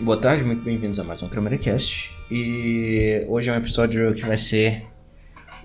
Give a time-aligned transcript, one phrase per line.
[0.00, 2.14] Boa tarde, muito bem-vindos a mais um Cast.
[2.30, 4.86] E hoje é um episódio que vai ser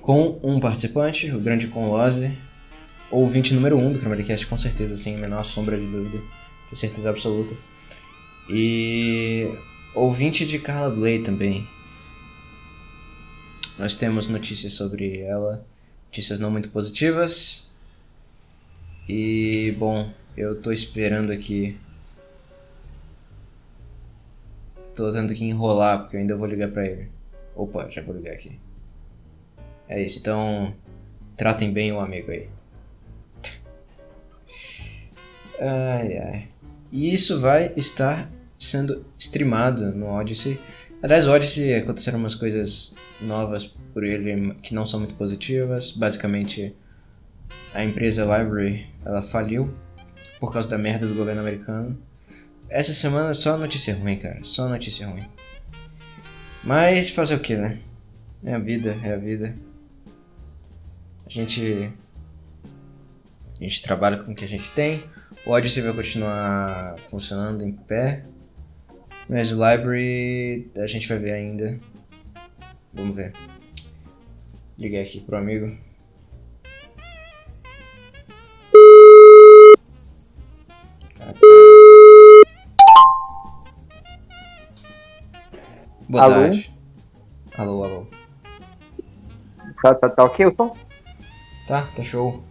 [0.01, 2.35] com um participante, o grande Conlose,
[3.11, 6.17] ouvinte número 1 um do Cast, com certeza, sem a menor sombra de dúvida,
[6.67, 7.55] tenho certeza absoluta.
[8.49, 9.51] E
[9.93, 11.67] ouvinte de Carla Bley também.
[13.77, 15.63] Nós temos notícias sobre ela,
[16.07, 17.69] notícias não muito positivas.
[19.07, 21.77] E, bom, eu tô esperando aqui
[24.95, 27.09] Tô tendo que enrolar, porque eu ainda vou ligar pra ele.
[27.55, 28.59] Opa, já vou ligar aqui.
[29.87, 30.73] É isso, então.
[31.35, 32.47] Tratem bem o amigo aí.
[35.59, 36.47] ai ai.
[36.91, 38.29] E isso vai estar
[38.59, 40.59] sendo streamado no Odyssey.
[41.01, 45.91] Aliás, o Odyssey aconteceram umas coisas novas por ele que não são muito positivas.
[45.91, 46.75] Basicamente,
[47.73, 49.73] a empresa Library ela faliu
[50.39, 51.97] por causa da merda do governo americano.
[52.73, 54.39] Essa semana só notícia ruim, cara.
[54.41, 55.21] Só notícia ruim.
[56.63, 57.77] Mas fazer o que, né?
[58.43, 59.55] É a vida, é a vida.
[61.23, 61.93] A gente.
[63.59, 65.03] A gente trabalha com o que a gente tem.
[65.45, 68.25] O Odyssey vai continuar funcionando em pé.
[69.29, 71.79] Mas o Library a gente vai ver ainda.
[72.91, 73.33] Vamos ver.
[74.79, 75.77] Liguei aqui pro amigo.
[86.13, 86.35] Boa alô?
[86.35, 86.71] tarde.
[87.57, 88.07] Alô, alô.
[89.81, 90.77] Tá, tá, tá ok o som?
[91.67, 92.43] Tá, tá show.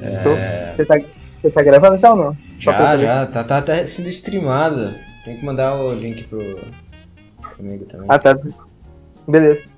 [0.00, 0.72] É...
[0.76, 0.94] Você, tá,
[1.40, 2.36] você tá gravando já ou não?
[2.60, 4.94] Já, já, tá, tá até sendo streamado.
[5.24, 8.06] Tem que mandar o link pro, pro amigo também.
[8.08, 8.38] Ah, tá.
[9.26, 9.68] Beleza.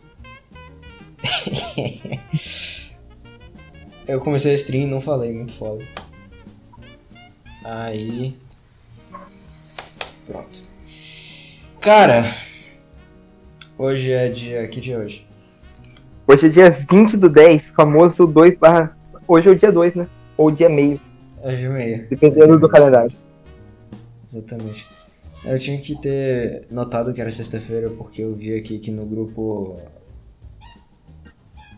[4.07, 5.83] Eu comecei a stream e não falei, muito foda.
[7.65, 8.37] Aí.
[10.27, 10.61] Pronto.
[11.81, 12.31] Cara,
[13.77, 14.69] Hoje é dia.
[14.69, 15.27] Que dia é hoje?
[16.27, 18.97] Hoje é dia 20 do 10, famoso 2 barra.
[19.27, 20.07] Hoje é o dia 2, né?
[20.37, 21.01] Ou dia meio.
[21.43, 22.07] É o dia meio.
[22.09, 23.11] Dependendo do calendário.
[24.31, 24.87] Exatamente.
[25.45, 29.79] Eu tinha que ter notado que era sexta-feira porque eu vi aqui que no grupo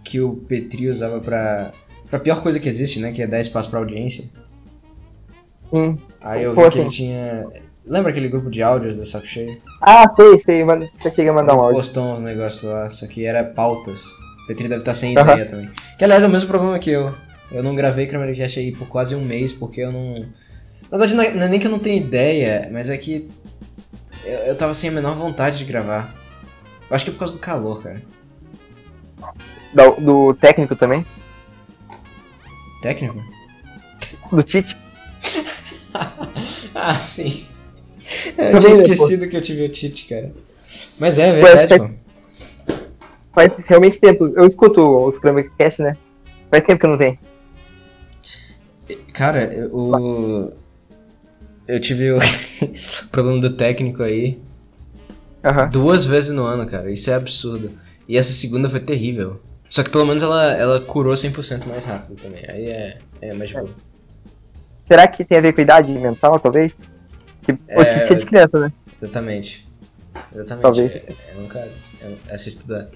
[0.05, 1.73] que o Petri usava pra.
[2.09, 3.11] pra pior coisa que existe, né?
[3.11, 4.25] Que é dar espaço pra audiência.
[5.73, 5.97] Hum.
[6.21, 7.47] Aí eu vi Pô, que ele tinha.
[7.87, 9.59] Lembra aquele grupo de áudios da Saco Cheio?
[9.81, 11.77] Ah, sei, sei, mas você chega a mandar um áudio.
[11.77, 14.05] Postou uns negócios lá, só que era pautas.
[14.43, 15.71] O Petri deve estar sem ideia também.
[15.97, 17.15] Que aliás é o mesmo problema que eu.
[17.51, 20.27] Eu não gravei Cast aí por quase um mês porque eu não.
[20.91, 23.31] Na verdade, não é nem que eu não tenho ideia, mas é que
[24.25, 26.13] eu, eu tava sem a menor vontade de gravar.
[26.91, 28.03] Eu acho que é por causa do calor, cara.
[29.73, 31.07] Do, do técnico também?
[32.83, 33.23] Técnico?
[34.33, 34.77] Do Tite?
[36.75, 37.47] ah, sim.
[38.37, 40.33] Eu tinha esquecido que eu tive otite, cara.
[40.99, 42.75] Mas é, é verdade, faz, pô.
[43.34, 44.33] Faz realmente tempo.
[44.37, 45.19] Eu escuto os
[45.59, 45.97] Cast, né?
[46.50, 47.19] Faz tempo que eu não tenho.
[49.12, 50.53] Cara, o.
[51.66, 52.19] Eu tive o
[53.11, 54.39] problema do técnico aí.
[55.45, 55.69] Uhum.
[55.71, 56.91] Duas vezes no ano, cara.
[56.91, 57.72] Isso é absurdo.
[58.09, 59.41] E essa segunda foi terrível.
[59.69, 62.45] Só que pelo menos ela, ela curou 100% mais rápido também.
[62.49, 63.69] Aí é, é mais bom.
[64.87, 66.77] Será que tem a ver com idade mental, talvez?
[67.47, 68.73] Que é, de criança, né?
[69.01, 69.69] Exatamente.
[70.34, 70.62] Exatamente.
[70.62, 70.91] Talvez.
[70.91, 71.71] É, é um cara.
[72.03, 72.89] É, é se estudar.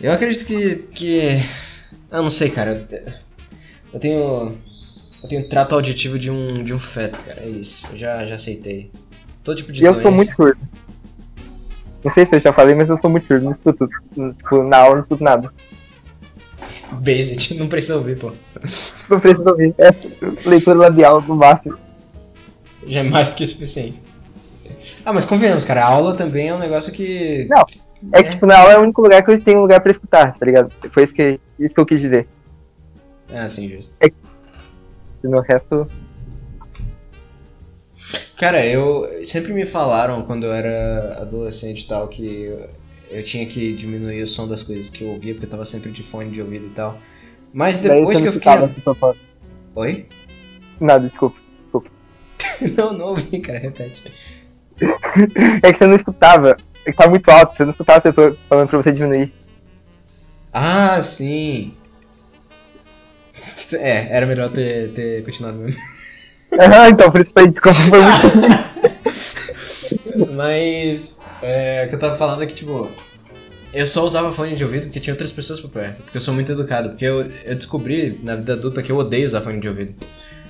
[0.00, 0.76] Eu acredito que.
[0.92, 1.40] que...
[2.10, 2.84] Eu não sei, cara.
[2.90, 3.12] Eu,
[3.94, 4.58] eu tenho.
[5.22, 7.40] Eu tenho trato auditivo de um, de um feto, cara.
[7.40, 7.86] É isso.
[7.92, 8.90] Eu já, já aceitei.
[9.44, 10.60] Todo tipo de E eu sou muito surdo.
[12.02, 13.44] Não sei se eu já falei, mas eu sou muito surdo.
[13.44, 13.88] Não escuto.
[14.38, 15.52] Tipo, na aula não escuto nada.
[16.90, 18.32] Basic, não precisa ouvir, pô.
[19.08, 19.72] Não precisa ouvir.
[19.78, 19.94] É
[20.48, 21.78] leitura labial do máximo
[22.86, 24.00] já é mais do que o suficiente.
[25.04, 27.46] Ah, mas convenhamos, cara, a aula também é um negócio que.
[27.48, 27.64] Não,
[28.12, 29.92] é que tipo, na aula é o único lugar que eu tenho um lugar pra
[29.92, 30.72] escutar, tá ligado?
[30.90, 32.26] Foi isso que, isso que eu quis dizer.
[33.32, 33.92] Ah, sim, justo.
[34.00, 34.16] É que
[35.22, 35.86] no resto.
[38.36, 39.08] Cara, eu.
[39.24, 42.68] Sempre me falaram quando eu era adolescente e tal que eu,
[43.10, 45.92] eu tinha que diminuir o som das coisas que eu ouvia, porque eu tava sempre
[45.92, 46.98] de fone de ouvido e tal.
[47.52, 48.52] Mas depois que eu fiquei.
[49.74, 50.06] Oi?
[50.80, 51.41] Nada, desculpa.
[52.76, 54.02] não, não ouvi, cara, repete.
[55.62, 56.56] é que você não escutava.
[56.84, 59.32] É que tava muito alto, você não escutava pessoa falando pra você diminuir.
[60.52, 61.74] Ah, sim.
[63.74, 65.80] É, era melhor ter, ter continuado mesmo.
[66.60, 68.72] Aham, então, por isso foi, foi muito.
[70.34, 71.18] Mas.
[71.42, 72.90] É, o que eu tava falando é que, tipo.
[73.72, 76.02] Eu só usava fone de ouvido porque tinha outras pessoas por perto.
[76.02, 76.90] Porque eu sou muito educado.
[76.90, 79.94] Porque eu, eu descobri na vida adulta que eu odeio usar fone de ouvido.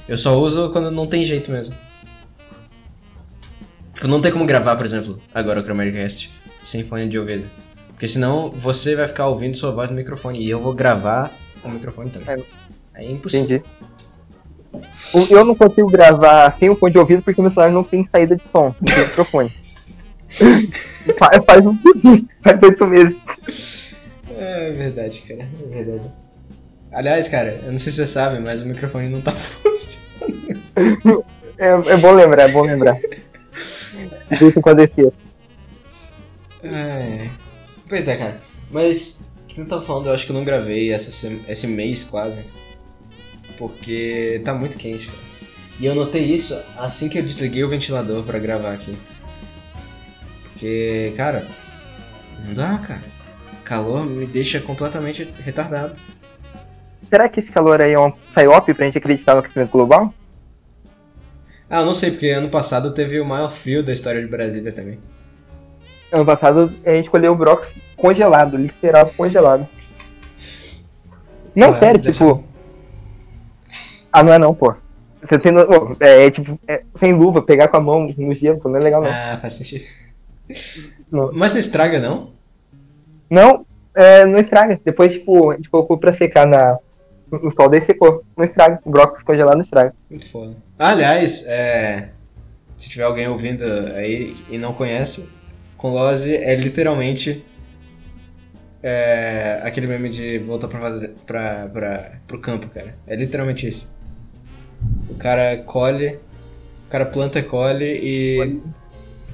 [0.08, 1.74] Eu só uso quando não tem jeito mesmo.
[4.02, 6.28] Tipo, não tem como gravar, por exemplo, agora o Chromaticast
[6.64, 7.44] sem fone de ouvido.
[7.90, 11.30] Porque senão você vai ficar ouvindo sua voz no microfone e eu vou gravar
[11.62, 12.44] o microfone também.
[12.96, 13.62] É, impossível.
[14.74, 15.30] Entendi.
[15.32, 18.34] Eu não consigo gravar sem o fone de ouvido porque meu celular não tem saída
[18.34, 19.52] de som, não tem microfone.
[21.16, 21.78] Fa- faz um
[22.42, 23.94] faz oito meses.
[24.36, 25.48] É verdade, cara.
[25.64, 26.10] É verdade.
[26.90, 31.24] Aliás, cara, eu não sei se você sabe, mas o microfone não tá funcionando.
[31.56, 32.96] É, é bom lembrar, é bom lembrar.
[34.40, 35.12] Em quando eu esqueço.
[36.62, 37.28] É.
[37.88, 38.40] Pois é, cara.
[38.70, 42.04] Mas, que eu tava falando, eu acho que eu não gravei essa, se- esse mês
[42.04, 42.44] quase.
[43.58, 45.18] Porque tá muito quente, cara.
[45.80, 48.96] E eu notei isso assim que eu desliguei o ventilador pra gravar aqui.
[50.44, 51.46] Porque, cara,
[52.46, 53.02] não dá, cara.
[53.64, 55.98] Calor me deixa completamente retardado.
[57.08, 60.12] Será que esse calor aí é um psyop pra gente acreditar no aquecimento global?
[61.72, 64.70] Ah, eu não sei, porque ano passado teve o maior frio da história de Brasília
[64.72, 64.98] também.
[66.12, 69.66] Ano passado a gente colheu o brócolis congelado, literal congelado.
[71.56, 72.44] Não, Ah, sério, tipo.
[74.12, 74.74] Ah, não é não, pô.
[75.22, 75.50] Você tem.
[75.54, 78.76] pô, É, é, tipo, é, sem luva, pegar com a mão no gelo, pô, não
[78.76, 79.10] é legal não.
[79.10, 79.86] Ah, faz sentido.
[81.10, 81.30] Não.
[81.32, 82.32] Mas não estraga, não?
[83.30, 83.64] Não,
[83.94, 84.78] é, não estraga.
[84.84, 86.76] Depois, tipo, a gente colocou pra secar na,
[87.40, 88.24] no sol, daí secou.
[88.36, 88.80] Não estraga.
[88.84, 89.94] O brócolis congelado não estraga.
[90.10, 90.56] Muito foda.
[90.78, 92.08] Aliás, é,
[92.76, 93.64] se tiver alguém ouvindo
[93.94, 95.28] aí e não conhece,
[95.76, 97.44] Conlose é literalmente
[98.82, 102.96] é, aquele meme de voltar pra, fazer, pra, pra, pro campo, cara.
[103.06, 103.88] É literalmente isso.
[105.08, 106.18] O cara colhe,
[106.86, 108.60] o cara planta, colhe e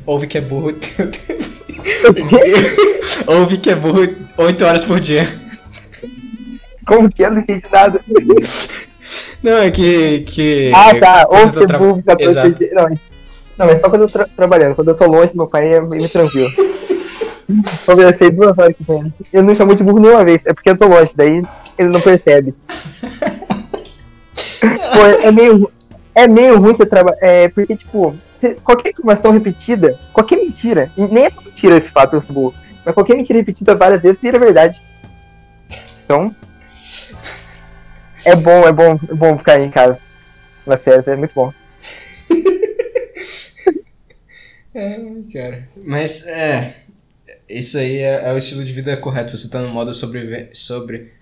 [0.04, 0.74] ouve que é burro.
[3.26, 5.47] ouve que é burro 8 horas por dia.
[6.88, 7.30] Como que é?
[7.30, 8.00] Não entendi nada.
[9.42, 10.20] Não, é que.
[10.22, 11.26] que Ah, tá.
[11.26, 12.48] quando Ou tô tra- burro, já tô Exato.
[12.48, 12.74] entendi.
[12.74, 12.88] Não,
[13.58, 14.74] não, é só quando eu tô tra trabalhando.
[14.74, 16.50] Quando eu tô longe, meu pai é meio tranquilo.
[17.86, 19.12] Conversei duas horas com ele.
[19.32, 21.42] Eu não chamou de burro nenhuma vez, é porque eu tô longe, daí
[21.78, 22.54] ele não percebe.
[24.60, 25.70] Pô, é meio,
[26.14, 27.18] é meio ruim você trabalhar.
[27.22, 28.14] É porque, tipo,
[28.64, 32.54] qualquer informação repetida, qualquer mentira, e nem é mentira esse fato, burro,
[32.84, 34.80] mas qualquer mentira repetida várias vezes vira verdade.
[36.04, 36.34] Então.
[38.24, 39.98] É bom, é bom, é bom ficar em casa.
[40.66, 41.52] Nas férias, é muito bom.
[44.74, 44.96] É,
[45.32, 45.68] cara.
[45.76, 46.76] Mas é.
[47.48, 49.36] Isso aí é, é o estilo de vida correto.
[49.36, 51.12] Você tá no modo sobrevive sobre,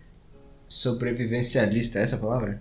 [0.68, 2.60] sobrevivencialista, é essa a palavra?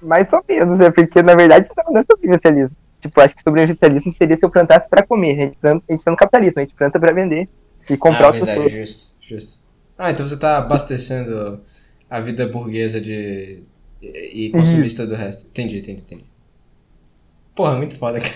[0.00, 2.76] Mais ou menos, é porque na verdade não, não é sobrevivencialismo.
[3.00, 5.32] Tipo, acho que sobrevivencialismo seria se eu plantasse pra comer.
[5.32, 7.48] A gente, planta, a gente tá no capitalismo, a gente planta pra vender
[7.88, 9.58] e comprar ah, outras verdade, justo, justo.
[9.98, 11.60] Ah, então você tá abastecendo
[12.08, 13.62] a vida burguesa de.
[14.00, 15.46] e, e consumista do resto.
[15.48, 16.24] Entendi, entendi, entendi.
[17.54, 18.34] Porra, muito foda, cara.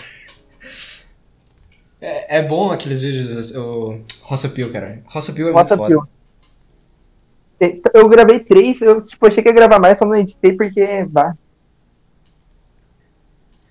[1.99, 5.01] É, é bom aqueles vídeos, o Roça Pio, cara.
[5.05, 6.07] Roça Pio é Roça muito foda.
[7.59, 7.81] Pio.
[7.93, 11.05] Eu gravei três, eu tipo, achei que ia gravar mais, só não editei porque.
[11.05, 11.35] Bah.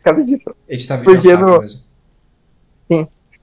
[0.02, 0.38] Cada dia.
[0.68, 1.80] Editar vídeo é um Porque no- mesmo.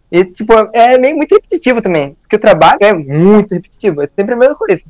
[0.10, 2.16] E, tipo, é meio muito repetitivo também.
[2.22, 4.02] Porque o trabalho é muito repetitivo.
[4.02, 4.82] É sempre a mesma coisa,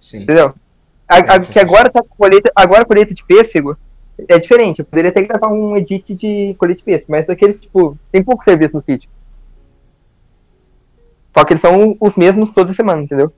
[0.00, 0.22] Sim.
[0.22, 0.54] entendeu?
[1.08, 2.50] A, a- que agora tá com colheita.
[2.54, 3.76] Agora colheita de pêssego
[4.28, 4.78] é diferente.
[4.80, 8.44] Eu poderia até gravar um edit de colheita de pêssego, mas aquele, tipo, tem pouco
[8.44, 9.10] serviço no sítio.
[11.36, 13.32] Só que eles são os mesmos toda semana, entendeu?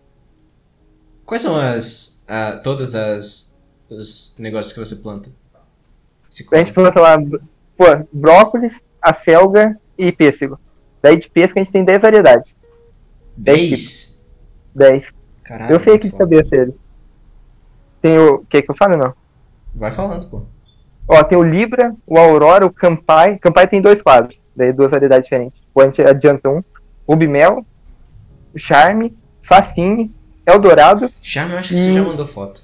[1.25, 2.23] Quais são as.
[2.27, 3.57] a- todas as.
[3.89, 5.31] os negócios que você planta?
[6.31, 7.17] Se A gente planta lá,
[7.77, 10.59] pô, brócolis, acelga e pêssego.
[11.01, 12.55] Daí de pêssego a gente tem 10 variedades.
[13.37, 14.21] 10?
[14.75, 15.05] 10.
[15.45, 15.73] Caralho.
[15.75, 16.75] Eu sei aqui muito de cabeça ele.
[18.05, 18.45] Tem o.
[18.51, 19.15] Quer que eu fale não?
[19.75, 20.43] Vai falando, pô.
[21.09, 23.39] Ó, tem o Libra, o Aurora, o Campai.
[23.39, 25.59] Campai tem dois quadros, daí duas variedades diferentes.
[25.73, 26.63] Pô, a gente adianta um.
[27.09, 27.65] Rubimel,
[28.55, 31.11] o Charme, Facine, Eldorado.
[31.23, 31.95] Charme, eu acho que você Hum.
[31.95, 32.61] já mandou foto.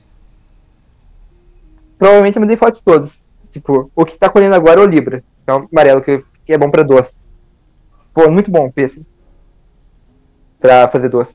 [1.99, 3.19] Provavelmente eu mandei fotos todas.
[3.51, 6.53] Tipo, o que está colhendo agora é o Libra, que é o amarelo, que, que
[6.53, 7.15] é bom pra doce.
[8.13, 9.07] Pô, muito bom o pêssego.
[10.59, 11.35] Pra fazer doce.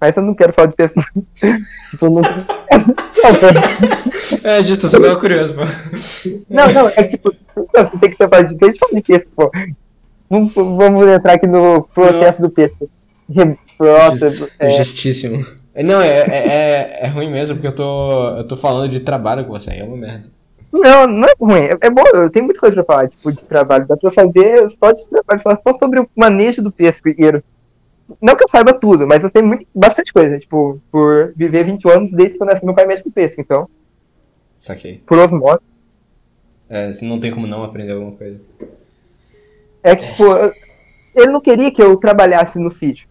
[0.00, 1.02] Mas eu não quero falar de pêssego.
[1.90, 2.22] tipo, não.
[3.22, 4.50] não.
[4.50, 5.60] É, justo, eu só tava curioso, pô.
[6.48, 7.32] Não, não, é tipo,
[7.74, 9.50] não, você tem que falado de peixe, fala de pêssego, pô.
[10.30, 12.88] Vamos, vamos entrar aqui no processo do pêssego.
[13.30, 15.44] Re- Nossa, Just- é, Justíssimo.
[15.74, 19.00] É, Não, é, é, é, é ruim mesmo, porque eu tô, eu tô falando de
[19.00, 20.28] trabalho com você, é uma merda.
[20.72, 23.42] não, não é ruim, é, é bom, eu tenho muita coisa pra falar, tipo, de
[23.44, 23.86] trabalho.
[23.86, 26.72] Dá pra fazer só de trabalho, falar só sobre o manejo do
[27.06, 27.42] inteiro.
[28.20, 31.90] Não que eu saiba tudo, mas eu sei muito, bastante coisa, tipo, por viver 20
[31.90, 33.68] anos desde que eu nasci, meu pai mexe com pêssego, então,
[34.56, 35.02] Saquei.
[35.06, 35.60] por osmose.
[36.68, 38.40] É, não tem como não aprender alguma coisa.
[39.82, 40.24] É que, tipo,
[41.14, 43.08] ele não queria que eu trabalhasse no sítio.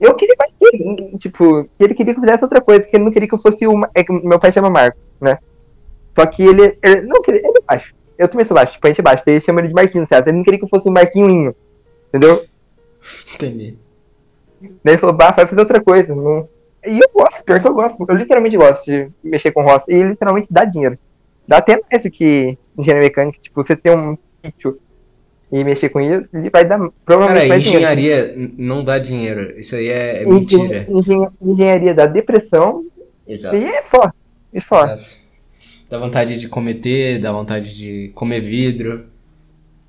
[0.00, 3.04] Eu queria mais que ele, tipo, ele queria que eu fizesse outra coisa, que ele
[3.04, 3.90] não queria que eu fosse uma.
[3.94, 5.38] É que meu pai chama Marco, né?
[6.16, 7.94] Só que ele, ele não queria, ele é baixo.
[8.16, 10.28] Eu também sou baixo, tipo, a gente é baixo, ele chama ele de Marquinhos, certo?
[10.28, 11.54] Ele não queria que eu fosse um Marquinho,
[12.08, 12.44] entendeu?
[13.34, 13.76] Entendi.
[14.60, 16.14] Daí ele falou, bah, vai fazer outra coisa.
[16.14, 16.48] Não...
[16.86, 18.04] E eu gosto, pior que eu gosto.
[18.08, 19.84] Eu literalmente gosto de mexer com roça.
[19.88, 20.98] E literalmente dá dinheiro.
[21.46, 23.38] Dá até mais do que engenharia mecânica.
[23.40, 24.78] Tipo, você ter um sítio
[25.50, 27.84] e mexer com isso, ele vai dar provavelmente Cara, mais dinheiro.
[27.84, 29.58] engenharia n- não dá dinheiro.
[29.58, 30.84] Isso aí é, é mentira.
[30.88, 32.84] engen- engenharia da depressão
[33.26, 33.56] Exato.
[33.56, 34.12] e é só.
[34.52, 34.84] E só.
[34.84, 35.08] Exato.
[35.90, 39.06] Dá vontade de cometer, dá vontade de comer vidro.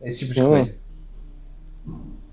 [0.01, 0.49] Esse tipo de Hum.
[0.49, 0.78] coisa.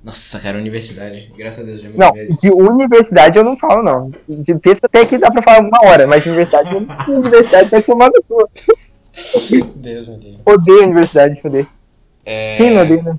[0.06, 1.32] Nossa, cara, universidade.
[1.36, 2.36] Graças a Deus já me Não, vejo.
[2.36, 4.08] de universidade eu não falo, não.
[4.28, 7.68] De texto até que dá pra falar uma hora, mas de universidade, eu não- universidade
[7.68, 8.48] vai tomar no cu.
[9.74, 10.38] Deus me livre.
[10.46, 11.68] Odeio a universidade, odeio.
[12.24, 12.56] É...
[12.56, 13.18] Quem não odeia, né?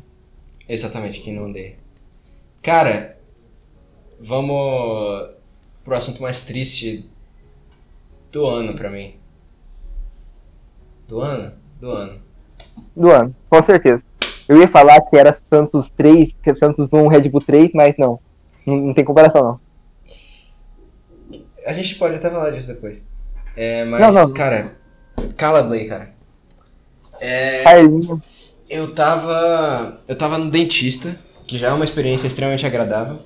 [0.70, 1.74] Exatamente, quem não odeia.
[2.64, 3.18] Cara,
[4.18, 5.30] vamos
[5.84, 7.10] pro assunto mais triste
[8.32, 9.16] do ano pra mim.
[11.06, 11.52] Do ano?
[11.82, 12.22] Do ano.
[12.96, 14.02] Do ano, com certeza.
[14.48, 17.96] Eu ia falar que era Santos 3, que é Santos 1, Red Bull 3, mas
[17.98, 18.20] não.
[18.66, 19.60] Não, não tem comparação, não.
[21.66, 23.04] A gente pode até falar disso depois.
[23.56, 24.34] É, mas, Não, não.
[24.34, 24.76] cara,
[25.36, 26.14] cala Blay, cara.
[27.20, 28.20] É, Carlinhos.
[28.70, 30.00] eu tava.
[30.08, 33.20] Eu tava no dentista, que já é uma experiência extremamente agradável.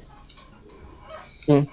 [1.46, 1.68] Sim.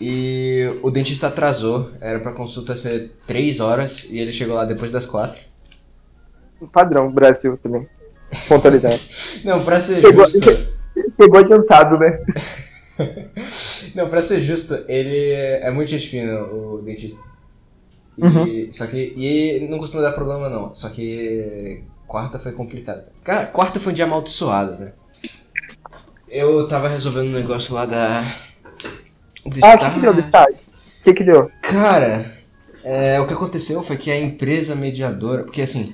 [0.00, 4.90] E o dentista atrasou, era pra consulta ser 3 horas e ele chegou lá depois
[4.90, 5.40] das 4.
[6.72, 7.86] Padrão, Brasil também.
[8.48, 8.98] Pontualizado.
[9.44, 10.50] Não, pra ser Chegou, justo.
[11.10, 12.20] chegou adiantado, né?
[13.94, 17.20] Não, pra ser justo, ele é muito gente fina, o dentista.
[18.16, 18.68] E, Uhum.
[18.70, 19.12] Só que.
[19.16, 20.72] E não costuma dar problema não.
[20.72, 23.02] Só que quarta foi complicado.
[23.24, 24.92] Cara, quarta foi um dia amaldiçoado, né?
[26.28, 28.20] Eu tava resolvendo um negócio lá da.
[29.44, 30.66] Do Ah, o que, que deu do estágio?
[31.00, 31.50] O que, que deu?
[31.60, 32.32] Cara,
[32.84, 35.92] é, o que aconteceu foi que a empresa mediadora, porque assim,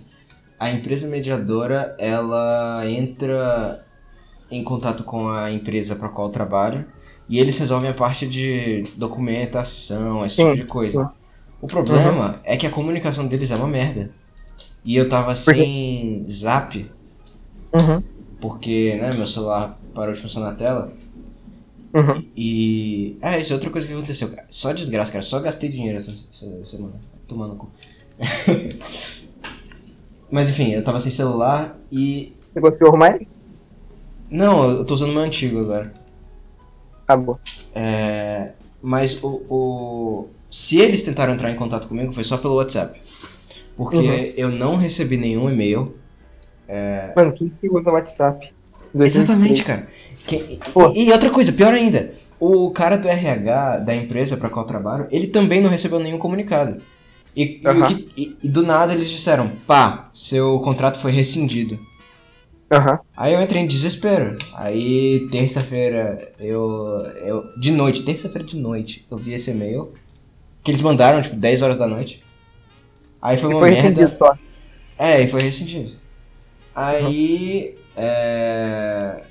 [0.61, 3.83] a empresa mediadora ela entra
[4.51, 6.87] em contato com a empresa para qual trabalha
[7.27, 11.11] e eles resolvem a parte de documentação, esse tipo de coisa.
[11.63, 14.11] O problema é que a comunicação deles é uma merda.
[14.85, 16.91] E eu tava sem zap,
[17.73, 18.03] Uhum.
[18.41, 20.93] porque né, meu celular parou de funcionar a tela.
[21.95, 22.25] Uhum.
[22.37, 23.17] E.
[23.23, 24.47] Ah, isso é outra coisa que aconteceu, cara.
[24.51, 25.23] Só desgraça, cara.
[25.23, 26.95] Só gastei dinheiro essa, essa semana.
[27.29, 27.71] Tomando cu.
[30.31, 32.35] Mas enfim, eu tava sem celular e.
[32.53, 33.29] Você conseguiu arrumar ele?
[34.31, 35.93] Não, eu tô usando o meu antigo agora.
[37.05, 37.39] Acabou.
[37.75, 38.53] É.
[38.83, 40.29] Mas o, o.
[40.51, 43.01] Se eles tentaram entrar em contato comigo, foi só pelo WhatsApp.
[43.77, 44.33] Porque Uhum.
[44.37, 45.95] eu não recebi nenhum e-mail.
[47.17, 48.53] Mano, quem que usa WhatsApp?
[48.95, 49.89] Exatamente, cara.
[50.27, 50.61] Que-
[50.97, 54.69] e, e outra coisa, pior ainda, o cara do RH da empresa pra qual eu
[54.69, 56.81] trabalho, ele também não recebeu nenhum comunicado.
[57.35, 61.79] E, que- e- e do nada eles disseram, pá, seu contrato foi rescindido.
[62.71, 63.01] Aham.
[63.17, 64.37] Aí eu entrei em desespero.
[64.55, 67.45] Aí terça-feira eu, eu.
[67.59, 69.93] De noite, terça-feira de noite, eu vi esse e-mail.
[70.63, 72.23] Que eles mandaram, tipo, 10 horas da noite.
[73.21, 73.89] Aí foi E uma foi merda.
[73.89, 74.37] rescindido só.
[74.99, 75.93] É, e foi rescindido.
[76.75, 79.23] Aí, é,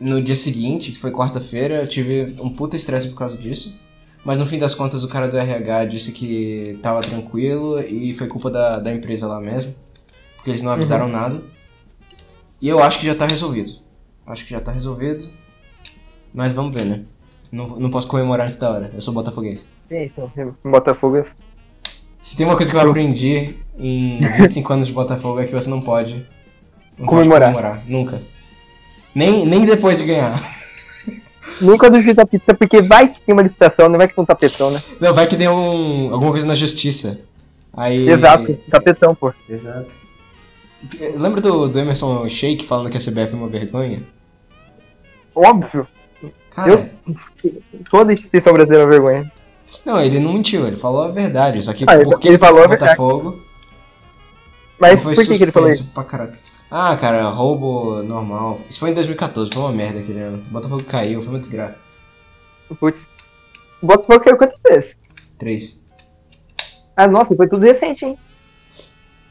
[0.00, 3.74] no dia seguinte, que foi quarta-feira, eu tive um puta estresse por causa disso.
[4.24, 8.28] Mas no fim das contas, o cara do RH disse que tava tranquilo e foi
[8.28, 9.74] culpa da, da empresa lá mesmo.
[10.36, 11.42] Porque eles não avisaram nada.
[12.60, 13.72] E eu acho que já tá resolvido.
[14.26, 15.28] Acho que já tá resolvido.
[16.32, 17.02] Mas vamos ver, né?
[17.50, 18.90] Não, não posso comemorar antes da hora.
[18.94, 19.64] Eu sou botafoguense.
[19.90, 20.32] É isso,
[20.64, 21.24] Botafogo.
[22.22, 25.68] Se tem uma coisa que eu aprendi em 25 anos de Botafogo é que você
[25.68, 26.24] não pode,
[26.96, 27.52] não Comemorar.
[27.52, 27.84] pode comemorar.
[27.86, 28.22] Nunca.
[29.14, 30.61] Nem, nem depois de ganhar.
[31.60, 34.22] Nem quando juiz da pizza, porque vai que tem uma licitação, não vai que tem
[34.22, 34.82] um tapetão, né?
[35.00, 37.20] Não, vai que tem um, alguma coisa na justiça.
[37.74, 38.08] Aí.
[38.08, 39.32] Exato, tapetão, pô.
[39.48, 39.86] Exato.
[41.16, 44.02] Lembra do, do Emerson Sheik falando que a CBF é uma vergonha?
[45.34, 45.86] Óbvio.
[46.50, 46.90] Cara, Eu-
[47.90, 49.32] Toda instituição brasileira é uma vergonha.
[49.84, 51.62] não, ele não mentiu, ele falou a verdade.
[51.62, 52.96] Só que Ah, porque ele falou a o verdade.
[52.96, 53.40] Botafogo.
[54.78, 55.84] Mas por que, que ele falou isso?
[55.94, 56.34] Pra caralho.
[56.74, 58.58] Ah, cara, roubo normal.
[58.70, 60.42] Isso foi em 2014, foi uma merda aquele ano.
[60.46, 61.78] O Botafogo caiu, foi uma desgraça.
[62.80, 62.98] Putz.
[63.82, 64.96] O Botafogo caiu quantas vezes?
[65.36, 65.78] Três.
[66.96, 68.18] Ah, nossa, foi tudo recente, hein?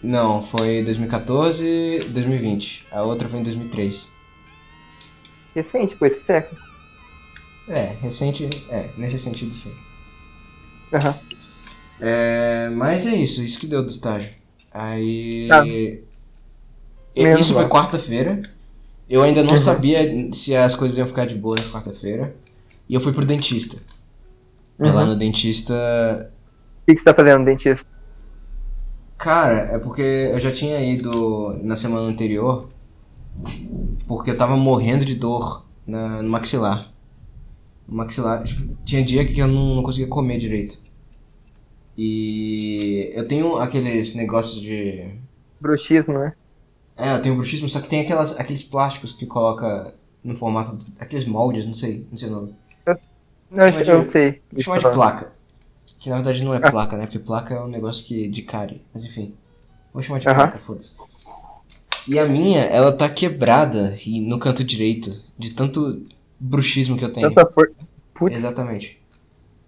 [0.03, 2.85] Não, foi 2014 e 2020.
[2.91, 4.05] A outra foi em 2003.
[5.55, 6.61] Recente, pô, esse século.
[7.67, 9.75] É, recente, é, nesse sentido sim.
[10.93, 11.15] Aham.
[11.99, 14.29] É, mas é isso, isso que deu do estágio.
[14.71, 15.47] Aí.
[15.47, 15.63] Tá.
[17.15, 18.41] Menos Isso foi quarta-feira.
[19.09, 19.57] Eu ainda não Uhum.
[19.57, 22.35] sabia se as coisas iam ficar de boa na quarta-feira.
[22.87, 23.77] E eu fui pro dentista.
[24.79, 25.09] Aí Lá Uhum.
[25.09, 25.73] no dentista.
[25.73, 27.85] O que, que você tá fazendo no dentista?
[29.17, 32.69] Cara, é porque eu já tinha ido na semana anterior.
[34.07, 36.91] Porque eu tava morrendo de dor na, no maxilar.
[37.87, 38.43] No maxilar.
[38.85, 40.77] Tinha dia que eu não, não conseguia comer direito.
[41.97, 45.05] E eu tenho aqueles negócios de.
[45.59, 46.33] Bruxismo, né?
[47.01, 49.93] É, eu tenho bruxismo, só que tem aquelas, aqueles plásticos que coloca
[50.23, 50.75] no formato.
[50.75, 52.55] do- Aqueles moldes, não sei, não sei o nome.
[53.49, 54.41] Não, Chama eu de- sei.
[54.51, 55.31] Vou chamar de placa.
[55.99, 57.05] Que na verdade não é placa, né?
[57.05, 58.81] Porque placa é um negócio que de cárie.
[58.93, 59.33] Mas enfim.
[59.93, 60.37] Vou chamar de Aham.
[60.37, 60.91] placa, foda-se.
[62.07, 65.21] E a minha, ela tá quebrada e no canto direito.
[65.37, 66.03] De tanto
[66.39, 67.31] bruxismo que eu tenho.
[67.33, 67.73] Tanta força.
[68.13, 68.99] Putz, Exatamente.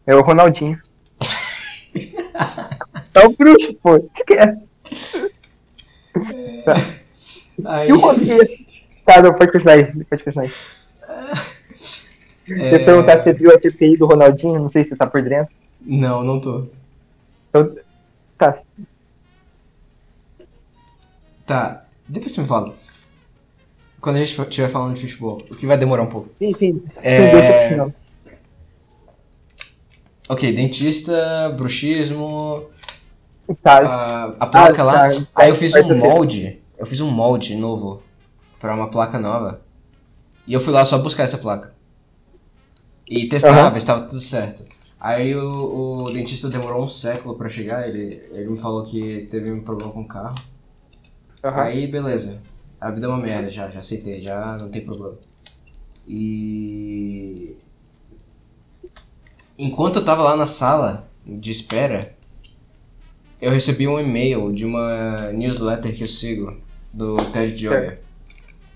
[0.07, 0.79] é o Ronaldinho.
[3.13, 3.97] é o bruxo, pô.
[4.15, 4.61] Esquece.
[7.65, 8.39] Aí, E o Ronaldinho?
[9.05, 10.03] Tá, não, pode continuar isso.
[10.05, 10.55] Pode continuar isso.
[12.47, 15.07] Você é, perguntar se você viu a CPI do Ronaldinho, não sei se você tá
[15.07, 15.53] por dentro.
[15.81, 16.67] Não, não tô.
[17.53, 17.77] Eu-
[18.37, 18.57] Tá.
[21.45, 22.73] Tá, depois você me fala.
[24.01, 26.29] Quando a gente estiver falando de futebol, o que vai demorar um pouco.
[26.39, 26.83] Sim, sim.
[27.01, 27.93] É, Sim.
[30.27, 32.69] Ok, dentista, bruxismo,
[33.61, 33.77] Tá.
[33.79, 34.93] a, a placa Ah, lá.
[35.11, 35.21] tá.
[35.35, 36.62] Aí eu fiz um molde.
[36.77, 38.01] Eu fiz um molde novo
[38.59, 39.61] pra uma placa nova.
[40.47, 41.73] E eu fui lá só buscar essa placa.
[43.07, 43.71] E testar, Aham.
[43.71, 44.65] ver se tava tudo certo.
[44.99, 49.51] Aí o, o dentista demorou um século pra chegar, ele, ele me falou que teve
[49.51, 50.35] um problema com o carro.
[51.43, 51.61] Aham.
[51.61, 52.39] Aí beleza.
[52.79, 55.17] A vida é uma merda, já, já aceitei, já não tem problema.
[56.07, 57.55] E.
[59.57, 62.12] Enquanto eu tava lá na sala de espera,
[63.43, 66.55] eu recebi um e-mail de uma newsletter que eu sigo,
[66.91, 67.99] do Ted Gioia.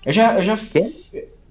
[0.04, 0.34] Eu já.
[0.36, 0.92] Eu já Quem?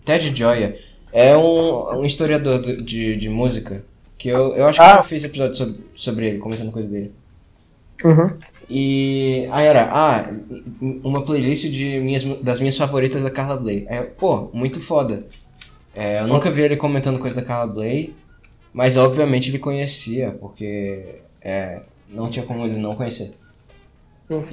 [0.05, 0.77] Ted Gioia
[1.11, 3.83] é um, um historiador do- de, de música
[4.17, 4.91] que eu, eu acho que Ah.
[4.91, 7.11] eu já fiz episódio sobre, sobre ele, comentando coisa dele.
[8.03, 8.31] Uhum.
[8.69, 10.29] E aí era, ah,
[10.81, 13.85] uma playlist de minhas, das minhas favoritas da Carla Bley.
[13.89, 15.25] Aí pô, muito foda.
[15.95, 18.13] É, eu nunca vi ele comentando coisa da Carla Bley,
[18.73, 23.33] mas obviamente ele conhecia, porque é, não tinha como ele não conhecer.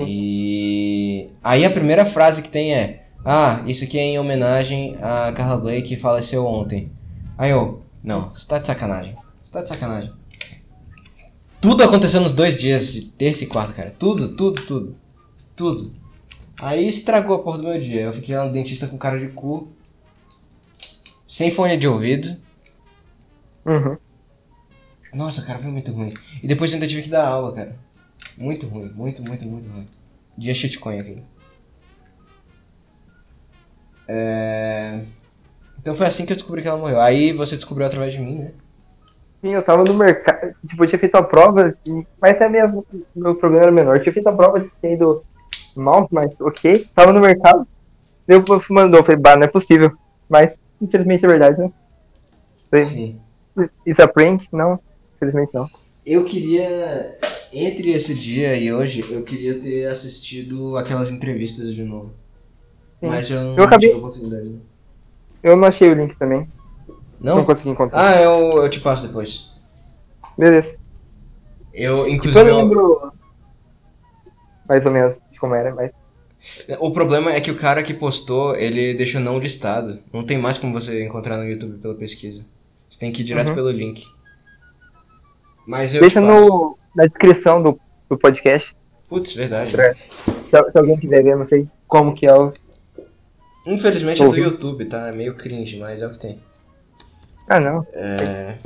[0.07, 5.33] E aí a primeira frase que tem é, ah, isso aqui é em homenagem a
[5.33, 6.91] Carla Bley que faleceu ontem.
[7.37, 9.17] Aí eu, não, você tá de sacanagem.
[9.43, 10.13] Você tá de sacanagem.
[11.61, 13.95] Tudo aconteceu nos dois dias, de terça e quarta, cara.
[13.99, 14.97] Tudo, tudo, tudo.
[15.57, 15.93] Tudo.
[16.61, 18.03] Aí estragou a porra do meu dia.
[18.03, 19.69] Eu fiquei lá no dentista com cara de cu.
[21.27, 22.37] Sem fone de ouvido.
[23.65, 23.97] Uhum.
[25.15, 26.13] Nossa, cara, foi muito ruim.
[26.43, 27.77] E depois eu ainda tive que dar aula, cara.
[28.37, 29.89] Muito ruim, muito, muito, muito ruim.
[30.37, 31.23] Dia shitcoin aqui.
[34.09, 35.01] É...
[35.79, 37.01] Então foi assim que eu descobri que ela morreu.
[37.01, 38.53] Aí você descobriu através de mim, né?
[39.41, 40.55] Sim, eu tava no mercado.
[40.67, 41.77] Tipo, eu tinha feito a prova,
[42.21, 42.85] mas é mesmo.
[43.15, 43.97] Meu problema era menor.
[43.97, 45.23] Eu tinha feito a prova de ter ido
[45.77, 46.89] mal, mas ok.
[46.95, 47.67] Tava no mercado.
[48.27, 49.93] Eu mandou, eu falei, bah, não é possível.
[50.29, 51.71] Mas, infelizmente é verdade, né?
[52.85, 53.21] Sim.
[53.87, 54.49] Isso aprende?
[54.51, 54.81] Não,
[55.29, 55.69] infelizmente não.
[56.05, 57.19] Eu queria.
[57.53, 62.11] Entre esse dia e hoje, eu queria ter assistido aquelas entrevistas de novo.
[63.01, 63.07] Sim.
[63.07, 64.49] Mas eu não Eu acabei- tive a oportunidade.
[64.49, 64.59] né?
[65.43, 66.49] Eu não achei o link também.
[67.21, 67.45] Não, Não?
[67.45, 68.01] consegui encontrar.
[68.17, 69.51] Ah, eu, eu te passo depois.
[70.37, 70.75] Beleza.
[71.73, 72.41] Eu, Tipo, inclusive.
[72.41, 73.13] eu eu- lembro
[74.69, 75.91] mais ou menos de como era, mas.
[76.81, 80.01] O problema é que o cara que postou, ele deixou não listado.
[80.13, 82.45] Não tem mais como você encontrar no YouTube pela pesquisa.
[82.91, 83.55] Você tem que ir direto Uhum.
[83.55, 84.05] pelo link.
[85.67, 88.77] Mas eu Deixa no, na descrição do, do podcast.
[89.09, 89.73] Putz, verdade.
[89.73, 92.53] Pra- Se, se alguém quiser ver, não sei como que é o.
[93.67, 94.41] Infelizmente é do Ouvi.
[94.43, 95.09] YouTube, tá?
[95.09, 96.41] É meio cringe, mas é o que tem.
[97.49, 97.87] Ah, não.
[97.93, 98.57] É.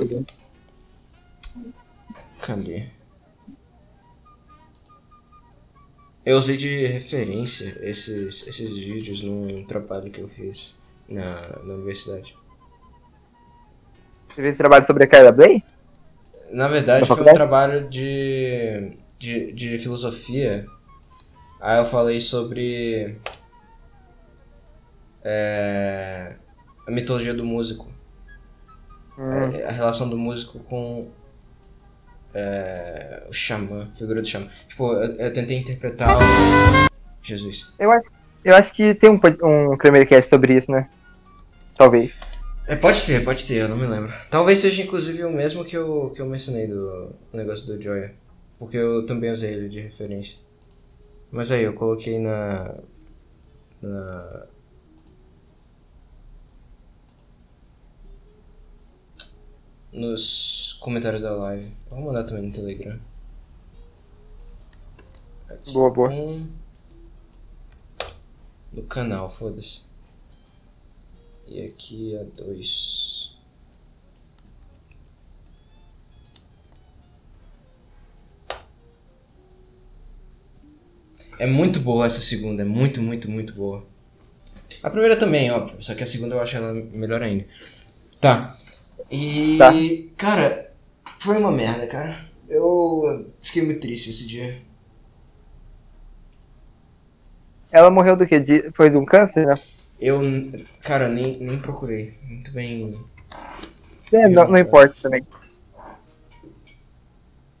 [2.41, 2.85] Cadê?
[6.25, 10.75] Eu usei de referência esses, esses vídeos num trabalho que eu fiz
[11.07, 12.35] na, na universidade.
[14.29, 15.63] Você fez trabalho sobre a Carla Bley?
[16.51, 20.65] Na verdade, Da foi um trabalho de, de, de filosofia.
[21.61, 23.17] Aí eu falei sobre
[25.23, 26.33] é,
[26.87, 27.87] a mitologia do músico.
[29.17, 31.11] Hum, É, a relação do músico com
[32.33, 34.47] é, o xamã, a figura do xamã.
[34.67, 36.19] Tipo, eu, eu tentei interpretar o...
[37.21, 37.71] Jesus.
[37.77, 38.09] eu, acho,
[38.43, 40.89] eu acho que tem um, um Kramercast sobre isso, né?
[41.75, 42.11] Talvez.
[42.69, 44.13] É, pode ter, pode ter, eu não me lembro.
[44.29, 48.13] Talvez seja inclusive o mesmo que eu, que eu mencionei do negócio do Joya.
[48.59, 50.37] Porque eu também usei ele de referência.
[51.31, 52.75] Mas aí, eu coloquei na.
[53.81, 54.45] Na.
[59.91, 61.73] Nos comentários da live.
[61.89, 62.99] Vou mandar também no Telegram.
[65.49, 65.73] Aqui.
[65.73, 66.11] Boa, boa.
[66.11, 66.47] Um...
[68.71, 69.88] No canal, foda-se.
[71.49, 73.31] E aqui a dois.
[81.37, 83.85] É muito boa essa segunda, é muito, muito, muito boa.
[84.83, 87.45] A primeira também, óbvio, só que a segunda eu acho ela melhor ainda.
[88.19, 88.57] Tá.
[89.09, 89.57] E.
[89.57, 89.71] Tá.
[90.17, 90.73] Cara,
[91.19, 92.25] foi uma merda, cara.
[92.47, 94.61] Eu fiquei muito triste esse dia.
[97.71, 98.39] Ela morreu do quê?
[98.39, 99.53] De- Foi de um câncer, né?
[99.99, 100.19] Eu,
[100.81, 102.17] cara, nem, nem procurei.
[102.23, 102.97] Muito bem.
[104.11, 105.25] É, não, não importa também.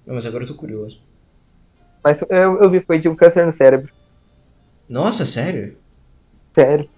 [0.05, 1.01] Não, mas agora eu tô curioso.
[2.03, 3.91] Mas eu, eu vi, foi de um câncer no cérebro.
[4.87, 5.77] Nossa, sério?
[6.55, 6.89] Sério.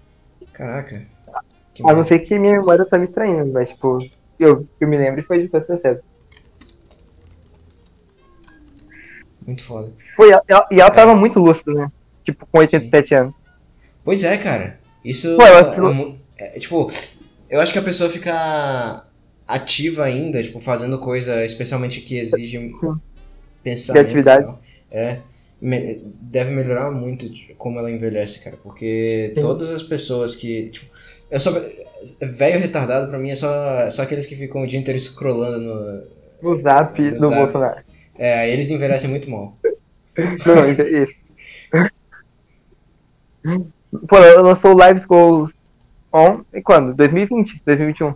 [0.52, 1.04] Caraca.
[1.74, 3.98] Que A não ser que minha memória tá me traindo, mas tipo,
[4.38, 6.04] eu, eu me lembro foi de câncer no cérebro.
[9.44, 9.92] Muito foda.
[10.14, 11.92] Foi, ela, e ela tava muito lúcida, né?
[12.22, 13.34] Tipo, com 87 anos.
[14.04, 14.78] Pois é, cara.
[15.04, 15.36] Isso.
[15.36, 15.74] Pô, ela-
[16.38, 16.90] é é, tipo,
[17.48, 19.04] eu acho que a pessoa fica
[19.46, 22.72] ativa ainda, tipo, fazendo coisa especialmente que exige
[23.62, 23.92] pensamento.
[24.00, 24.54] Criatividade.
[24.90, 25.18] É.
[26.20, 28.56] deve melhorar muito tipo, como ela envelhece, cara.
[28.62, 29.40] Porque Sim.
[29.40, 30.70] todas as pessoas que.
[30.70, 30.86] Tipo,
[31.30, 31.52] eu só.
[32.20, 35.58] Velho retardado pra mim é só, é só aqueles que ficam o dia inteiro scrollando
[35.60, 36.02] no.
[36.42, 37.34] No zap No do zap.
[37.36, 37.80] Bolsonaro.
[38.18, 39.56] É, aí eles envelhecem muito mal.
[40.18, 41.14] Não, isso.
[44.08, 45.52] Pô, lançou o Live Schools
[46.12, 46.42] On.
[46.52, 46.94] E quando?
[46.94, 48.14] 2020, 2021.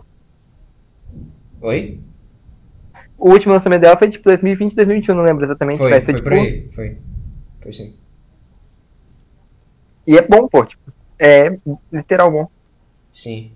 [1.61, 1.99] Oi?
[3.17, 5.77] O último lançamento dela foi tipo 2020, 2021, não lembro exatamente.
[5.77, 6.23] Foi, vai ser foi tipo.
[6.29, 6.69] por aí.
[6.71, 6.97] Foi.
[7.61, 7.95] Foi sim.
[10.05, 10.91] E é bom, pô, tipo.
[11.19, 11.57] É
[11.91, 12.47] literal bom.
[13.11, 13.51] Sim.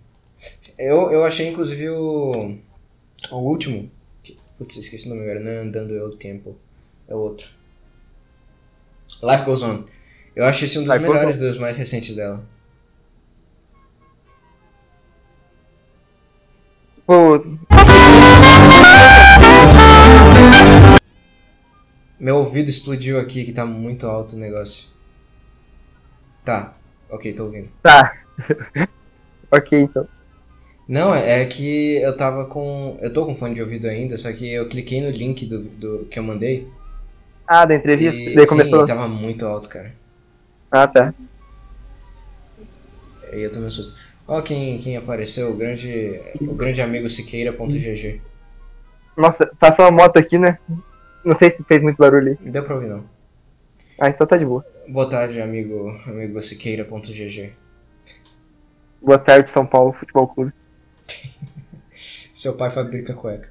[0.78, 2.58] Eu, eu achei inclusive o.
[3.32, 3.90] O último.
[4.24, 6.56] que- Putz, esqueci o nome agora, não é Andando Eu Tempo.
[7.08, 7.48] É o outro.
[9.24, 9.84] Life Goes On.
[10.36, 12.42] Eu achei esse um dos melhores dos mais recentes dela.
[17.06, 17.44] Pô,
[22.20, 24.88] Meu ouvido explodiu aqui que tá muito alto o negócio.
[26.46, 26.76] Tá,
[27.10, 27.70] ok, tô ouvindo.
[27.82, 28.14] tá.
[29.52, 30.06] ok, então.
[30.88, 32.98] Não, é que eu tava com.
[33.02, 36.06] Eu tô com fone de ouvido ainda, só que eu cliquei no link do, do
[36.06, 36.68] que eu mandei.
[37.48, 38.22] Ah, da entrevista?
[38.22, 38.86] E, Daí sim, começou.
[38.86, 39.94] tava muito alto, cara.
[40.72, 41.14] Ah, tá.
[43.32, 43.94] Aí eu tomei um susto.
[44.28, 48.22] Ó quem, quem apareceu, o grande, o grande amigo Siqueira.gg.
[49.18, 50.58] Nossa, passou uma moto aqui, né?
[51.24, 52.38] Não sei se fez muito barulho aí.
[52.42, 53.04] Não deu pra ouvir não.
[54.00, 54.66] Ah, então tá de boa.
[54.88, 57.54] Boa tarde, amigo, amigo Siqueira.gg.
[59.02, 60.54] Boa tarde, São Paulo Futebol Clube.
[62.34, 63.50] Seu pai fabrica cueca.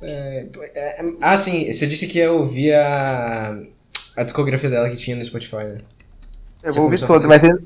[0.00, 3.58] É, é, é, ah, sim, você disse que ia ouvir a,
[4.16, 5.78] a discografia dela que tinha no Spotify, né?
[6.62, 7.58] Eu Você vou ouvir mas eu,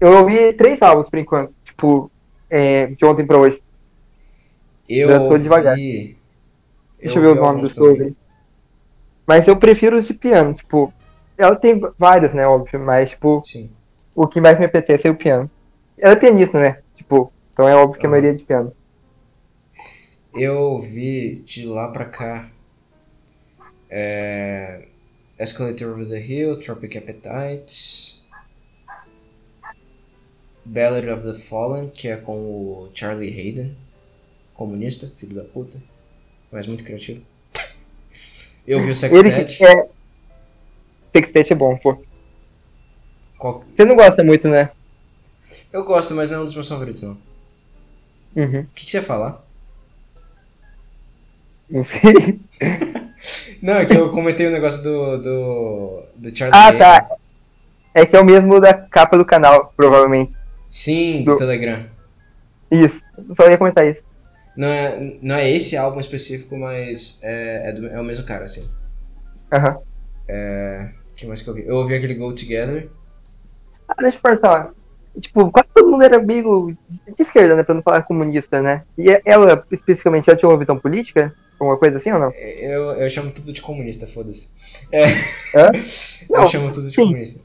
[0.00, 1.54] eu ouvi três álbuns por enquanto.
[1.64, 2.10] Tipo,
[2.50, 3.62] é, de ontem pra hoje.
[4.88, 5.72] Eu Já tô devagar.
[5.72, 6.16] ouvi-
[7.00, 7.90] Deixa eu ver que eu também.
[8.02, 8.16] ouvi.
[9.26, 10.92] Mas eu prefiro os de piano, tipo.
[11.38, 13.70] Ela tem vários, né, óbvio, mas, tipo, Sim.
[14.14, 15.50] o que mais me apetece é o piano.
[15.98, 16.78] Ela é pianista, né?
[16.94, 18.72] Tipo, então é óbvio que a maioria é de piano.
[20.34, 22.50] Eu ouvi de lá pra cá
[23.90, 24.86] é,
[25.38, 28.22] Escalator Over the Hill, Tropic Appetite,
[30.64, 33.76] Ballad of the Fallen, que é com o Charlie Hayden,
[34.54, 35.78] comunista, filho da puta,
[36.50, 37.22] mas muito criativo.
[38.66, 39.62] Eu vi o Sextet.
[39.64, 39.88] é.
[41.12, 42.02] Sextet é bom, pô.
[43.36, 44.70] Qual- Você não gosta muito, né?
[45.72, 47.18] Eu gosto, mas não é um dos meus favoritos, não.
[48.34, 48.64] O Uhum.
[48.74, 49.44] que, que você ia falar?
[51.72, 52.40] Não sei.
[53.62, 57.10] Não, é que eu comentei o negócio do, do, do Charlie Ah, tá.
[57.94, 60.34] É que é o mesmo da capa do canal, provavelmente.
[60.70, 61.78] Sim, do Do- Telegram.
[62.70, 63.02] Isso.
[63.36, 64.02] Só ia comentar isso.
[64.56, 68.44] Não é, não é esse álbum específico, mas é, é, do- é o mesmo cara,
[68.44, 68.68] assim.
[69.52, 69.78] Aham.
[69.78, 71.66] O que mais que eu ouvi?
[71.66, 72.88] Eu ouvi aquele Go Together.
[73.88, 74.70] Ah, deixa eu perguntar.
[75.20, 76.74] Tipo, quase todo mundo era amigo
[77.14, 77.62] de esquerda, né?
[77.62, 78.82] Pra não falar comunista, né?
[78.96, 81.34] E ela, especificamente, ela tinha uma visão política?
[81.62, 82.30] Alguma coisa assim ou não?
[82.32, 84.48] Eu, eu chamo tudo de comunista, foda-se.
[84.90, 85.04] É,
[85.54, 85.70] Hã?
[86.28, 87.04] eu chamo tudo de sim.
[87.04, 87.40] comunista.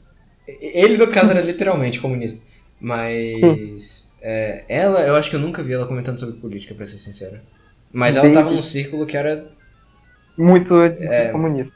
[0.48, 2.40] Ele, no caso, era literalmente comunista.
[2.80, 6.98] Mas é, ela, eu acho que eu nunca vi ela comentando sobre política, pra ser
[6.98, 7.38] sincero.
[7.92, 9.52] Mas ela tava num círculo que era.
[10.36, 11.28] Muito É.
[11.28, 11.72] comunista.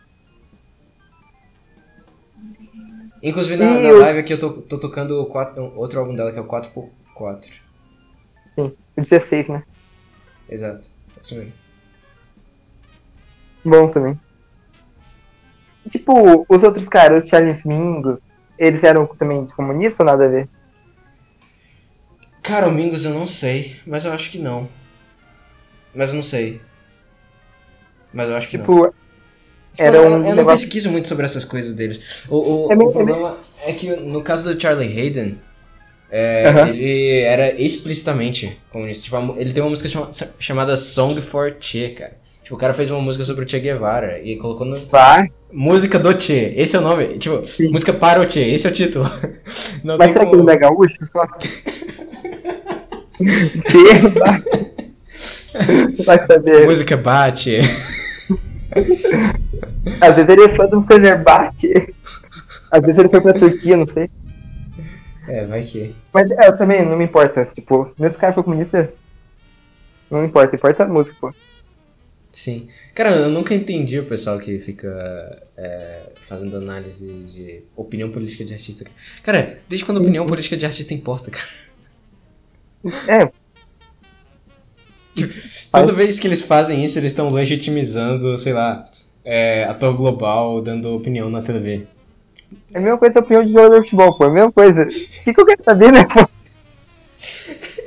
[3.23, 6.43] Inclusive na, na live aqui eu tô, tô tocando quatro- outro álbum dela, que é
[6.43, 7.53] o 4x4.
[8.57, 9.63] Sim, o 16, né?
[10.49, 10.85] Exato.
[11.23, 11.62] Isso mesmo.
[13.65, 14.19] Bom também.
[15.91, 18.19] Tipo, os outros caras, o Charles Mingus,
[18.59, 20.49] eles eram também comunistas ou nada a ver?
[22.43, 24.69] Cara, o Mingus eu não sei, mas eu acho que não.
[25.95, 26.61] Mas eu não sei.
[28.13, 28.65] Mas eu acho que não.
[28.65, 28.95] Tipo,
[29.79, 32.01] era eu, um eu não pesquiso muito sobre essas coisas deles.
[32.29, 35.39] O, o, É o problema é que no caso do Charlie Hayden,
[36.11, 36.69] é, Aham.
[36.69, 39.05] ele era explicitamente comunista.
[39.05, 42.22] Tipo, ele tem uma música chama- chamada Song for Che, cara.
[42.53, 44.77] Tipo, o cara fez uma música sobre o Che Guevara e colocou no.
[44.87, 47.19] Vá, Música do Che, esse é o nome.
[47.19, 47.71] Tipo, Sim.
[47.71, 49.07] música para o Che, esse é o título.
[49.83, 50.37] Não mas será que como.
[50.37, 51.07] ele não é gaúcho?
[51.07, 51.27] Só.
[53.65, 54.43] Chega.
[56.05, 56.67] Vai saber.
[56.67, 57.59] Música bate.
[60.01, 61.95] Às vezes ele é fã do Fenerbahçe.
[62.71, 64.11] Às vezes ele foi pra Turquia, não sei.
[65.29, 65.95] É, vai que.
[66.13, 67.45] Mas eu também não me importa.
[67.47, 68.93] Tipo, mesmo o cara for comunista,
[70.11, 70.57] não me importa.
[70.57, 71.33] Importa a música, pô.
[72.33, 72.69] Sim.
[72.95, 78.55] Cara, eu nunca entendi o pessoal que fica é, fazendo análise de opinião política de
[78.55, 78.87] artista.
[79.23, 81.63] Cara, desde quando a opinião política de artista importa, cara?
[83.07, 83.31] É,
[85.71, 88.89] Toda vez que eles fazem isso, eles estão legitimizando, sei lá,
[89.25, 91.87] é, ator global dando opinião na TV.
[92.73, 94.25] é a mesma coisa a opinião de jogador de futebol, pô.
[94.25, 94.83] É a mesma coisa.
[94.83, 96.29] O que, que eu quero saber, né, pô?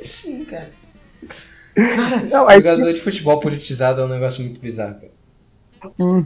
[0.02, 0.70] Sim, cara.
[1.76, 5.12] Cara, Não, aí- jogador de futebol politizado é um negócio muito bizarro, cara.
[5.98, 6.24] Hum.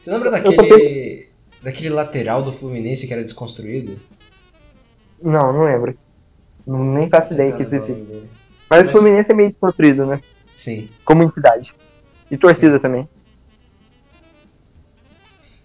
[0.00, 1.28] Você lembra daquele.
[1.62, 3.98] daquele lateral do Fluminense que era desconstruído?
[5.22, 5.96] Não, não lembro.
[6.66, 8.04] Nem faço ideia que isso existe.
[8.06, 8.28] dele.
[8.68, 10.20] Mas o Mas- Fluminense é meio desconstruído, né?
[10.54, 10.88] Sim.
[11.04, 11.74] Como entidade.
[12.30, 13.08] E torcida também.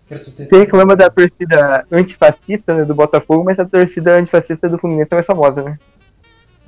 [0.07, 4.77] Tô tentando- Você reclama da torcida antifascista né, do Botafogo, mas a torcida antifascista do
[4.79, 5.77] Fluminense é mais famosa, né?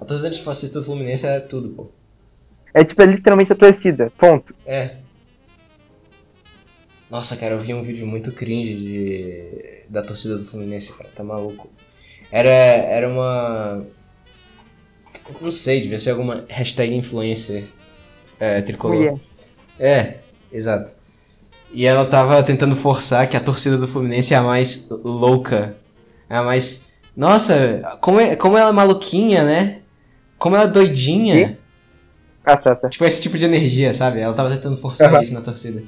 [0.02, 1.88] A torcida antifascista do Fluminense é tudo, pô.
[2.74, 4.12] É tipo, é literalmente a torcida.
[4.18, 4.56] Ponto.
[4.66, 4.96] É.
[7.12, 9.84] Nossa, cara, eu vi um vídeo muito cringe de...
[9.88, 11.10] da torcida do Fluminense, cara.
[11.14, 11.70] Tá maluco.
[12.32, 13.86] Era, era uma.
[15.40, 17.66] Não sei, devia ser alguma hashtag influencer
[18.40, 18.98] é, tricolor.
[18.98, 19.20] Mulher.
[19.78, 20.16] É,
[20.52, 20.94] exato.
[21.72, 25.78] E ela tava tentando forçar que a torcida do Fluminense é a mais louca.
[26.28, 26.92] É a mais.
[27.16, 29.81] Nossa, como, é, como ela é maluquinha, né?
[30.42, 31.60] Como ela é doidinha.
[32.44, 32.90] Ah, tá, tá.
[32.90, 34.20] Tipo, esse tipo de energia, sabe?
[34.20, 35.22] Ela tava tentando forçar Aham.
[35.22, 35.84] isso na torcida.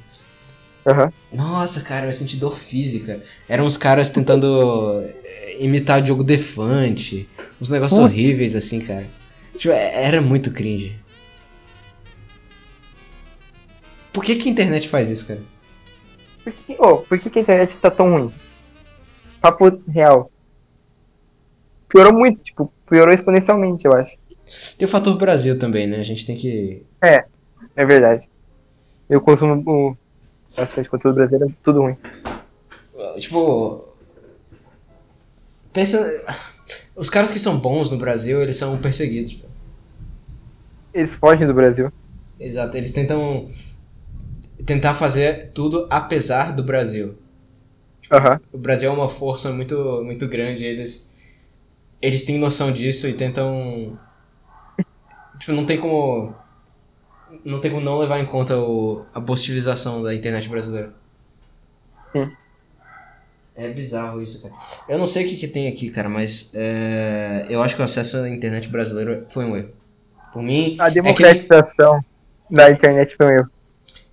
[0.86, 1.12] Aham.
[1.32, 3.24] Nossa, cara, eu senti dor física.
[3.50, 7.28] Eram uns caras tentando eh, imitar o Diogo Defante.
[7.60, 8.12] Uns negócios Putz.
[8.14, 9.08] horríveis, assim, cara.
[9.58, 11.00] Tipo, é- era muito cringe.
[14.14, 15.42] Por que, que a internet faz isso, cara?
[16.44, 18.32] Por que, oh, por que, que a internet tá tão ruim?
[19.42, 20.30] Papo real.
[21.90, 24.12] Piorou muito, tipo, piorou exponencialmente, eu acho.
[24.78, 25.98] Tem o fator Brasil também, né?
[25.98, 26.84] A gente tem que.
[27.02, 28.30] É verdade.
[29.10, 29.98] Eu consumo
[30.56, 31.98] bastante conteúdo brasileiro, é tudo ruim.
[33.20, 33.88] Tipo.
[35.72, 36.24] Pensa.
[36.96, 39.48] Os caras que são bons no Brasil, eles são perseguidos, pô.
[40.94, 41.92] Eles fogem do Brasil.
[42.40, 43.50] Exato, eles tentam.
[44.66, 47.16] Tentar fazer tudo apesar do Brasil.
[48.12, 48.40] Aham.
[48.52, 51.12] O Brasil é uma força muito, muito grande, eles.
[52.02, 53.98] Eles têm noção disso e tentam.
[55.44, 56.34] Tipo, não tem como.
[57.44, 60.94] Não tem como não levar em conta o, a postilização da internet brasileira.
[62.14, 62.32] Sim.
[63.54, 64.56] É bizarro isso, cara.
[64.88, 67.86] Eu não sei o que, que tem aqui, cara, mas é, eu acho que o
[67.86, 69.72] acesso à internet brasileira foi um erro.
[70.32, 72.00] Por mim, A é que democratização
[72.50, 73.50] da internet foi um erro.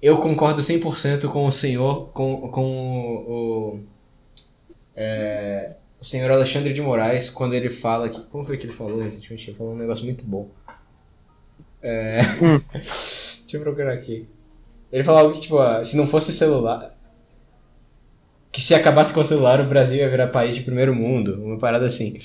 [0.03, 3.81] eu concordo 100% com o senhor, com, com o, o,
[4.97, 8.21] é, o senhor Alexandre de Moraes, quando ele fala que.
[8.23, 9.49] Como foi que ele falou recentemente?
[9.49, 10.49] Ele falou um negócio muito bom.
[11.83, 12.61] É, Hum.
[12.73, 14.29] Deixa eu procurar aqui.
[14.93, 16.95] Ele falou algo que, tipo, ah, se não fosse celular.
[18.53, 21.41] Que se acabasse com o celular, o Brasil ia virar país de primeiro mundo.
[21.43, 22.19] Uma parada assim.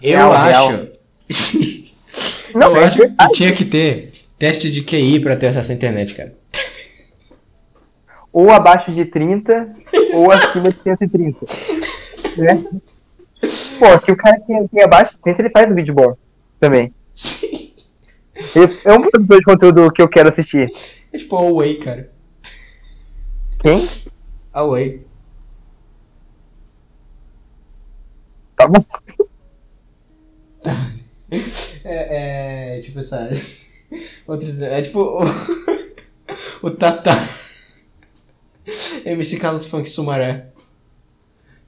[0.00, 0.88] Eu Real, acho.
[2.54, 5.74] Não, eu é acho que tinha que ter teste de QI pra ter acesso à
[5.74, 6.34] internet, cara.
[8.32, 9.74] Ou abaixo de 30,
[10.14, 11.46] ou acima de 130.
[12.36, 12.62] Né?
[13.76, 16.14] Pô, que o cara que tem abaixo de 30, ele faz o vídeo bom.
[16.60, 16.94] Também.
[17.12, 17.59] Sim.
[18.84, 20.72] É um produtor de conteúdo que eu quero assistir.
[21.12, 22.10] É tipo a Away, cara.
[23.58, 23.88] Quem?
[24.52, 25.06] Away.
[28.56, 28.84] Tá bom.
[31.84, 33.30] É, é tipo essa.
[34.26, 34.60] Outros.
[34.60, 35.20] É tipo o.
[36.66, 37.12] o Tata.
[39.04, 40.48] MC Carlos Funk Sumaré.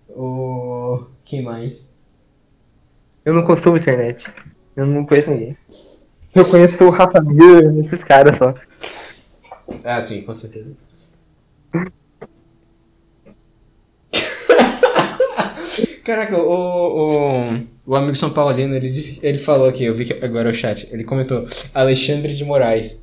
[0.08, 1.06] O.
[1.24, 1.92] Quem mais?
[3.24, 4.24] Eu não consumo internet.
[4.74, 5.56] Eu não conheço ninguém.
[6.34, 8.54] Eu conheço o Rafa Mir, esses caras só.
[9.84, 10.74] Ah, sim, com certeza.
[16.04, 20.24] Caraca, o, o, o amigo São Paulino, ele, disse- ele falou aqui, eu vi que
[20.24, 23.00] agora o chat, ele comentou Alexandre de Moraes.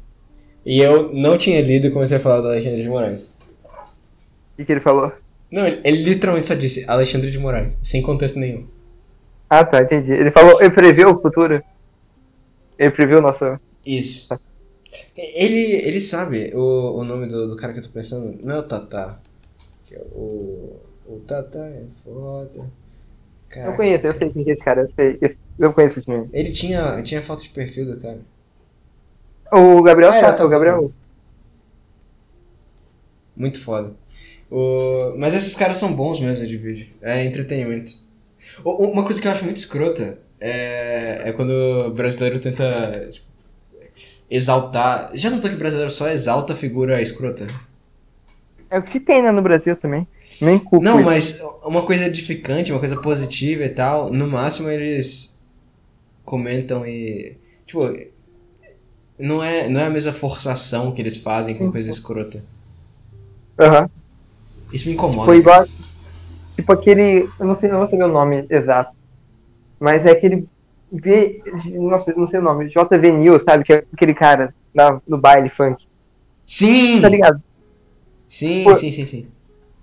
[0.65, 3.23] E eu não tinha lido e comecei a falar do Alexandre de Moraes.
[3.23, 5.11] O que, que ele falou?
[5.49, 8.67] Não, ele, ele literalmente só disse Alexandre de Moraes, sem contexto nenhum.
[9.49, 10.11] Ah, tá, entendi.
[10.11, 11.63] Ele falou, ele previu o futuro.
[12.79, 13.59] Ele previu o nosso.
[13.85, 14.39] Isso.
[15.15, 18.59] Ele, ele sabe o, o nome do, do cara que eu tô pensando, não é
[18.59, 19.19] o Tata.
[19.83, 22.59] Que é o, o Tata é foda.
[22.59, 22.69] Eu
[23.49, 23.75] Caraca.
[23.75, 25.37] conheço, eu sei quem que é esse cara, eu sei.
[25.59, 26.29] Eu conheço esse mesmo.
[26.31, 28.19] Ele tinha, tinha foto de perfil do cara.
[29.51, 30.91] O Gabriel Ah, é, tá o Gabriel.
[33.35, 33.93] Muito foda.
[34.49, 35.15] O...
[35.17, 36.87] Mas esses caras são bons mesmo de vídeo.
[37.01, 37.91] É entretenimento.
[38.63, 43.25] Uma coisa que eu acho muito escrota é, é quando o brasileiro tenta tipo,
[44.29, 45.11] exaltar.
[45.13, 47.47] Já notou que o brasileiro só exalta a figura escrota?
[48.69, 50.07] É o que tem né, no Brasil também.
[50.39, 50.85] Nem culpa.
[50.85, 55.37] Não, mas uma coisa edificante, uma coisa positiva e tal, no máximo eles
[56.23, 57.35] comentam e.
[57.65, 57.91] Tipo,
[59.17, 62.43] não é, não é a mesma forçação que eles fazem com coisa escrota.
[63.59, 63.89] Aham.
[64.71, 65.25] Isso me incomoda.
[65.25, 65.67] Foi igual.
[66.53, 67.27] Tipo aquele.
[67.39, 68.98] Eu não sei, não vou saber o nome exato.
[69.79, 70.47] Mas é aquele.
[70.91, 71.43] V,
[71.75, 72.67] nossa, não sei o nome.
[72.67, 73.63] JV News, sabe?
[73.63, 75.87] Que é aquele cara na, no baile funk.
[76.45, 76.99] Sim!
[77.01, 77.41] Tá ligado?
[78.27, 78.75] Sim, Pô.
[78.75, 79.27] sim, sim, sim.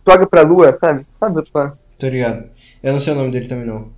[0.06, 1.06] Joga pra lua, sabe?
[1.18, 2.50] Sabe o eu tô ligado.
[2.82, 3.90] Eu não sei o nome dele também não.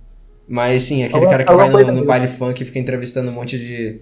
[0.47, 3.57] Mas sim, aquele cara que vai no, no baile funk e fica entrevistando um monte
[3.57, 3.99] de.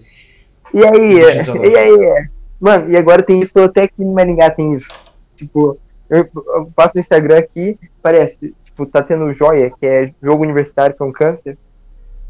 [0.72, 2.28] E aí, é, e aí, é.
[2.60, 4.88] Mano, e agora tem isso, até aqui no Maringá tem isso.
[5.36, 10.42] Tipo, eu, eu passo no Instagram aqui, parece, tipo, tá tendo joia, que é jogo
[10.42, 11.58] universitário com câncer.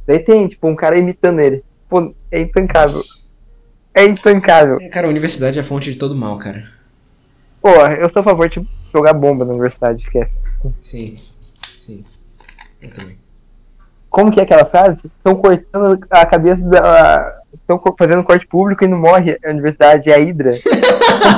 [0.09, 1.63] Daí tem, tipo, um cara imitando ele.
[1.87, 3.03] Pô, é intancável.
[3.95, 4.79] É intancável.
[4.81, 6.67] É, Cara, a universidade é a fonte de todo mal, cara.
[7.61, 10.33] Pô, eu sou a favor de jogar bomba na universidade, esquece.
[10.81, 11.19] Sim.
[11.79, 12.05] Sim.
[12.81, 13.19] Eu também.
[14.09, 14.99] Como que é aquela frase?
[15.19, 17.35] Estão cortando a cabeça da.
[17.53, 20.53] Estão fazendo corte público e não morre a universidade, é a Hidra.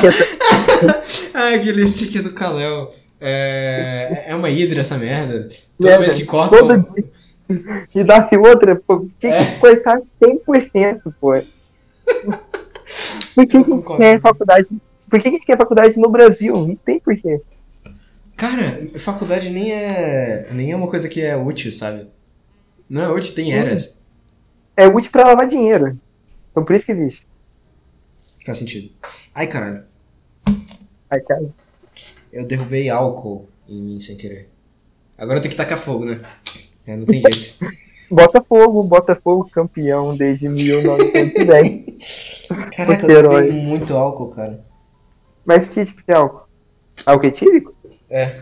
[0.00, 1.00] Que é essa-
[1.35, 2.92] Ah, aquele sticker do Kalel.
[3.20, 4.24] É.
[4.28, 5.48] É uma hidra essa merda.
[5.78, 6.04] Toda Merda.
[6.06, 6.56] vez que corta.
[6.56, 7.04] Todo dia.
[7.94, 9.54] E nasce outra, pô, tinha É.
[9.54, 11.32] que cortar 100%, pô.
[13.34, 14.80] Por que, que quer faculdade?
[15.08, 16.54] Por que, que quer faculdade no Brasil?
[16.66, 17.40] Não tem porquê.
[18.36, 20.48] Cara, faculdade nem é.
[20.52, 22.08] Nem é uma coisa que é útil, sabe?
[22.88, 23.94] Não é útil, tem eras.
[24.76, 25.98] É útil pra lavar dinheiro.
[26.50, 27.26] Então por isso que existe.
[28.44, 28.90] Faz sentido.
[29.34, 29.84] Ai, caralho.
[31.10, 31.50] Ai, cara.
[32.32, 34.48] Eu derrubei álcool em mim sem querer.
[35.18, 36.20] Agora eu tenho que tacar fogo, né?
[36.90, 37.55] É, não tem jeito.
[38.11, 41.85] Botafogo, Botafogo campeão desde 1910.
[42.74, 44.64] Caraca, eu derrubei muito álcool, cara.
[45.44, 46.48] Mas que tipo de álcool?
[47.07, 47.74] Álcool etílico?
[48.11, 48.40] É.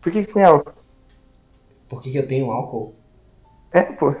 [0.00, 0.72] Por que, que tem álcool?
[1.88, 2.96] Por que, que eu tenho álcool?
[3.72, 4.12] É, pô.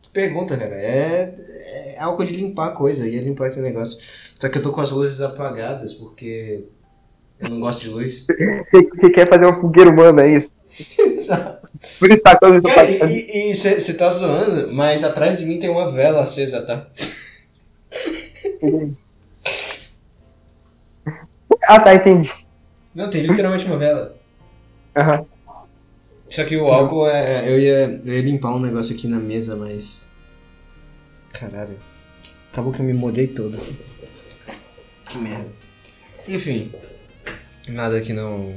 [0.00, 0.76] Tu pergunta, cara.
[0.76, 1.34] É,
[1.94, 3.08] é álcool de limpar a coisa.
[3.08, 4.00] Ia limpar aquele negócio.
[4.36, 6.64] Só que eu tô com as luzes apagadas porque
[7.40, 8.24] eu não gosto de luz.
[8.70, 10.55] Você, você quer fazer uma fogueira humana, é isso?
[11.98, 12.60] Por isso tá Cara,
[12.98, 13.10] fazendo.
[13.10, 16.86] e você tá zoando, mas atrás de mim tem uma vela acesa, tá?
[21.68, 22.32] Ah, tá, entendi.
[22.94, 24.16] Não, tem literalmente uma vela.
[24.96, 25.26] Aham.
[26.30, 27.48] Só que o álcool é.
[27.50, 30.06] Eu ia, eu ia limpar um negócio aqui na mesa, mas.
[31.32, 31.76] Caralho.
[32.52, 33.58] Acabou que eu me molhei todo.
[35.08, 35.48] Que merda.
[36.28, 36.72] Enfim.
[37.68, 38.54] Nada que não.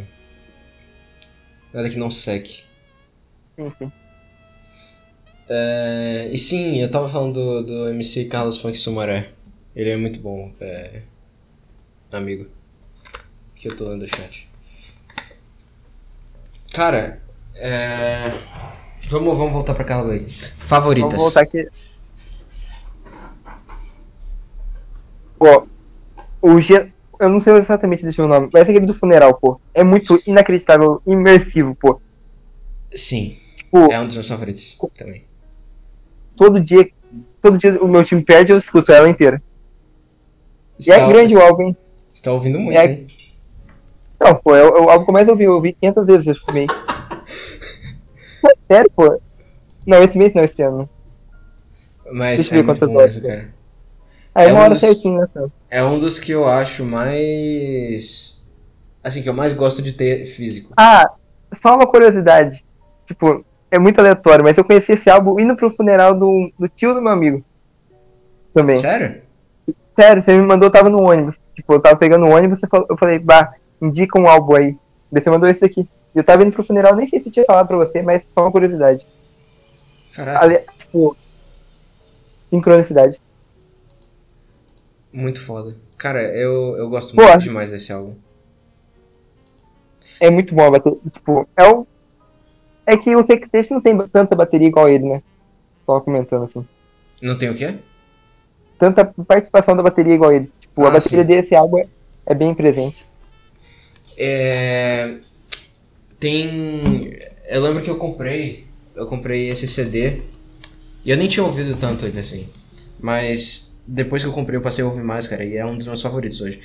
[1.73, 2.63] Nada que não seque.
[3.77, 3.91] Sim.
[5.47, 9.31] É, e sim, eu tava falando do, do MC Carlos Funk Sumaré.
[9.75, 11.01] Ele é muito bom, é,
[12.11, 12.47] amigo.
[13.55, 14.47] Que eu tô lendo o chat.
[16.73, 17.21] Cara,
[17.55, 18.31] é,
[19.09, 20.29] vamos, vamos voltar pra Carla aí.
[20.29, 21.11] Favoritas.
[21.11, 21.67] Vamos voltar aqui.
[25.39, 25.65] Ó,
[26.41, 26.91] o G...
[27.19, 29.59] Eu não sei exatamente desse o nome, mas é aquele do funeral, pô.
[29.73, 31.99] É muito inacreditável, imersivo, pô.
[32.95, 35.23] Sim, Tipo, é um dos meus favoritos também.
[36.35, 36.89] todo dia,
[37.41, 39.41] todo dia o meu time perde, eu escuto ela inteira.
[40.79, 41.77] E é Está- grande o álbum, hein?
[42.13, 43.07] Você tá ouvindo muito, É- hein?
[44.19, 46.27] Não, pô, é o, é o álbum que eu mais ouvi, eu ouvi 500 vezes
[46.27, 46.67] esse mês.
[48.71, 49.19] Sério, pô?
[49.85, 50.89] Não, esse mês não, esse ano.
[52.11, 53.53] Mas Deixa eu é ver quantas horas cara.
[54.33, 55.51] Aí É uma um hora dos- certinho, né, Sam?
[55.69, 58.43] É um dos que eu acho mais...
[59.03, 60.73] Assim, que eu mais gosto de ter físico.
[60.75, 61.09] Ah,
[61.61, 62.65] só uma curiosidade.
[63.05, 66.93] Tipo, é muito aleatório, mas eu conheci esse álbum indo pro funeral do, do tio
[66.93, 67.43] do meu amigo.
[68.53, 68.77] Também.
[68.77, 69.21] Sério?
[69.95, 71.35] Sério, você me mandou, eu tava no ônibus.
[71.55, 74.77] Tipo, eu tava pegando o ônibus, eu falei, bah, indica um álbum aí.
[75.11, 75.87] Daí você mandou esse aqui.
[76.15, 78.51] Eu tava indo pro funeral, nem sei se tinha falado pra você, mas só uma
[78.51, 79.05] curiosidade.
[80.13, 81.15] Caraca, Ali, tipo,
[82.49, 83.21] sincronicidade.
[85.11, 85.75] Muito foda.
[85.97, 88.15] Cara, eu, eu gosto Pô, muito acho- demais desse álbum.
[90.19, 90.99] É muito bom a bateria.
[91.11, 91.87] Tipo, é o.
[92.85, 95.21] É que o Sextet não tem tanta bateria igual ele, né?
[95.85, 96.65] Só comentando assim.
[97.21, 97.75] Não tem o quê?
[98.77, 100.51] Tanta participação da bateria igual ele.
[100.59, 101.27] Tipo, a Ah, bateria sim.
[101.27, 101.83] desse álbum é,
[102.25, 103.05] é bem presente.
[104.17, 105.17] É...
[106.19, 107.13] Tem.
[107.47, 108.65] Eu lembro que eu comprei.
[108.95, 110.21] Eu comprei esse CD.
[111.05, 112.49] E eu nem tinha ouvido tanto ele assim.
[112.99, 115.43] Mas depois que eu comprei, eu passei a ouvir mais, cara.
[115.43, 116.61] E é um dos meus favoritos hoje.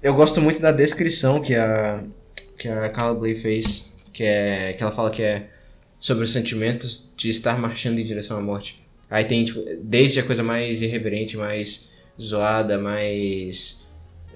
[0.00, 2.04] Eu gosto muito da descrição que a.
[2.56, 3.84] Que a Carla Bley fez.
[4.12, 4.72] Que é.
[4.72, 5.48] Que ela fala que é
[5.98, 8.80] sobre os sentimentos de estar marchando em direção à morte.
[9.10, 11.88] Aí tem, tipo, desde a coisa mais irreverente, mais
[12.20, 13.84] zoada, mais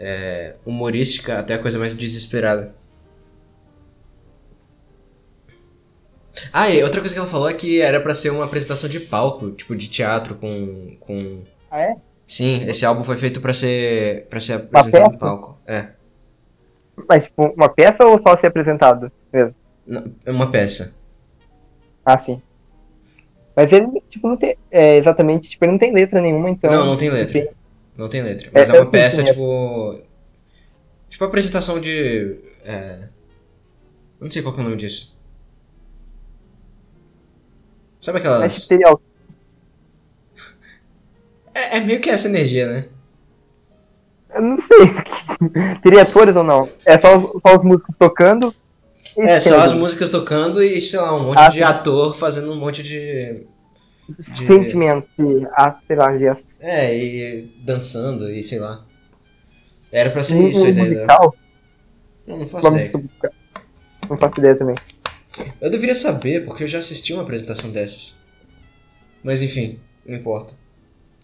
[0.01, 2.75] é, humorística, até a coisa mais desesperada.
[6.53, 8.99] Ah, e outra coisa que ela falou é que era pra ser uma apresentação de
[8.99, 11.97] palco, tipo de teatro com com Ah, é?
[12.27, 15.59] Sim, esse álbum foi feito pra ser para ser apresentado no palco.
[15.67, 15.95] É,
[17.09, 19.55] Mas, tipo, uma peça ou só ser apresentado mesmo?
[19.87, 20.95] Não, é uma peça.
[22.05, 22.43] Ah, sim.
[23.57, 24.57] Mas ele, tipo, não tem.
[24.71, 26.71] É, exatamente, tipo, ele não tem letra nenhuma, então.
[26.71, 27.49] Não, não tem letra.
[27.97, 29.31] Não tem letra, mas é, É, uma peça entendi.
[29.33, 30.01] tipo
[31.11, 33.09] tipo apresentação de é...
[34.21, 35.17] não sei qual que é o nome disso.
[38.01, 39.01] Sabe aquelas tipo,
[41.55, 42.85] é, é meio que essa energia, né?
[44.35, 45.49] Eu não sei.
[45.83, 46.69] teria atores ou não?
[46.85, 48.55] É só, os- só os músicos tocando.
[49.17, 52.57] É, só as músicas tocando e, sei lá, um monte Ah, de ator fazendo um
[52.57, 53.45] monte de.
[54.09, 55.07] de- Sentimento,
[55.55, 56.09] ah, sei lá.
[56.61, 58.85] É, e dançando e sei lá.
[59.93, 60.87] Era pra ser Um, isso a um ideia.
[60.87, 61.37] musical,
[62.27, 62.93] Eu não faço ideia.
[64.09, 64.75] Não faço ideia também.
[65.61, 68.15] Eu deveria saber, porque eu já assisti uma apresentação dessas.
[69.23, 70.55] Mas enfim, não importa.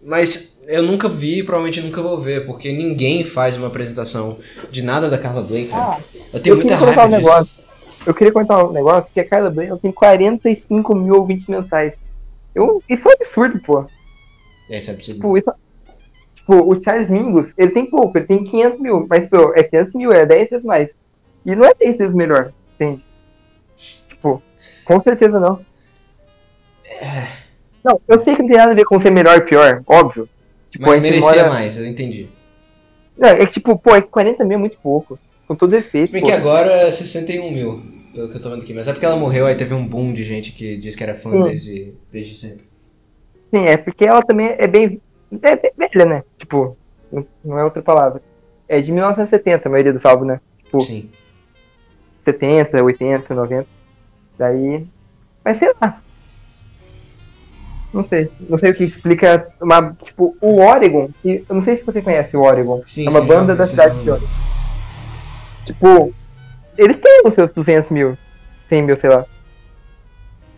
[0.03, 4.39] Mas eu nunca vi e provavelmente nunca vou ver, porque ninguém faz uma apresentação
[4.71, 5.69] de nada da Carla Blake.
[5.69, 6.05] cara.
[6.33, 7.17] eu tenho eu muita raiva um disso.
[7.19, 7.69] negócio.
[8.07, 11.93] Eu queria comentar um negócio que a Kyla Blake tem 45 mil ouvintes mensais.
[12.55, 13.85] Eu, isso é um absurdo, pô.
[14.71, 15.17] É, isso é absurdo.
[15.17, 15.53] Tipo, isso.
[16.35, 19.95] Tipo, o Charles Mingus, ele tem pouco, ele tem 500 mil, mas, pô, é 500
[19.95, 20.91] mil, é 10 vezes mais.
[21.45, 23.05] E não é 10 vezes melhor, entende?
[24.09, 24.43] Tipo,
[24.85, 25.61] com certeza não.
[27.85, 30.29] Não, eu sei que não tem nada a ver com ser melhor e pior, óbvio.
[30.70, 31.49] Tipo, Mas merecia mora...
[31.49, 32.29] mais, eu entendi.
[33.16, 35.18] Não, é que tipo, pô, é que 40 mil é muito pouco.
[35.47, 36.12] Com todo efeito.
[36.12, 36.29] Bem pô.
[36.29, 37.83] que agora é 61 mil,
[38.14, 38.74] pelo que eu tô vendo aqui.
[38.74, 41.14] Mas é porque ela morreu, aí teve um boom de gente que diz que era
[41.14, 41.45] fã Sim.
[41.45, 42.68] desde, desde sempre.
[43.55, 45.01] Sim, é porque ela também é bem.
[45.43, 46.22] É bem velha, né?
[46.37, 46.76] Tipo,
[47.43, 48.22] não- é outra palavra.
[48.68, 50.41] É de 1970 a maioria dos álbuns, né?
[50.64, 51.09] Tipo, Sim.
[52.24, 53.66] 70, 80, 90.
[54.39, 54.87] Daí.
[55.45, 56.03] Mas sei lá.
[57.93, 58.30] Não sei.
[58.49, 59.93] Não sei o que explica uma.
[60.05, 62.82] Tipo, o Oregon, que eu não sei se você conhece o Oregon.
[62.86, 64.28] Sim, é uma sim, banda da sim, cidade já- de Oregon.
[65.64, 66.14] Tipo,
[66.76, 68.16] eles têm os seus 200 mil,
[68.68, 69.24] 100 mil, sei lá.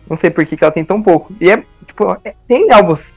[0.09, 1.33] Não sei por que, que ela tem tão pouco.
[1.39, 3.13] E é, tipo, é- tem álbuns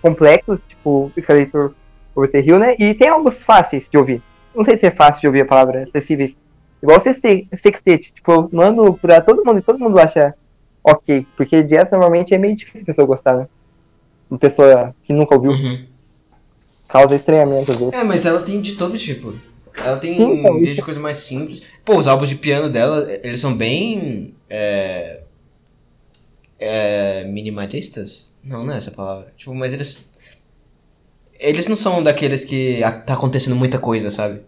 [0.00, 1.72] complexos, tipo, Escalator
[2.14, 2.74] Over the Hill, né?
[2.78, 4.22] E tem álbuns fáceis de ouvir.
[4.54, 6.34] Não sei se é fácil de ouvir a palavra, acessíveis.
[6.82, 10.34] Igual o Sextet, Sextet, tipo, eu mando pra todo mundo e todo mundo acha
[10.82, 11.26] ok.
[11.36, 13.46] Porque jazz normalmente é meio difícil a pessoa gostar, né?
[14.30, 15.86] Uma pessoa que nunca ouviu, Uhum.
[16.88, 17.94] causa estranhamento às vezes.
[17.94, 19.34] É, mas ela tem de todo tipo.
[19.74, 21.62] Ela tem Sim, então, desde coisa mais simples.
[21.84, 24.34] Pô, os álbuns de piano dela, eles são bem.
[24.50, 25.20] É,
[26.58, 28.36] é, minimalistas?
[28.42, 29.32] Não, não é essa palavra.
[29.36, 30.08] Tipo, mas eles.
[31.38, 34.40] Eles não são daqueles que a- tá acontecendo muita coisa, sabe?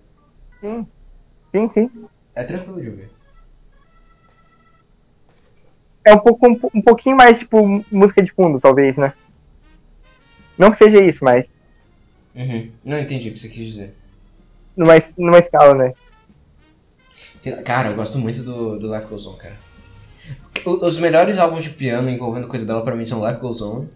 [0.61, 1.91] Sim, sim.
[2.35, 3.11] É tranquilo de ouvir.
[6.05, 9.13] É um, pouco, um, um pouquinho mais, tipo, música de fundo, talvez, né?
[10.61, 11.51] Não que seja isso, mas
[12.35, 12.71] Uhum.
[12.85, 13.95] Não entendi o que você quis dizer.
[14.77, 15.95] numa, numa escala, né?
[17.65, 19.57] Cara, eu gosto muito do, do Life Goes On, cara.
[20.67, 23.87] O- Os melhores álbuns de piano envolvendo coisa dela pra mim são Life Goes On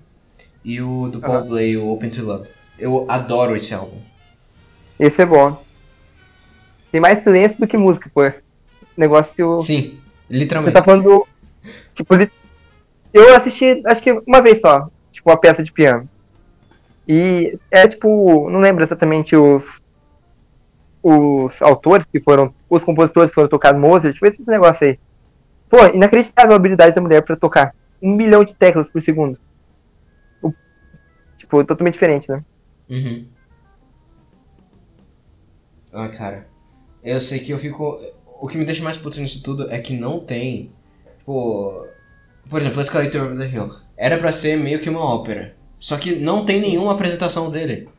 [0.65, 1.47] e o do Paul Aham.
[1.49, 2.49] Blay, o Open to Love.
[2.79, 3.99] Eu adoro esse álbum.
[4.99, 5.63] Esse é bom.
[6.91, 8.23] Tem mais silêncio do que música, pô.
[8.97, 9.61] Negócio.
[9.61, 10.73] Sim, Você literalmente.
[10.75, 11.29] tá falando do.
[11.95, 12.15] Tipo,
[13.13, 16.09] eu assisti, acho que uma vez só, tipo, uma peça de piano.
[17.07, 19.83] E é tipo, não lembro exatamente os.
[21.03, 22.55] Os autores que foram.
[22.69, 24.99] Os compositores que foram tocar Mozart, foi esse negócio aí.
[25.69, 27.75] Pô, inacreditável a habilidade da mulher pra tocar.
[28.03, 29.39] um milhão de teclas por segundo.
[30.43, 30.53] O-
[31.39, 32.45] tipo, totalmente diferente, né?
[32.91, 33.27] Uhum.
[35.93, 36.47] Ah, cara.
[37.03, 38.01] Eu sei que eu fico.
[38.41, 40.71] O que me deixa mais puto nisso tudo é que não tem.
[41.19, 41.87] Tipo.
[42.49, 43.71] Por exemplo, Escalator of the Hill.
[43.97, 45.55] Era pra ser meio que uma ópera.
[45.85, 47.91] Só que não tem nenhuma apresentação dele.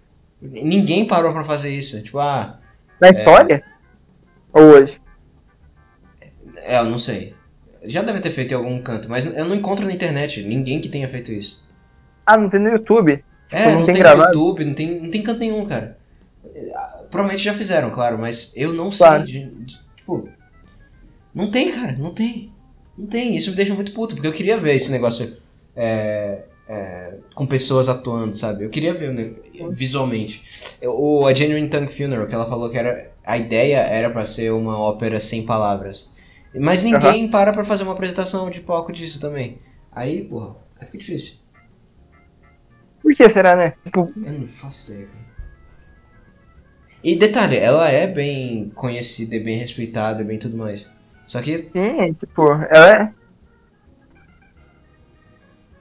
[0.41, 2.01] Ninguém parou pra fazer isso.
[2.01, 2.59] Tipo, ah.
[2.99, 3.63] Na história?
[4.51, 4.99] Ou hoje?
[6.55, 7.35] É, eu não sei.
[7.83, 10.89] Já deve ter feito em algum canto, mas eu não encontro na internet ninguém que
[10.89, 11.63] tenha feito isso.
[12.25, 13.23] Ah, não tem no YouTube.
[13.51, 15.95] É, não não, tem tem, no YouTube, não tem, não tem canto nenhum, cara.
[16.55, 16.61] É,
[17.11, 19.27] Provavelmente já fizeram, claro, mas eu não Claro.
[19.27, 19.43] sei.
[19.45, 20.27] de- de- tipo,
[21.35, 22.51] não tem, cara, não tem.
[22.97, 23.35] Não tem.
[23.37, 25.37] Isso me deixa muito puto, porque eu queria ver esse negócio
[25.75, 28.63] é, é, com pessoas atuando, sabe?
[28.65, 29.35] Eu queria ver ne-
[29.71, 30.43] visualmente.
[30.83, 33.11] O A Genuine Tongue Funeral, que ela falou que era.
[33.23, 36.09] A ideia era pra ser uma ópera sem palavras.
[36.53, 39.59] Mas ninguém para pra fazer uma apresentação de palco disso também.
[39.91, 41.37] Aí, porra, aí fica difícil.
[43.01, 43.73] Por que será, né?
[43.83, 45.25] Tipo, Eu não faço ideia, cara.
[47.03, 50.89] E detalhe, ela é bem conhecida, bem respeitada, bem tudo mais.
[51.27, 53.13] Só que, sim, tipo, ela é.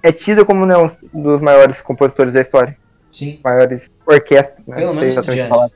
[0.04, 2.76] É tida como um dos maiores compositores da história.
[3.10, 4.76] sim, Maiores orquestras, né?
[4.76, 5.48] Pelo menos do exatamente jazz.
[5.48, 5.70] falar.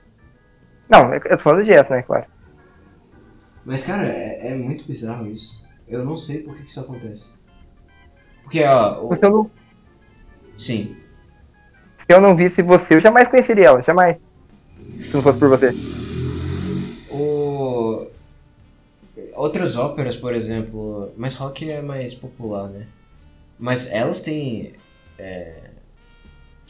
[0.90, 2.26] Não, eu tô falando de jazz, né, claro.
[3.64, 5.58] Mas, cara, é, é muito bizarro isso.
[5.88, 7.30] Eu não sei por que, que isso acontece.
[8.42, 9.02] Porque, ó.
[9.02, 9.50] o- eu, não,
[10.58, 10.94] Sim.
[12.00, 14.18] se eu não visse você, eu jamais conheceria ela, jamais.
[15.04, 15.70] Se não fosse por você.
[17.10, 18.06] O...
[19.34, 21.12] Outras óperas, por exemplo.
[21.16, 22.86] Mas rock é mais popular, né?
[23.58, 24.74] Mas elas têm.
[25.18, 25.70] é,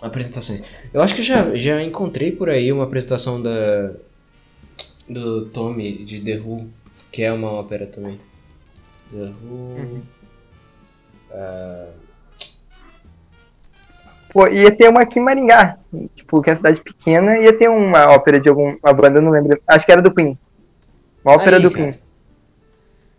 [0.00, 0.62] apresentações.
[0.92, 3.92] Eu acho que eu já, já encontrei por aí uma apresentação da.
[5.08, 6.68] Do Tommy de The Who,
[7.10, 8.20] que é uma ópera também.
[9.10, 10.02] The Who.
[11.30, 11.88] ah,
[14.32, 15.78] Pô, ia ter uma aqui em Maringá.
[16.14, 19.30] Tipo, que é uma cidade pequena, ia ter uma ópera de alguma banda, eu não
[19.30, 19.60] lembro.
[19.66, 20.38] Acho que era do Queen.
[21.24, 21.92] Uma ópera Aí, do cara.
[21.92, 22.02] Queen.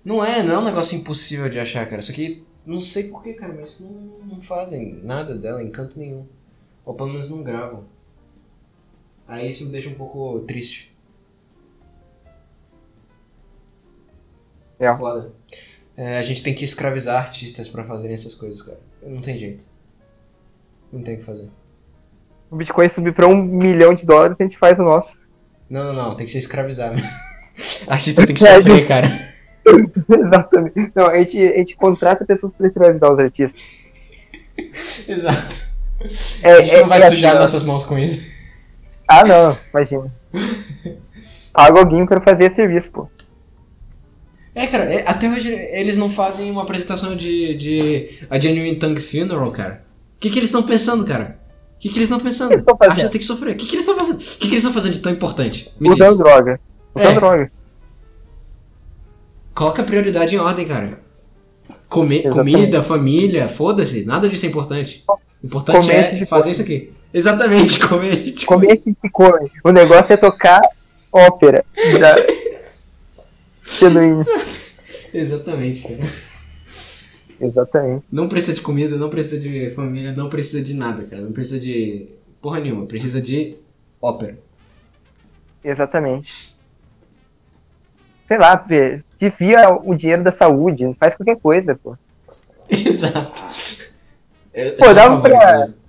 [0.06, 2.02] Não é, não é um negócio impossível de achar, cara.
[2.02, 3.90] Só que não sei porquê, cara, mas não,
[4.24, 6.28] não fazem nada dela em canto nenhum.
[6.86, 7.86] Ou pelo menos não gravam.
[9.28, 10.96] Aí isso me deixa um pouco triste.
[14.78, 14.96] É.
[14.96, 15.34] Foda.
[15.98, 18.80] É, a gente tem que escravizar artistas pra fazerem essas coisas, cara.
[19.02, 19.66] Não tem jeito.
[20.94, 21.50] Não tem o que fazer.
[22.52, 25.18] O Bitcoin subir pra um milhão de dólares, a gente faz o nosso.
[25.68, 26.16] Não, não, não.
[26.16, 27.10] Tem que ser escravizar mesmo.
[27.88, 29.08] Artista tem que sofrer, cara.
[30.10, 30.92] Exatamente.
[30.96, 33.62] Não, a gente, a gente contrata pessoas pra escravizar os artistas.
[35.08, 35.56] Exato.
[36.44, 38.22] É, a gente é- não vai é sujar assim, nossas mãos com isso.
[39.08, 40.12] Ah, não, imagina.
[41.54, 43.10] Paga alguém pra fazer serviço, pô.
[44.56, 49.02] É, cara, é- até hoje eles não fazem uma apresentação de, de A Genuine Tongue
[49.02, 49.84] Funeral, cara.
[50.18, 51.40] O que, que eles estão pensando, cara?
[51.76, 52.52] O que, que eles estão pensando?
[52.52, 52.92] eles fazendo?
[53.00, 53.54] Ah, já tem que sofrer.
[53.54, 54.16] O que, que eles estão fazendo?
[54.18, 55.74] O que, que eles estão fazendo de tão importante?
[55.80, 56.18] Me Usando diz.
[56.18, 56.60] droga.
[56.94, 57.16] Usando É.
[57.16, 57.52] droga.
[59.60, 61.02] Coloca a prioridade em ordem, cara.
[61.90, 62.30] Exatamente.
[62.30, 64.06] comida, família, foda-se.
[64.06, 65.04] Nada disso é importante.
[65.06, 66.52] O importante é de fazer come.
[66.54, 66.94] isso aqui.
[67.14, 69.52] Exatamente, comer de Comer se come.
[69.62, 70.62] O negócio é tocar
[71.12, 71.66] ópera.
[72.00, 72.16] Da...
[75.14, 76.10] Exatamente, cara.
[77.42, 78.06] Exatamente.
[78.10, 81.22] Não precisa de comida, não precisa de família, não precisa de nada, cara.
[81.22, 82.08] Não precisa de
[82.42, 82.86] porra nenhuma.
[82.86, 83.58] Precisa de
[84.02, 84.40] ópera.
[85.62, 86.49] Exatamente.
[88.30, 88.64] Sei lá,
[89.20, 91.98] desvia o dinheiro da saúde, faz qualquer coisa, pô.
[92.70, 93.42] Exato.
[94.54, 95.80] Eu- Pô, eu sou dá a um favor pra- disso.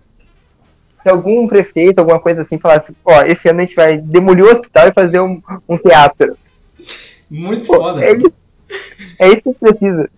[1.02, 4.50] Se algum prefeito, alguma coisa assim, falasse, ó, esse ano a gente vai demolir o
[4.50, 6.36] hospital e fazer um, um teatro.
[7.30, 8.04] Muito Pô, foda.
[8.04, 8.32] é isso.
[9.18, 10.10] É isso que precisa.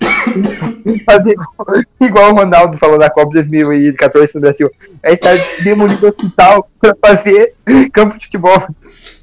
[1.04, 4.70] Fazer igual, igual o Ronaldo falou na Copa 2014 no Brasil.
[5.02, 5.30] A gente tá
[5.62, 7.54] demolindo o hospital pra fazer
[7.92, 8.58] campo de futebol.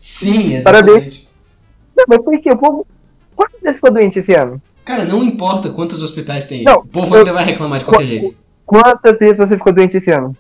[0.02, 0.64] Sim, exatamente.
[0.64, 1.27] Parabéns.
[1.98, 2.52] Não, mas por quê?
[2.52, 2.88] O povo.
[3.36, 4.62] Quantos vezes ficou doente esse ano?
[4.86, 6.64] Cara, não importa quantos hospitais tem.
[6.64, 8.36] Não, o povo eu- ainda vai reclamar de qualquer Qu- jeito.
[8.66, 10.36] Quantas vezes você ficou doente esse ano?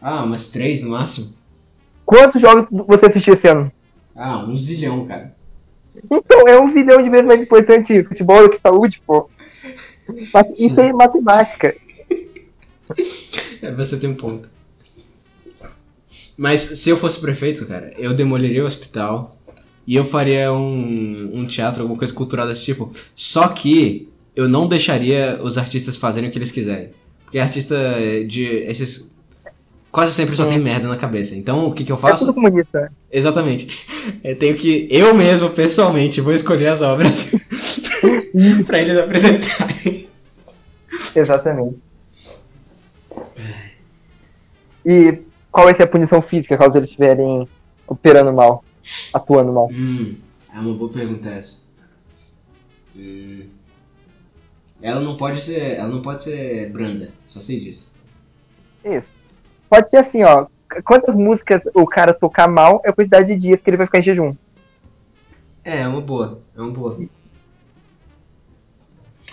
[0.00, 1.32] Ah, umas três no máximo.
[2.06, 3.70] Quantos jogos você assistiu esse ano?
[4.16, 5.34] Ah, um zilhão, cara.
[6.10, 9.28] Então, é um zilhão de vezes mais importante futebol do que saúde, pô.
[10.58, 11.74] Isso é matemática.
[13.62, 14.48] É, você tem um ponto.
[16.36, 19.36] Mas se eu fosse prefeito, cara, eu demoliria o hospital
[19.90, 22.92] e eu faria um, um teatro, alguma coisa cultural desse tipo.
[23.16, 26.90] Só que eu não deixaria os artistas fazerem o que eles quiserem.
[27.24, 27.76] Porque artista
[28.24, 28.44] de.
[28.68, 29.10] esses.
[29.90, 31.34] Quase sempre só tem merda na cabeça.
[31.34, 32.24] Então o que, que eu É faço?
[32.24, 32.88] tudo comunista, né?
[33.10, 33.84] Exatamente.
[34.22, 34.86] Eu tenho que.
[34.88, 37.32] Eu mesmo, pessoalmente, vou escolher as obras
[38.68, 40.06] pra eles apresentarem.
[41.16, 41.78] Exatamente.
[44.86, 45.18] E
[45.50, 47.48] qual vai ser a punição física caso eles estiverem
[47.88, 48.64] operando mal,
[49.12, 49.68] atuando mal?
[49.70, 50.16] Hum,
[50.52, 51.60] é uma boa pergunta essa.
[52.96, 53.44] Hum,
[54.82, 55.76] ela não pode ser.
[55.76, 57.90] Ela não pode ser branda, só sei disso.
[58.84, 59.08] Isso.
[59.68, 60.46] Pode ser assim, ó.
[60.84, 63.98] Quantas músicas o cara tocar mal é a quantidade de dias que ele vai ficar
[63.98, 64.34] em jejum.
[65.64, 66.40] É, é uma boa.
[66.56, 66.98] É uma boa.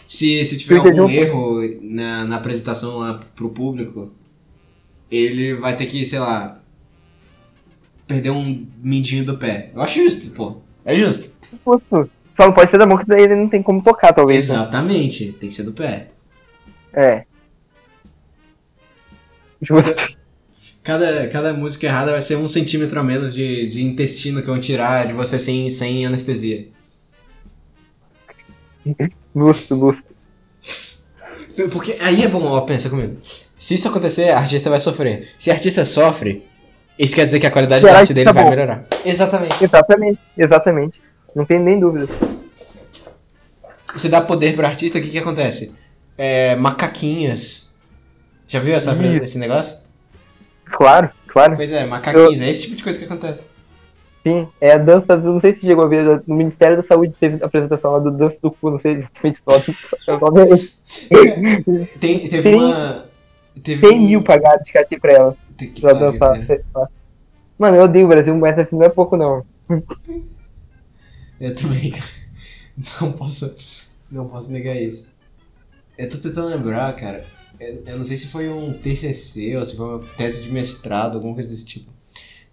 [0.07, 4.11] Se, se tiver Porque algum não- erro na, na apresentação lá pro público,
[5.11, 6.56] ele vai ter que, sei lá,
[8.07, 9.71] perder um mindinho do pé.
[9.75, 10.57] Eu acho justo, pô.
[10.85, 11.31] É justo.
[11.65, 12.09] Justo.
[12.35, 14.47] Só não pode ser da mão que daí ele não tem como tocar, talvez.
[14.47, 14.55] né?
[14.55, 15.33] Exatamente.
[15.33, 16.07] Tem que ser do pé.
[16.93, 17.25] É.
[19.61, 20.17] Justo.
[20.83, 24.59] Cada, cada música errada vai ser um centímetro a menos de, de intestino que vão
[24.59, 26.69] tirar de você sem, sem anestesia.
[29.35, 30.15] Justo, justo.
[31.71, 33.17] Porque aí é bom, ó, pensa comigo.
[33.57, 35.29] Se isso acontecer, a artista vai sofrer.
[35.39, 36.43] Se a artista sofre,
[36.97, 38.49] isso quer dizer que a qualidade da arte dele tá vai bom?
[38.49, 38.85] melhorar.
[39.05, 39.63] Exatamente.
[39.63, 41.01] Exatamente, exatamente.
[41.35, 42.07] Não tem nem dúvida.
[43.93, 45.73] Você dá poder pro artista, o que que acontece?
[46.17, 47.71] É, macaquinhos.
[48.47, 48.91] Já viu essa,
[49.23, 49.77] esse negócio?
[50.65, 51.55] Claro, claro.
[51.55, 52.41] Pois é, macaquinhos.
[52.41, 53.41] É esse tipo de coisa que acontece.
[54.23, 57.41] Sim, é a dança, não sei se chegou a ver, no Ministério da Saúde teve
[57.41, 61.85] a apresentação lá do Dança do Cu, não sei exatamente o nome é.
[61.97, 63.05] Tem, teve Tem- uma...
[63.63, 65.37] Teve 100 um- mil pagados de cachê pra ela,
[65.79, 66.45] pra dançar.
[66.45, 66.89] cara.
[67.57, 69.45] Mano, eu odeio o Brasil, mas assim não é pouco não.
[71.39, 72.17] Eu também, cara.
[73.01, 73.55] Não posso,
[74.11, 75.07] não posso negar isso.
[75.97, 77.25] Eu tô tentando lembrar, cara.
[77.59, 81.15] Eu, eu não sei se foi um TCC ou se foi uma tese de mestrado,
[81.15, 81.91] alguma coisa desse tipo.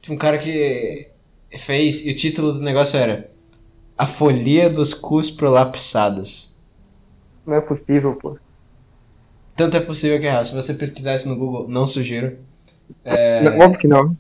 [0.00, 1.08] Tinha um cara que
[1.58, 3.30] fez e o título do negócio era
[3.98, 6.56] A Folia dos Cus Prolapsados.
[7.46, 8.38] Não é possível, pô.
[9.54, 10.46] Tanto é possível que é errado.
[10.46, 12.38] Se você pesquisar isso no Google, não sugiro.
[13.42, 14.16] Não, óbvio que não.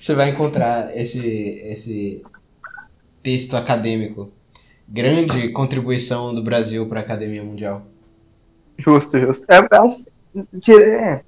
[0.00, 1.18] Você vai encontrar esse,
[1.64, 2.22] esse
[3.22, 4.30] texto acadêmico.
[4.86, 7.86] Grande contribuição do Brasil para a Academia Mundial.
[8.78, 9.44] Justo, justo.
[9.48, 9.56] É,
[10.72, 11.22] é.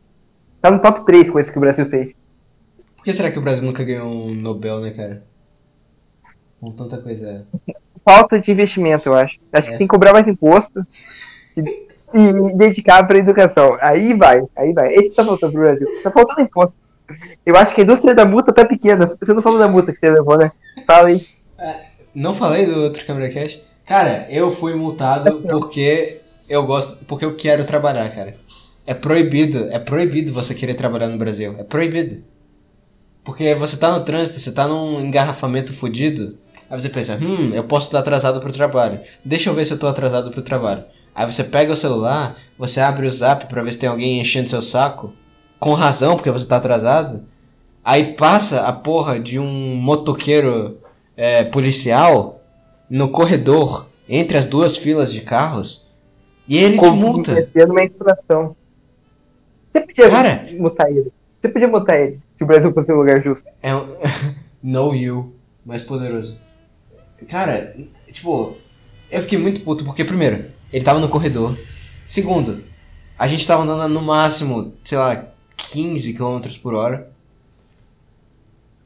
[0.60, 2.12] Tá no top 3 coisas que o Brasil fez.
[2.96, 5.24] Por que será que o Brasil nunca ganhou um Nobel, né, cara?
[6.60, 7.46] Com tanta coisa.
[8.04, 9.38] Falta de investimento, eu acho.
[9.52, 9.72] Acho É.
[9.72, 10.86] que tem que cobrar mais imposto
[11.56, 13.76] e, e dedicar pra educação.
[13.80, 14.94] Aí vai, aí vai.
[14.94, 15.88] Esse tá faltando pro Brasil.
[16.02, 16.74] Tá faltando imposto.
[17.44, 19.06] Eu acho que a indústria da multa tá pequena.
[19.06, 20.50] Você não falou da multa que você levou, né?
[20.86, 21.26] Fala aí.
[22.14, 23.60] Não falei do outro Câmara Cash?
[23.86, 27.04] Cara, eu fui multado porque eu gosto.
[27.04, 28.34] Porque eu quero trabalhar, cara.
[28.86, 31.54] É proibido, é proibido você querer trabalhar no Brasil.
[31.58, 32.22] É proibido.
[33.24, 36.38] Porque você tá no trânsito, você tá num engarrafamento fudido.
[36.70, 39.00] Aí você pensa, hum, eu posso estar atrasado pro trabalho.
[39.24, 40.84] Deixa eu ver se eu tô atrasado pro trabalho.
[41.16, 44.50] Aí você pega o celular, você abre o zap pra ver se tem alguém enchendo
[44.50, 45.14] seu saco.
[45.58, 47.24] Com razão, porque você tá atrasado.
[47.82, 50.76] Aí passa a porra de um motoqueiro
[51.16, 52.42] é, policial
[52.90, 55.86] no corredor entre as duas filas de carros.
[56.46, 57.32] E ele te Como multa.
[57.32, 58.54] investir numa inflação.
[59.72, 60.44] Você podia Cara.
[60.58, 61.10] multar ele.
[61.40, 62.20] Você podia multar ele.
[62.36, 63.48] Se o Brasil fosse um lugar justo.
[63.62, 63.86] É um.
[64.62, 66.38] no you, mais poderoso.
[67.26, 67.74] Cara,
[68.12, 68.54] tipo,
[69.10, 71.58] eu fiquei muito puto porque, primeiro, ele tava no corredor.
[72.06, 72.64] Segundo,
[73.18, 77.10] a gente tava andando no máximo, sei lá, 15 km por hora.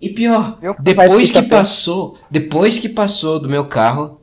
[0.00, 4.20] E pior, Meu depois que passou, depois que passou do meu carro,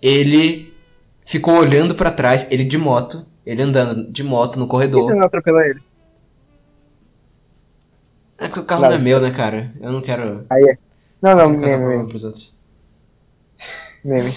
[0.00, 0.72] ele
[1.26, 5.14] ficou olhando pra trás, ele de moto, ele andando de moto no Por corredor.
[5.14, 5.80] não atropelou ele?
[8.38, 8.94] É porque o carro Claro.
[8.94, 9.72] não é meu, né, cara?
[9.80, 10.78] Eu não quero Aí é.
[11.22, 12.56] Não, não, ficar meme, meme, pros outros.
[14.04, 14.32] meme.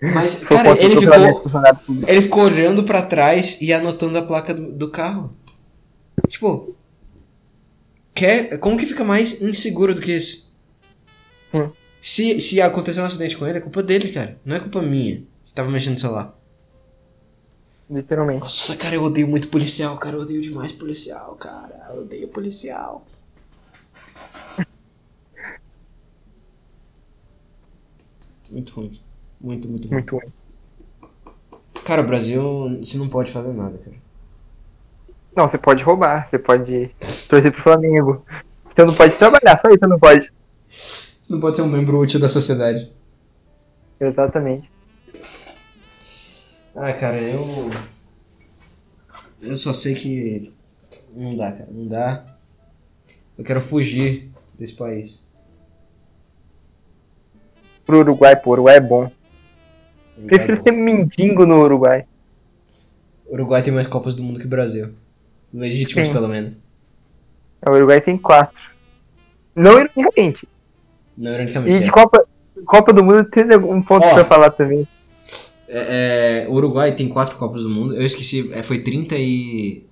[0.00, 4.90] Mas, cara, ele ficou, ele ficou olhando pra trás e anotando a placa do, do
[4.90, 5.34] carro.
[6.28, 6.76] Tipo,
[8.12, 10.52] quer, como que fica mais inseguro do que isso?
[11.52, 11.70] Hum.
[12.02, 14.38] Se, se acontecer um acidente com ele, é culpa dele, cara.
[14.44, 15.22] Não é culpa minha.
[15.46, 16.38] Que tava mexendo no celular.
[17.88, 18.40] Literalmente.
[18.40, 20.16] Nossa, cara, eu odeio muito policial, cara.
[20.16, 21.86] Eu odeio demais policial, cara.
[21.90, 23.06] Eu odeio policial.
[28.50, 29.00] Muito ruim.
[29.40, 29.94] Muito, muito ruim.
[29.94, 30.32] Muito ruim.
[31.84, 33.96] Cara, o Brasil, você não pode fazer nada, cara.
[35.36, 36.90] Não, você pode roubar, você pode
[37.28, 38.24] torcer pro Flamengo.
[38.74, 40.32] Você não pode trabalhar, só isso você não pode.
[40.68, 42.90] Você não pode ser um membro útil da sociedade.
[44.00, 44.70] Exatamente.
[46.74, 47.70] Ah, cara, eu.
[49.40, 50.52] Eu só sei que.
[51.14, 51.68] Não dá, cara.
[51.70, 52.36] Não dá.
[53.36, 55.24] Eu quero fugir desse país.
[57.84, 59.10] Pro Uruguai, pô, Uruguai é bom.
[60.26, 62.04] Prefiro ser mendigo no Uruguai.
[63.26, 64.90] O Uruguai tem mais Copas do Mundo que o Brasil.
[65.52, 66.12] Legítimas, Sim.
[66.12, 66.56] pelo menos.
[67.66, 68.70] O Uruguai tem quatro.
[69.54, 70.48] Não ironicamente.
[71.16, 71.80] Não, E ironicamente.
[71.80, 71.92] de é.
[71.92, 72.26] Copa,
[72.66, 74.14] Copa do Mundo tem um ponto Ó.
[74.14, 74.86] pra falar também.
[75.66, 77.94] É, é, o Uruguai tem quatro Copas do Mundo.
[77.96, 79.86] Eu esqueci, é, foi 30 e.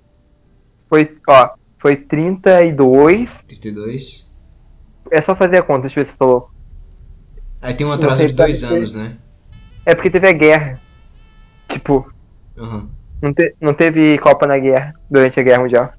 [0.88, 3.42] Foi, ó, foi 32.
[3.48, 4.30] 32.
[5.10, 6.50] É só fazer a conta, deixa eu ver se falou.
[7.60, 8.76] Aí tem um atraso de dois pode ser.
[8.76, 9.16] anos, né?
[9.84, 10.78] É porque teve a guerra.
[11.68, 12.12] Tipo,
[12.56, 12.88] Aham.
[13.20, 15.92] não, te- não teve Copa na guerra, durante a Guerra Mundial.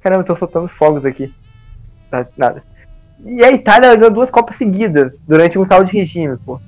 [0.00, 1.32] Caramba, eu tô soltando fogos aqui.
[2.10, 2.62] Tá, nada.
[3.24, 6.60] E a Itália ganhou duas Copas seguidas, durante um tal de regime, pô.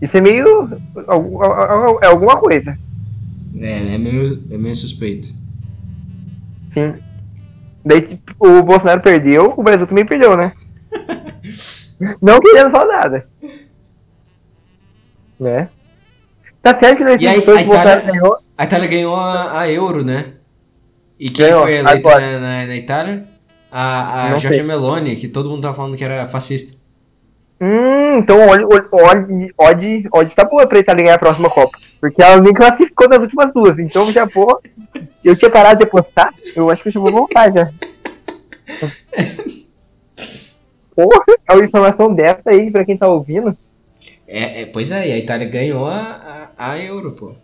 [0.00, 0.68] Isso é meio.
[2.02, 2.78] É alguma coisa.
[3.58, 5.28] É, é meio, é meio suspeito.
[6.70, 6.94] Sim.
[7.84, 10.52] Daí tipo, o Bolsonaro perdeu, o Brasil também perdeu, né?
[12.22, 13.28] Não querendo falar nada.
[15.40, 15.70] Né?
[16.62, 18.36] Tá certo que nesse E aí, a Itália- ganhou.
[18.56, 20.34] A Itália ganhou a, a Euro, né?
[21.18, 23.26] E quem Ganhou, foi eleito na, na, na Itália?
[23.72, 24.62] A, a Giorgia.
[24.64, 26.78] Meloni, que todo mundo tava falando que era fascista.
[27.60, 31.78] Hum, então olha, olha, olha, olha está boa pra Itália ganhar a próxima Copa.
[32.00, 33.78] Porque ela nem classificou nas últimas duas.
[33.78, 34.60] Então já vou.
[35.22, 37.70] Eu tinha parado de apostar, eu acho que eu vou voltar já.
[40.94, 43.56] Porra, uma informação dessa aí pra quem tá ouvindo.
[44.32, 47.34] É, é, pois é, e a Itália ganhou a, a, a Euro, pô.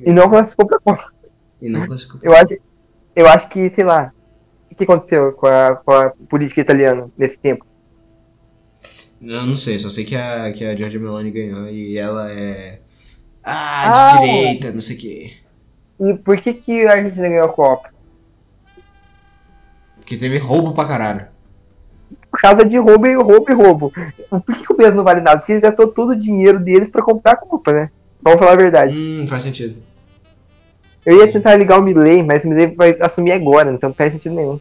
[0.00, 1.12] E não classificou pra Copa.
[1.60, 2.20] E não classificou.
[2.22, 2.56] Eu acho,
[3.16, 4.12] eu acho que, sei lá,
[4.70, 7.66] o que aconteceu com a, com a política italiana nesse tempo?
[9.20, 12.80] Eu não sei, só sei que a, que a Giorgia Meloni ganhou e ela é.
[13.42, 14.18] Ah, de Ah!
[14.20, 15.32] direita, não sei o quê.
[16.00, 17.90] E por que, que a Argentina ganhou a Copa?
[19.96, 21.26] Porque teve roubo pra caralho.
[22.34, 23.92] Por causa de roubo e roubo e roubo.
[24.28, 25.38] Por que, que o Brasil não vale nada?
[25.38, 27.90] Porque eles gastou todo o dinheiro deles pra comprar a Copa, né?
[28.20, 28.92] Vamos falar a verdade.
[28.98, 29.80] Hum, faz sentido.
[31.06, 34.12] Eu ia tentar ligar o Milley, mas o Milley vai assumir agora, então não faz
[34.12, 34.58] sentido nenhum.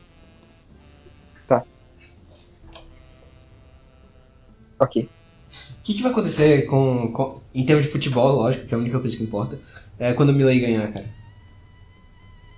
[1.47, 1.63] Tá.
[4.79, 5.09] Ok.
[5.79, 8.79] O que, que vai acontecer com, com- Em termos de futebol, lógico, que é a
[8.79, 9.59] única coisa que importa.
[9.97, 11.05] É quando o Milley ganhar, cara.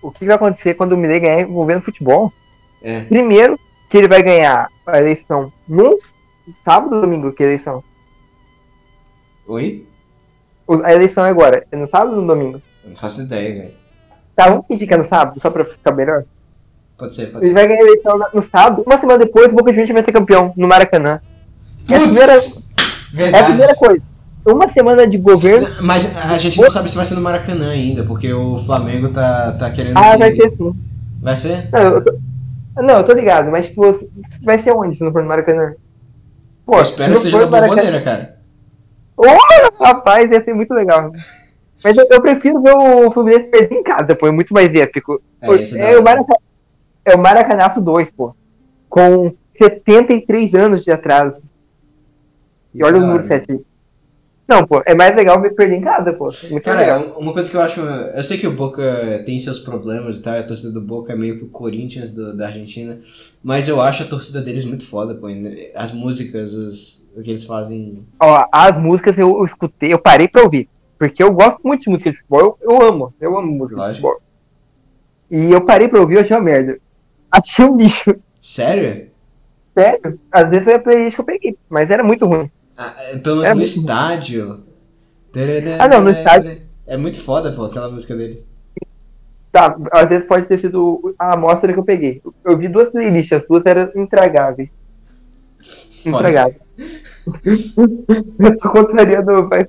[0.01, 2.33] O que vai acontecer quando o Milley ganhar envolvendo futebol?
[2.81, 3.01] É.
[3.05, 3.57] Primeiro,
[3.89, 5.95] que ele vai ganhar a eleição no
[6.63, 7.83] sábado ou domingo, que eleição?
[9.47, 9.85] Oi?
[10.83, 12.61] A eleição é agora, é no sábado ou no domingo?
[12.83, 13.73] Eu não faço ideia, velho.
[14.35, 16.23] Tá, vamos fingir que é no sábado, só pra ficar melhor.
[16.97, 17.53] Pode ser, pode Ele ser.
[17.53, 20.53] vai ganhar a eleição no sábado, uma semana depois o Boca Juniors vai ser campeão
[20.57, 21.21] no Maracanã.
[21.89, 24.01] É a primeira, é a primeira coisa.
[24.45, 25.67] Uma semana de governo.
[25.81, 29.53] Mas a gente não sabe se vai ser no Maracanã ainda, porque o Flamengo tá,
[29.53, 29.97] tá querendo.
[29.97, 30.71] Ah, que- vai ser sim.
[31.21, 31.69] Vai ser?
[31.71, 32.15] Não, eu tô,
[32.83, 33.81] não, eu tô ligado, mas tipo,
[34.41, 35.75] vai ser onde se não for no Maracanã?
[36.65, 38.37] Pô, eu espero que se seja na bomboneira, cara.
[39.15, 41.11] Ô, rapaz, ia ser muito legal.
[41.83, 45.21] Mas eu, eu prefiro ver o Fluminense perder em casa, pô, é muito mais épico.
[45.41, 46.33] É, é, o Maraca...
[47.05, 48.35] é o Maracanaço 2, pô.
[48.89, 51.43] Com 73 anos de atraso.
[52.73, 53.27] E olha o número hora.
[53.27, 53.65] 7.
[54.47, 56.29] Não, pô, é mais legal ver perder em casa, pô.
[56.29, 57.19] É Muito Cara, legal.
[57.19, 57.81] uma coisa que eu acho.
[57.81, 61.15] Eu sei que o Boca tem seus problemas e tal, a torcida do Boca é
[61.15, 62.99] meio que o Corinthians do- da Argentina,
[63.43, 65.27] mas eu acho a torcida deles muito foda, pô.
[65.73, 68.05] As músicas, os, o que eles fazem.
[68.19, 70.69] Ó, as músicas eu, eu escutei, eu parei pra ouvir.
[70.99, 73.95] Porque eu gosto muito de música de futebol, eu, eu amo, eu amo música Lógico.
[73.95, 74.21] de futebol.
[75.31, 76.77] E eu parei pra ouvir, eu achei uma merda.
[77.31, 78.15] Achei um lixo.
[78.39, 79.07] Sério?
[79.77, 80.19] Sério?
[80.31, 82.49] Às vezes foi a playlist que eu peguei, mas era muito ruim.
[82.77, 84.63] Ah, é, pelo menos É no muito estádio.
[85.79, 88.45] Ah, não, no estádio- É muito foda, pô, aquela música deles.
[89.51, 92.21] Tá, às vezes pode ter sido a amostra que eu peguei.
[92.43, 94.69] Eu vi duas playlists, as duas eram intragáveis.
[96.03, 96.17] Foda.
[96.29, 96.57] Intragáveis.
[98.39, 99.47] eu tô contrariando.
[99.49, 99.63] Mas,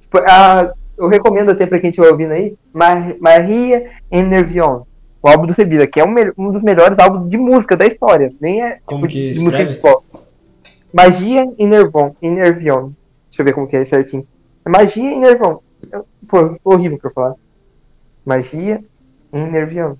[0.00, 4.82] tipo, a- eu recomendo até pra quem estiver ouvindo aí, Mar- Maria Enervion,
[5.22, 8.32] o álbum do Sevilla, que é um, um dos melhores álbuns de música da história.
[8.38, 9.98] Nem é Como tipo, que de música de escreve?
[10.92, 12.14] Magia Enervon.
[12.20, 12.90] Enervion.
[13.28, 14.26] Deixa eu ver como que é certinho.
[14.68, 15.60] Magia Enervon.
[15.92, 17.34] Eu- Pô, horrível pra eu falar.
[18.24, 18.84] Magia
[19.32, 19.94] Enervion.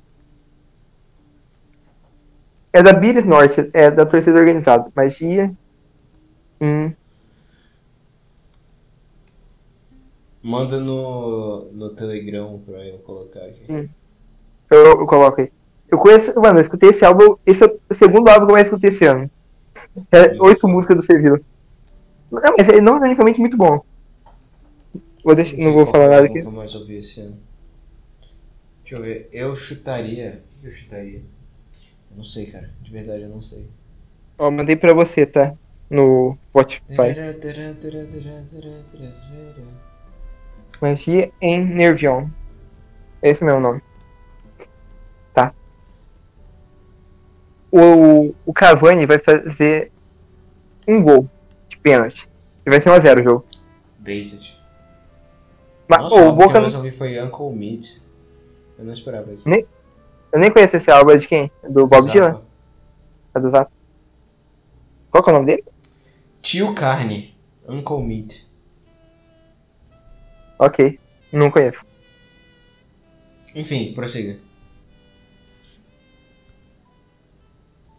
[2.72, 4.91] É da Bires Norte, é da torcida organizada.
[4.95, 5.53] Magia.
[6.61, 6.93] Hum.
[10.43, 13.91] Manda no, no Telegram pra eu colocar aqui.
[14.70, 15.53] Eu, eu coloco aí.
[15.88, 17.36] Eu conheço, mano, eu escutei esse álbum.
[17.45, 19.30] Esse é o segundo álbum que eu mais escutei esse ano.
[20.12, 21.41] É oito músicas do Sevilla.
[22.30, 23.01] Não, mas é não
[23.41, 23.82] muito bom.
[25.24, 26.43] Vou deixar, não sei vou falar nada aqui.
[26.43, 27.36] mais ouvi esse ano.
[28.84, 29.28] Deixa eu ver.
[29.32, 30.43] Eu chutaria.
[30.57, 31.22] O que eu chutaria?
[32.11, 32.70] Eu não sei, cara.
[32.80, 33.68] De verdade, eu não sei.
[34.38, 35.55] Ó, mandei pra você, tá?
[35.88, 37.14] No Spotify.
[40.80, 42.28] Magia em Nervion.
[43.22, 43.82] Esse é o meu nome.
[47.73, 49.93] O, o Cavani vai fazer
[50.89, 51.29] um gol
[51.68, 52.29] de pênalti.
[52.66, 53.47] E vai ser 1x0 o jogo.
[53.99, 54.59] Based.
[55.89, 56.59] Mas, Nossa, o álbum que Boca.
[56.59, 58.01] eu mais ouvi foi Uncle Meat.
[58.79, 59.49] Eu não esperava isso.
[59.49, 59.66] Nem-
[60.33, 61.51] Eu nem conheço esse álbum é de quem?
[61.68, 62.09] Do Bob.
[62.11, 62.41] Dylan?
[63.35, 63.71] É do Zap.
[65.11, 65.64] Qual que é o nome dele?
[66.43, 67.35] Tio Carne.
[67.68, 68.47] Uncle Meat.
[70.59, 70.99] Ok.
[71.33, 71.85] Não conheço.
[73.55, 74.39] Enfim, prossiga.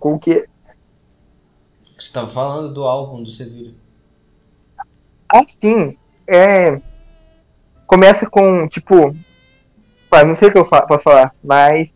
[0.01, 0.47] Com o que.
[1.97, 3.75] Você tava falando do álbum do Sevilha.
[5.29, 5.95] Ah, sim.
[6.27, 6.81] É.
[7.85, 9.15] Começa com, tipo.
[10.09, 11.89] Pá, não sei o que eu fa- posso falar, mas.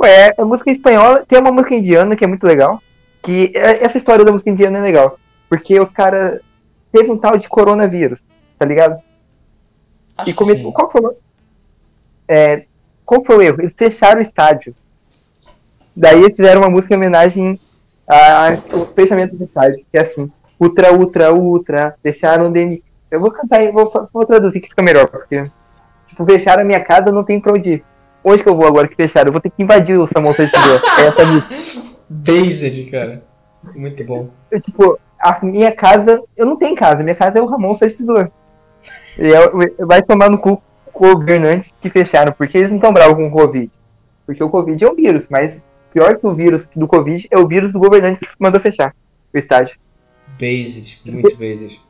[0.00, 1.24] Ué, é música espanhola.
[1.24, 2.82] Tem uma música indiana que é muito legal.
[3.22, 5.18] Que é- essa história da música indiana é legal.
[5.48, 6.40] Porque os caras.
[6.90, 8.20] Teve um tal de coronavírus,
[8.58, 9.00] tá ligado?
[10.16, 10.56] Acho E que come...
[10.56, 10.72] sim.
[10.72, 11.16] qual foi o...
[12.26, 12.64] é...
[13.06, 13.60] qual foi o erro?
[13.60, 14.74] Eles fecharam o estádio.
[15.98, 17.60] Daí eles fizeram uma música em homenagem
[18.06, 22.80] ao fechamento do estádio, que é assim, ultra, ultra, ultra, fecharam o DN.
[23.10, 25.42] Eu vou cantar, eu vou, vou traduzir que fica melhor, porque
[26.06, 27.84] tipo, fecharam a minha casa, não tem pra onde ir.
[28.22, 29.28] Onde que eu vou agora que fecharam?
[29.28, 30.80] Eu vou ter que invadir o Samuel Santidor.
[30.98, 31.54] É essa música.
[32.08, 33.22] Based, cara.
[33.74, 34.28] Muito bom.
[34.50, 38.30] Eu, tipo, a minha casa, eu não tenho casa, minha casa é o Ramon Tesouro.
[39.18, 42.92] E é- vai tomar no cu com o governante que fecharam, porque eles não estão
[42.92, 43.70] bravos com o Covid.
[44.24, 45.60] Porque o Covid é um vírus, mas
[45.92, 48.94] pior que o vírus do Covid é o vírus do governante que mandou fechar
[49.32, 49.78] o estádio.
[50.38, 51.00] Based.
[51.04, 51.80] Muito based.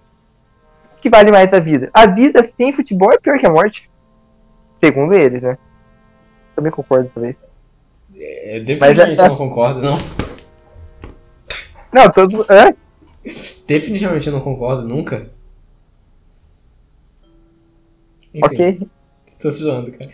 [0.96, 1.90] O que vale mais a vida?
[1.92, 3.88] A vida sem futebol é pior que a morte.
[4.80, 5.58] Segundo eles, né?
[6.54, 7.36] Também concordo talvez.
[8.16, 9.98] É, definitivamente Mas é- eu não concordo, não.
[11.92, 12.44] Não, todo.
[12.50, 12.74] Hã?
[13.66, 15.30] Definitivamente eu não concordo, nunca.
[18.34, 18.88] Enfim, Ok.
[19.40, 20.12] Tô zoando, cara.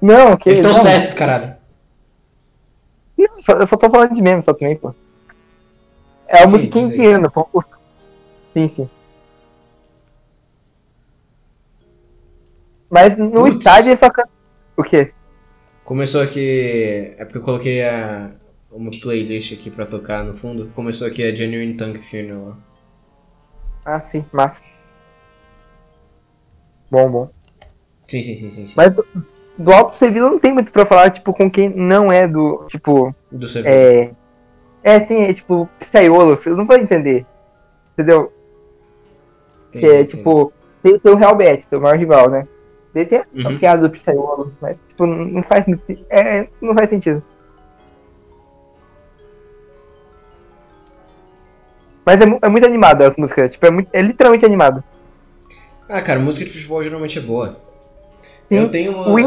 [0.00, 0.52] Não, ok.
[0.52, 1.56] Eles estão certos, caralho.
[3.44, 4.94] Só- eu só tô falando de meme só também, pô.
[6.26, 6.86] É a música sim.
[6.86, 7.46] indiana, pô.
[8.54, 8.88] Sim, sim.
[12.90, 13.56] Mas no Putz.
[13.56, 14.30] estádio ele só canta.
[14.76, 15.12] O quê?
[15.84, 17.14] Começou aqui.
[17.18, 18.30] É porque eu coloquei a,
[18.70, 20.70] uma playlist aqui pra tocar no fundo.
[20.74, 22.56] Começou aqui a Genuine Tongue Funeral.
[23.84, 24.60] Ah, sim, massa.
[26.90, 27.30] Bom, bom.
[28.08, 28.66] Sim, sim, sim, sim.
[28.66, 28.74] sim.
[28.76, 29.04] Mas do,
[29.58, 32.64] do Alto Sevilla não tem muito pra falar, tipo, com quem não é do.
[32.68, 33.14] Tipo.
[33.34, 33.70] Do Sevilha.
[33.72, 34.10] É.
[34.82, 37.24] É, sim, é tipo, Pizzaiolo, eu não vou entender.
[37.94, 38.30] Entendeu?
[39.72, 40.16] Que Entendi, é entendi.
[40.16, 42.46] tipo, tem, tem o Real Betis, que é o maior rival, né?
[42.94, 43.58] Ele tem essa Uhum.
[43.58, 45.64] piada do Pizzaiolo, mas tipo, não faz.
[46.10, 47.22] É, não faz sentido.
[52.06, 54.84] Mas é, é muito animado a música, tipo, é, muito, é literalmente animado.
[55.88, 57.56] Ah, cara, música de futebol geralmente é boa.
[58.48, 59.08] Sim, Eu tenho uma.
[59.08, 59.18] o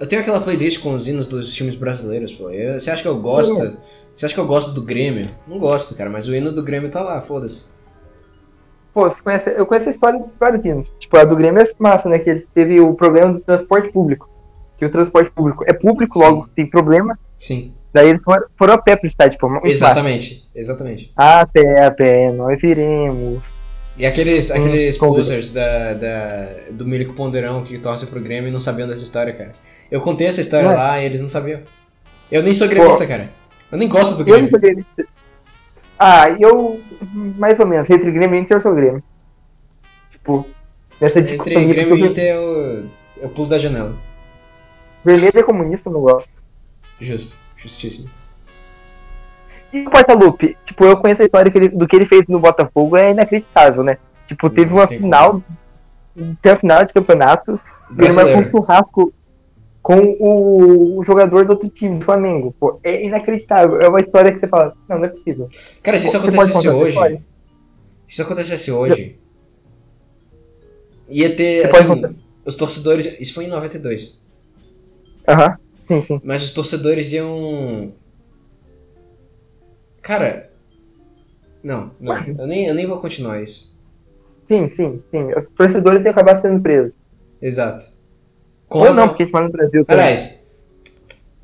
[0.00, 2.50] Eu tenho aquela playlist com os hinos dos times brasileiros, pô.
[2.50, 3.76] Eu- você acha que eu gosto?
[4.14, 5.26] Você acha que eu gosto do Grêmio?
[5.46, 7.64] Não gosto, cara, mas o hino do Grêmio tá lá, foda-se.
[8.92, 10.86] Pô, você conhece, eu conheço a história de vários hinos.
[11.00, 12.18] Tipo, a do Grêmio é massa, né?
[12.18, 14.28] Que ele teve o problema do transporte público.
[14.78, 16.24] Que o transporte público é público, Sim.
[16.24, 17.18] logo tem problema.
[17.36, 19.72] Sim, Daí eles foram, foram a pé pro estádio, tipo, muito massa.
[19.72, 21.12] exatamente, exatamente.
[21.16, 23.40] A pé, a pé, nós iremos.
[23.96, 25.16] E aqueles, Hum, aqueles convido.
[25.18, 26.28] posers da, da,
[26.72, 29.52] do Milico Ponderão que torcem pro Grêmio e não sabiam dessa história, cara.
[29.94, 30.74] Eu contei essa história Ué.
[30.76, 31.60] lá e eles não sabiam.
[32.28, 33.30] Eu nem sou gremista, cara.
[33.70, 34.50] Eu nem gosto do Eu não Grêmio.
[34.50, 35.06] sou gremista.
[35.96, 36.80] Ah, eu.
[37.38, 37.88] Mais ou menos.
[37.88, 39.00] Entre Grêmio e Inter eu sou Grêmio.
[40.10, 40.44] Tipo,
[41.00, 41.68] nessa Entre dicotomia.
[41.68, 43.94] Grêmio e Inter eu, eu pulo da janela.
[45.04, 46.28] Vermelho é comunista, eu não gosto.
[47.00, 48.10] Justo, justíssimo.
[49.72, 50.56] E o Portalupe?
[50.66, 53.84] Tipo, eu conheço a história que ele- do que ele fez no Botafogo, é inacreditável,
[53.84, 53.98] né?
[54.26, 55.40] Tipo, teve Não uma final.
[56.42, 57.60] Tem uma final de campeonato.
[57.96, 59.12] Ele marcou um churrasco
[59.84, 62.56] com o, o jogador do outro time, do Flamengo.
[62.58, 63.82] Pô, é inacreditável.
[63.82, 65.46] É uma história que você fala, não, não é possível.
[65.82, 67.22] Cara, se isso acontecesse hoje, se
[68.08, 69.20] isso acontecesse hoje,
[71.06, 72.16] ia ter, assim,
[72.46, 74.18] os torcedores, isso foi em 92,
[75.28, 76.20] Aham, sim, sim.
[76.24, 77.92] mas os torcedores iam,
[80.00, 80.50] cara,
[81.62, 83.74] não, não, eu nem, eu nem vou continuar isso,
[84.48, 85.32] Sim, sim, sim.
[85.38, 86.92] Os torcedores iam acabar sendo presos.
[87.40, 87.93] exato.
[88.68, 90.04] Ou não, porque a gente mora no Brasil também.
[90.04, 90.42] Aliás,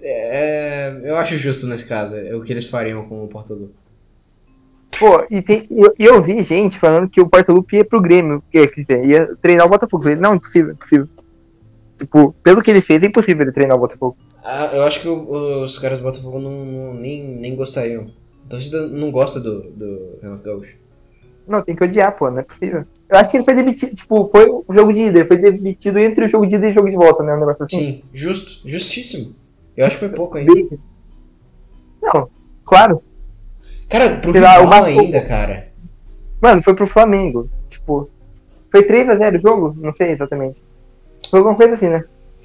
[0.00, 3.68] é, eu acho justo nesse caso, é o que eles fariam com o Portugal.
[4.98, 8.66] Pô, e tem, eu, eu vi gente falando que o Portalupe ia pro Grêmio, que,
[8.66, 10.04] dizer, ia treinar o Botafogo.
[10.16, 11.08] Não, impossível, impossível.
[11.98, 14.16] Tipo, pelo que ele fez, é impossível ele treinar o Botafogo.
[14.42, 18.10] Ah, eu acho que o- os caras do Botafogo não, não- nem, nem gostariam.
[18.46, 20.74] A torcida não gosta do, do Renato Gaúcho.
[21.46, 22.84] Não, tem que odiar, pô, não é possível.
[23.10, 26.26] Eu acho que ele foi demitido, tipo, foi o jogo de ida, foi demitido entre
[26.26, 27.34] o jogo de ida e o jogo de volta, né?
[27.34, 27.78] Um negócio assim.
[27.78, 29.34] Sim, justo, justíssimo.
[29.76, 30.52] Eu acho que foi pouco ainda.
[32.00, 32.30] Não,
[32.64, 33.02] claro.
[33.88, 35.68] Cara, pro Sei lá, rival o Vasco- ainda, cara.
[36.40, 37.50] Mano, foi pro Flamengo.
[37.68, 38.08] Tipo,
[38.70, 39.76] foi 3x0 o jogo?
[39.76, 40.62] Não sei exatamente.
[41.28, 42.04] Foi alguma coisa assim, né?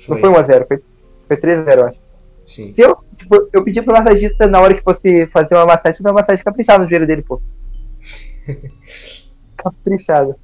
[0.09, 0.81] Não foi 1x0, foi,
[1.27, 1.99] foi 3x0, eu acho.
[2.47, 2.73] Sim.
[2.73, 6.13] Se eu, tipo, eu pedi pro massagista na hora que fosse fazer uma massagem, uma
[6.13, 7.39] massagem caprichada no joelho dele, pô.
[9.57, 10.35] caprichada.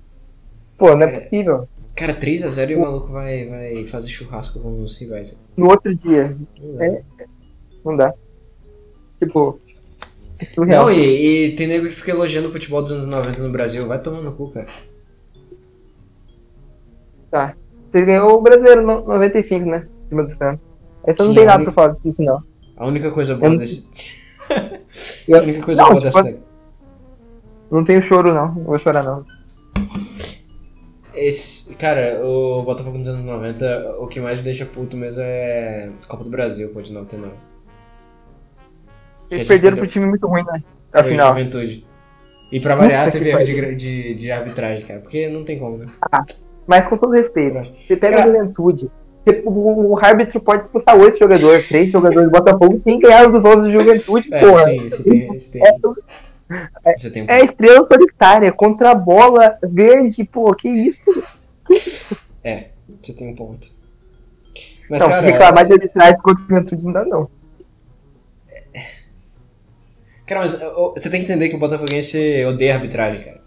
[0.82, 1.70] Pô, não é Cara, possível.
[1.96, 5.38] Cara, 3x0 e o maluco vai, vai fazer churrasco com os rivais.
[5.56, 6.86] No outro dia, Não dá.
[6.88, 7.04] É.
[7.86, 8.14] não dá.
[9.20, 9.60] Tipo,
[10.40, 10.86] é surreal.
[10.86, 13.86] Não, e, e tem nego que fica elogiando o futebol dos anos 90 no Brasil.
[13.88, 14.66] Vai tomar no cu, cara.
[17.30, 17.56] Tá.
[17.92, 19.88] Você ganhou o brasileiro no 95, né?
[20.06, 20.66] Em cima do Santos.
[21.06, 22.44] Você não tem nada única- pra falar disso, não.
[22.78, 23.88] A única coisa boa Eu- desse.
[24.50, 26.40] A única coisa Não, boa tipo, dessa.
[27.70, 28.48] Não tenho choro, não.
[28.56, 29.24] Não vou chorar, não.
[31.14, 35.89] Esse, cara, o Botafogo nos anos 90, o que mais me deixa puto mesmo é
[36.07, 37.34] Copa do Brasil, pô, de 99.
[39.30, 40.64] Que a Eles gente perderam perdeu pro time muito ruim, né?
[40.93, 41.30] Afinal.
[41.38, 41.86] Juventude.
[42.51, 44.99] E pra variar, Puta que teve erro de, de, de arbitragem, cara.
[44.99, 45.88] Porque não tem como, né?
[46.68, 47.55] Mas com todo respeito,
[47.88, 48.91] você pega Cara- a juventude.
[49.26, 53.43] você- o, o árbitro pode expulsar oito jogadores, três jogadores do Botafogo sem ganhar dos
[53.43, 54.64] outros de juventude, É, porra.
[54.66, 55.36] sim, isso tem.
[55.36, 55.72] Isso tem, É,
[57.12, 61.24] tem um é estrela solitária contra a bola verde, pô, que isso?
[62.43, 62.70] É,
[63.02, 63.68] você tem um ponto.
[64.89, 67.30] Mas, não, cara, reclamar de arbitragem contra a juventude não dá, não.
[70.26, 73.41] cara, mas você tem que entender que o Botafoguense odeia arbitragem, cara.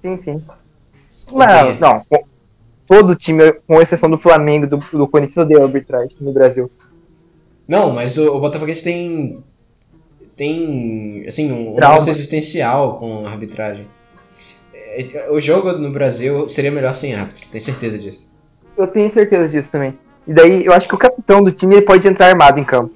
[0.00, 0.42] Sim, sim.
[1.30, 1.76] Odeia.
[1.80, 2.24] Não, não.
[2.86, 6.70] Todo time, com exceção do Flamengo do, do Corinthians, odeia a arbitragem no Brasil.
[7.66, 9.42] Não, mas o, o Botafoguense tem.
[10.36, 11.24] Tem.
[11.26, 11.94] Assim, um, Trauma.
[11.94, 13.86] negócio existencial com a arbitragem.
[14.74, 18.28] É, O jogo no Brasil seria melhor sem árbitro, tenho certeza disso.
[18.76, 19.96] Eu tenho certeza disso também.
[20.26, 22.92] E daí, eu acho que o capitão do time ele pode entrar armado em campo.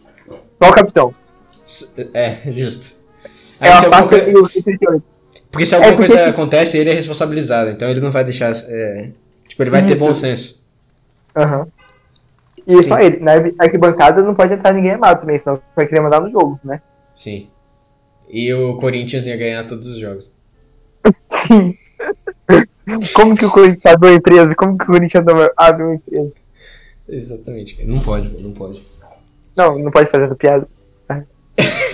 [0.63, 1.15] Só o capitão.
[2.15, 2.97] É, justo.
[3.61, 5.03] Aí, É se uma alguma faca coi- o 38.
[5.51, 8.53] Porque se alguma É porque- coisa acontece, ele é responsabilizado, então ele não vai deixar.
[8.69, 9.11] é,
[9.47, 9.99] Tipo, ele vai ter Isso.
[10.05, 10.69] bom senso.
[11.35, 11.67] Aham.
[12.67, 12.89] E Sim.
[12.89, 13.19] só ele.
[13.19, 16.81] Na arquibancada não pode entrar ninguém armado também, senão vai querer mandar no jogo, né?
[17.19, 17.51] Sim.
[18.29, 20.33] E o Corinthians ia ganhar todos os jogos.
[23.13, 24.55] Como que o Corinthians abre uma empresa?
[24.55, 25.25] Como que o Corinthians
[25.57, 26.33] abre uma empresa?
[27.09, 27.85] Exatamente.
[27.85, 28.83] Não pode, não pode.
[29.55, 30.67] Não, não pode fazer essa piada.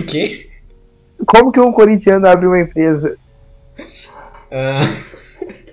[0.07, 0.49] Que?
[1.25, 3.17] Como que um corintiano abre uma empresa?
[4.51, 4.81] Ah.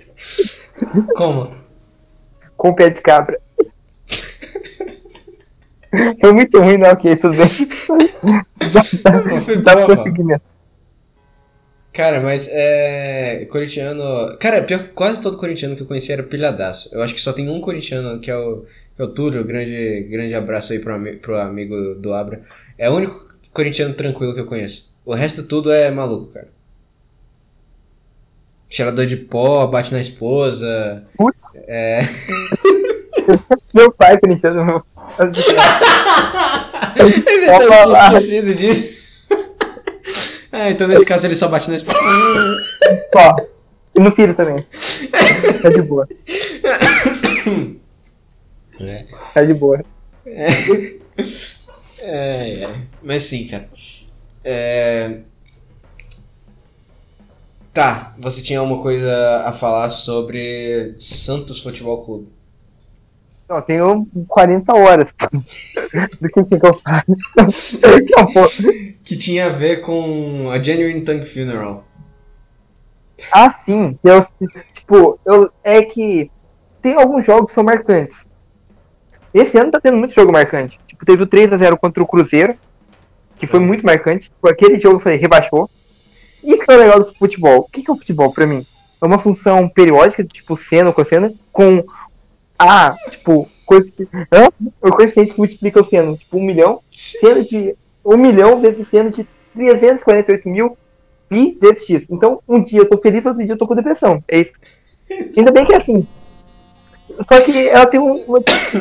[1.15, 1.63] Como?
[2.63, 3.41] com pé de cabra.
[6.19, 7.47] Foi muito ruim, não, ok, tudo bem.
[9.45, 10.41] Foi Dá boa.
[11.91, 13.45] Cara, mas é.
[13.51, 14.35] Corintiano.
[14.39, 16.89] Cara, pior quase todo corintiano que eu conheci era pilhadaço.
[16.91, 18.65] Eu acho que só tem um corintiano que é o,
[18.95, 19.43] que é o Túlio.
[19.45, 22.41] Grande, grande abraço aí pro, ami- pro amigo do Abra.
[22.77, 24.91] É o único corintiano tranquilo que eu conheço.
[25.05, 26.47] O resto tudo é maluco, cara.
[28.67, 31.03] Cheirador de pó, bate na esposa.
[31.15, 31.99] Putz, É.
[33.71, 34.83] meu pai, corintiano, meu.
[36.95, 37.21] Ele deve
[37.59, 38.13] ter falar.
[38.13, 39.25] esquecido disso.
[40.51, 41.97] ah, então nesse caso ele só bate na esposa.
[43.15, 43.35] Ó,
[43.95, 44.65] e no filho também.
[45.61, 46.07] Tá de boa,
[48.79, 49.05] É.
[49.33, 49.83] tá de boa.
[50.25, 50.47] É,
[51.99, 52.69] é.
[53.01, 53.69] Mas sim, cara.
[54.43, 55.19] É...
[57.73, 62.27] Tá, você tinha alguma coisa a falar sobre Santos Futebol Clube.
[63.53, 65.07] Não, tenho 40 horas.
[66.19, 68.63] Do que que eu faço?
[69.03, 71.83] Que tinha a ver com a Genuine Tongue Funeral.
[73.31, 73.97] Ah, sim.
[74.03, 74.25] Eu,
[74.73, 76.31] tipo, eu, é que
[76.81, 78.25] tem alguns jogos que são marcantes.
[79.33, 80.79] Esse ano tá tendo muito jogo marcante.
[80.87, 82.55] Tipo, teve o 3x0 contra o Cruzeiro,
[83.37, 83.65] que foi Hum.
[83.65, 84.29] muito marcante.
[84.29, 85.69] Tipo, aquele jogo eu falei, rebaixou.
[86.43, 87.59] Isso que é o legal do futebol.
[87.59, 88.65] O que, que é o futebol pra mim?
[89.01, 91.83] É uma função periódica, tipo seno, cosseno, com
[92.57, 94.49] a, tipo, coisa que, hã?
[94.81, 96.17] o coeficiente que multiplica o seno.
[96.17, 97.75] Tipo, um milhão, seno de
[98.05, 100.77] um milhão vezes seno de 348 mil
[101.29, 102.05] pi vezes x.
[102.09, 104.23] Então, um dia eu tô feliz, outro dia eu tô com depressão.
[104.27, 104.51] É isso.
[105.37, 106.07] Ainda bem que é assim.
[107.27, 108.23] Só que ela tem um.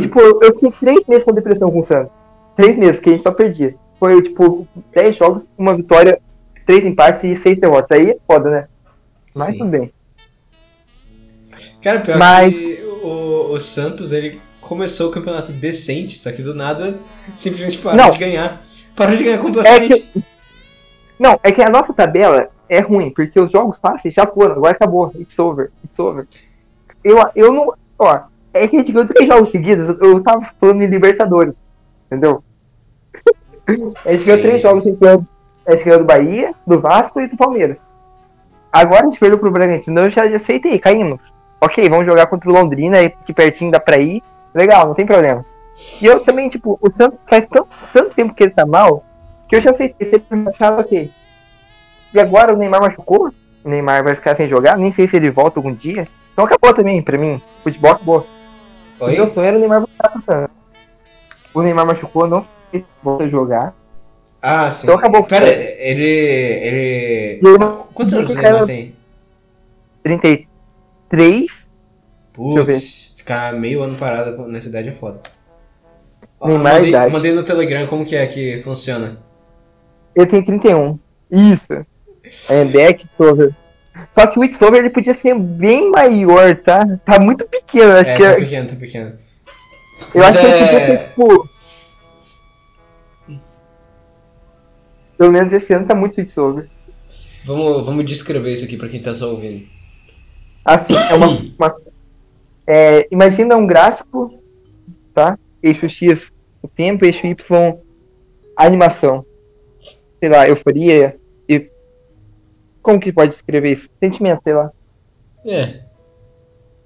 [0.01, 2.13] tipo, eu fiquei três meses com depressão com o Santos.
[2.57, 3.75] Três meses, que a gente só perdia.
[3.99, 6.21] Foi, tipo, 10 jogos, uma vitória,
[6.67, 7.91] três empates e seis derrotas.
[7.93, 8.69] Aí é foda, né?
[9.35, 9.59] Mas Sim.
[9.59, 9.93] tudo bem.
[11.83, 16.55] Cara, pior Mas- que o, o Santos, ele começou o campeonato decente, só que do
[16.55, 16.99] nada
[17.37, 18.11] simplesmente parou Não.
[18.11, 18.63] de ganhar.
[18.95, 20.01] Parou de ganhar É completamente.
[20.01, 20.25] que.
[21.19, 24.73] Não, é que a nossa tabela é ruim, porque os jogos fáceis já foram, agora
[24.73, 25.13] acabou.
[25.15, 26.27] It's over, it's over.
[27.05, 27.75] Eu, eu não.
[27.99, 28.21] Ó,
[28.55, 31.55] é que a gente ganhou três jogos seguidos, eu tava falando em Libertadores,
[32.07, 32.43] entendeu?
[34.05, 35.25] a gente ganhou três jogos, a gente ganhou,
[35.67, 37.79] a gente ganhou do Bahia, do Vasco e do Palmeiras.
[38.73, 41.33] Agora a gente perdeu pro Bragantino, eu já, já aceitei, caímos.
[41.65, 44.21] Ok, vamos jogar contra o Londrina, aqui pertinho dá pra ir.
[44.53, 45.45] Legal, não tem problema.
[46.01, 49.05] E eu também, tipo, o Santos faz tanto, tanto tempo que ele tá mal,
[49.49, 51.11] que eu já aceitei, sempre achava ok.
[52.13, 53.33] E agora o Neymar machucou,
[53.65, 56.09] o Neymar vai ficar sem jogar, nem sei se ele volta algum dia.
[56.33, 58.27] Então acabou também, pra mim, futebol acabou.
[58.99, 59.13] Oi?
[59.15, 60.55] meu sonho era o Neymar voltar pro Santos.
[61.55, 63.75] O Neymar machucou, não sei se volta a jogar.
[64.43, 64.83] Ah, sim.
[64.87, 65.23] Então acabou.
[65.23, 66.05] Pera, ele.
[66.05, 67.39] ele.
[67.41, 67.59] Ele-
[67.95, 68.97] Quantos anos Neymar tem?
[70.03, 70.49] 33,
[71.13, 72.73] eu ver.
[72.73, 75.21] Putz, ficar meio ano parado nessa idade é foda.
[76.41, 77.13] Ó, Neymar mandei, idade.
[77.13, 79.19] mandei no Telegram como que é que funciona.
[80.17, 80.99] ele tem 31.
[81.31, 81.87] Isso.
[82.49, 83.55] É, Beck, Sover.
[84.19, 86.85] Só que o Itsover ele podia ser bem maior, tá?
[87.05, 89.19] Tá muito pequeno, acho é, que tá é- pequeno, tá pequeno.
[90.15, 91.49] Eu Mas acho que ele é- podia ser, tipo.
[95.19, 96.69] Pelo menos esse ano tá muito Itsover.
[97.45, 99.67] Vamos, vamos descrever isso aqui pra quem tá só ouvindo.
[100.65, 101.29] Assim, é uma.
[101.59, 101.83] uma-
[102.67, 104.41] é, imagina um gráfico,
[105.13, 105.39] tá?
[105.63, 106.33] Eixo X
[106.63, 107.79] o tempo, eixo Y
[108.57, 109.25] a animação.
[110.21, 111.69] Sei lá, euforia e.
[112.81, 113.89] Como que pode descrever isso?
[114.01, 114.71] Sentimento, sei lá.
[115.45, 115.83] É.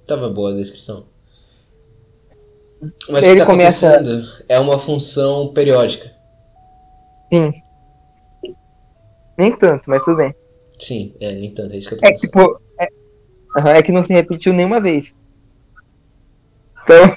[0.07, 1.07] Tava boa a descrição.
[3.09, 4.03] Mas Ele tá começa-
[4.49, 6.12] é uma função periódica.
[7.33, 7.53] Sim.
[9.37, 10.35] Nem tanto, mas tudo bem.
[10.79, 12.20] Sim, é, nem tanto, é isso que eu tô É pensando.
[12.31, 12.61] tipo.
[13.57, 15.13] É, Aham, é que não se repetiu nenhuma vez.
[16.85, 17.17] Então,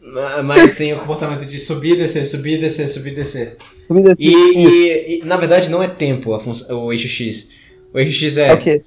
[0.00, 3.56] Ma- Mas tem o comportamento de subir, descer, subir, descer, subir, descer.
[3.90, 7.48] vida assim, E, e- e, na verdade não é tempo a função, o eixo X.
[7.94, 8.82] O eixo X é, É o quê?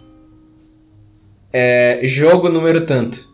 [1.52, 3.28] é jogo número tanto.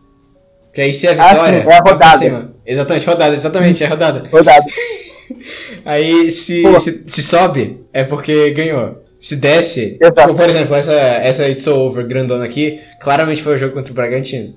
[0.72, 1.62] Que aí se é Ah, vitória.
[1.62, 2.18] sim, é a pra rodada.
[2.18, 2.54] cima.
[2.64, 4.28] Exatamente, rodada, exatamente, é rodada.
[4.30, 4.64] Rodado.
[5.84, 9.01] Aí se, se, se sobe, é porque ganhou.
[9.22, 10.20] Se desce, Exato.
[10.20, 13.94] tipo, por exemplo, essa, essa It's Over grandona aqui, claramente foi o jogo contra o
[13.94, 14.52] Bragantino.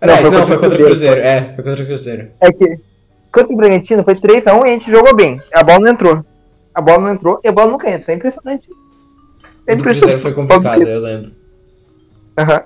[0.00, 1.20] Aliás, foi não, contra foi o contra o Cruzeiro.
[1.20, 2.28] É, foi contra o Cruzeiro.
[2.40, 2.80] É que.
[3.30, 5.40] Contra o Bragantino foi 3x1 e a gente jogou bem.
[5.54, 6.26] A bola não entrou.
[6.74, 8.12] A bola não entrou e a bola nunca entra.
[8.12, 8.68] É impressionante.
[9.68, 11.32] É O do Cruzeiro foi complicado, eu lembro.
[12.36, 12.60] Aham.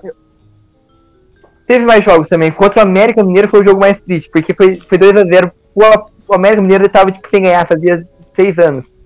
[1.67, 2.51] Teve mais jogos também.
[2.51, 5.51] Contra o América Mineiro foi o jogo mais triste, porque foi, foi 2x0.
[5.75, 5.81] O,
[6.27, 8.98] o América Mineiro ele tava tipo, sem ganhar, fazia 6 anos.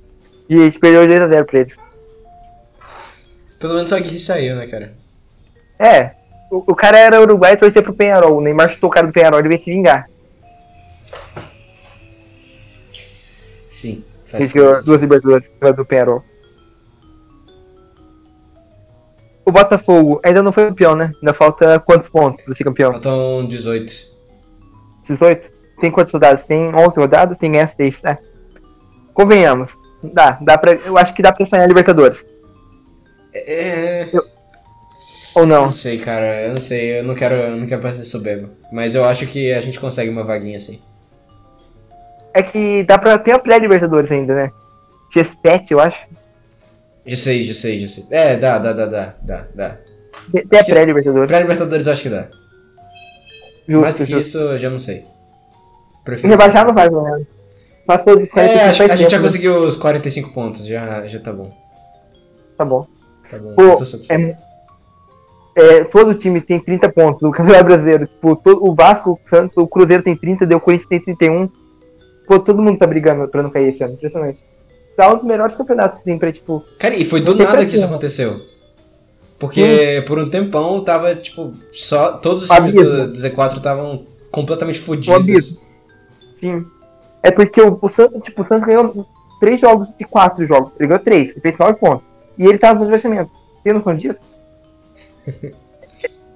[0.50, 1.78] E a gente perdeu 2x0 pra eles.
[3.60, 4.94] Pelo menos só que saiu, né, cara?
[5.80, 6.12] É,
[6.52, 8.38] o, o cara era uruguai e torcia pro Penharol.
[8.38, 10.06] O Neymar chutou o cara do Penharol e ele veio se vingar.
[13.70, 16.24] Sim, faz gente ganhou duas Libertadores do Penharol.
[19.46, 21.12] O Botafogo ainda não foi campeão, né?
[21.16, 22.92] Ainda falta quantos pontos pra ser campeão?
[22.92, 23.94] Faltam 18.
[25.04, 25.52] 18?
[25.80, 26.46] Tem quantas rodadas?
[26.46, 27.38] Tem 11 rodadas?
[27.38, 28.18] Tem 6, né?
[29.14, 29.83] Convenhamos.
[30.12, 32.26] Dá, dá pra, eu acho que dá pra sonhar Libertadores.
[33.34, 34.08] É.
[35.36, 35.72] Ou Não não?
[35.72, 38.50] sei, cara, eu não sei, eu não quero, eu não quero parecer soberbo.
[38.72, 40.80] Mas eu acho que a gente consegue uma vaguinha assim.
[42.34, 44.52] É que dá pra ter a pré-Libertadores ainda, né?
[45.12, 46.06] Dia 7, eu acho.
[47.06, 48.06] Já sei, já sei, já sei.
[48.12, 49.78] É, dá, dá, dá, dá, dá, dá.
[50.50, 51.28] Tem a pré-Libertadores.
[51.28, 52.28] Pra Libertadores eu acho que dá.
[53.68, 54.20] Mais do Justo, que justo.
[54.20, 55.06] isso, eu já não sei.
[56.04, 56.30] Prefiro.
[56.30, 57.28] rebaixar não pelo menos.
[57.86, 59.24] Passou de 45 É, acho, a gente já né?
[59.26, 61.52] conseguiu os 45 pontos, já, já tá bom.
[62.58, 62.88] Tá bom.
[63.30, 64.38] Tá bom, Pô, tô satisfeito.
[65.56, 68.08] É, é, todo time tem 30 pontos, o Campeonato Brasileiro.
[68.08, 71.50] Tipo, todo, o Vasco, o Santos, o Cruzeiro tem 30, deu o Corinthians tem 31.
[72.28, 74.40] Pô, todo mundo tá brigando pra não cair esse ano, impressionante.
[74.96, 76.64] Tá um dos melhores campeonatos, assim, pra, tipo...
[76.78, 77.92] Cara, e foi do nada que isso quê?
[77.92, 78.54] aconteceu.
[79.44, 82.14] Porque por um tempão tava, tipo, só.
[82.14, 85.60] Todos os times do, do Z4 estavam completamente fodidos.
[86.40, 86.66] Sim.
[87.24, 89.08] É porque o, o Santos, tipo, o Santos ganhou
[89.40, 90.72] 3 jogos de 4 jogos.
[90.78, 92.06] Ele ganhou 3, ele fez 9 pontos.
[92.38, 93.32] E ele tá no rebaixamento.
[93.64, 94.20] Tem noção disso?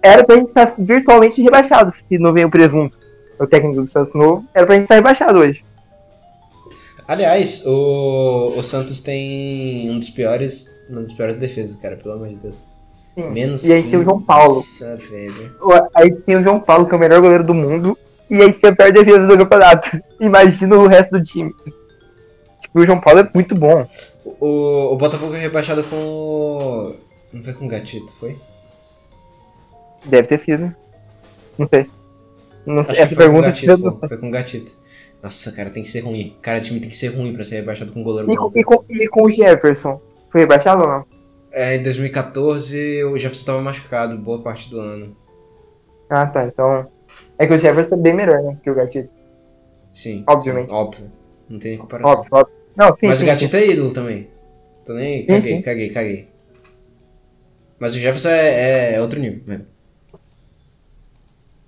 [0.01, 2.97] Era pra gente estar virtualmente rebaixado se não veio o presunto.
[3.39, 4.45] O técnico do Santos novo.
[4.53, 5.63] Era pra gente estar rebaixado hoje.
[7.07, 10.69] Aliás, o, o Santos tem um dos piores.
[10.89, 12.65] Uma das piores defesas, cara, pelo amor de Deus.
[13.15, 13.29] Sim.
[13.29, 14.55] Menos E a gente tem o João Paulo.
[14.55, 15.55] Nossa, velho.
[15.61, 17.97] O- A gente tem o João Paulo, que é o melhor goleiro do mundo.
[18.29, 20.01] E a gente tem a defesa do campeonato.
[20.19, 21.53] Imagina o resto do time.
[22.61, 23.85] Tipo, o João Paulo é muito bom.
[24.25, 25.95] O, o Botafogo é rebaixado com.
[25.95, 26.95] o-
[27.31, 28.37] Não foi com o Gatito, foi?
[30.05, 30.73] Deve ter sido.
[31.57, 31.89] Não sei.
[32.65, 32.95] Não sei.
[32.95, 34.07] Essa foi o pergunta Gatito, pô.
[34.07, 34.73] Foi com o Gatito.
[35.23, 36.35] Nossa, cara, tem que ser ruim.
[36.41, 38.51] Cara, o time tem que ser ruim pra ser rebaixado com um goleiro E com,
[38.53, 39.99] e, com, e com o Jefferson?
[40.31, 41.05] Foi rebaixado ou não?
[41.51, 45.15] É, em 2014 o Jefferson tava machucado boa parte do ano.
[46.09, 46.45] Ah, tá.
[46.45, 46.83] Então.
[47.39, 48.57] É que o Jefferson é bem melhor, né?
[48.63, 49.09] Que o Gatito.
[49.93, 50.23] Sim.
[50.27, 50.67] Obviamente.
[50.69, 51.11] sim, óbvio.
[51.49, 52.11] Não tem nem comparação.
[52.11, 52.53] Óbvio, óbvio.
[52.75, 53.63] Não, sim, Mas sim, o Gatito sim.
[53.63, 54.27] é ídolo também.
[54.85, 55.25] Tô nem.
[55.25, 56.27] Caguei, caguei, caguei.
[57.79, 59.65] Mas o Jefferson é, é outro nível mesmo.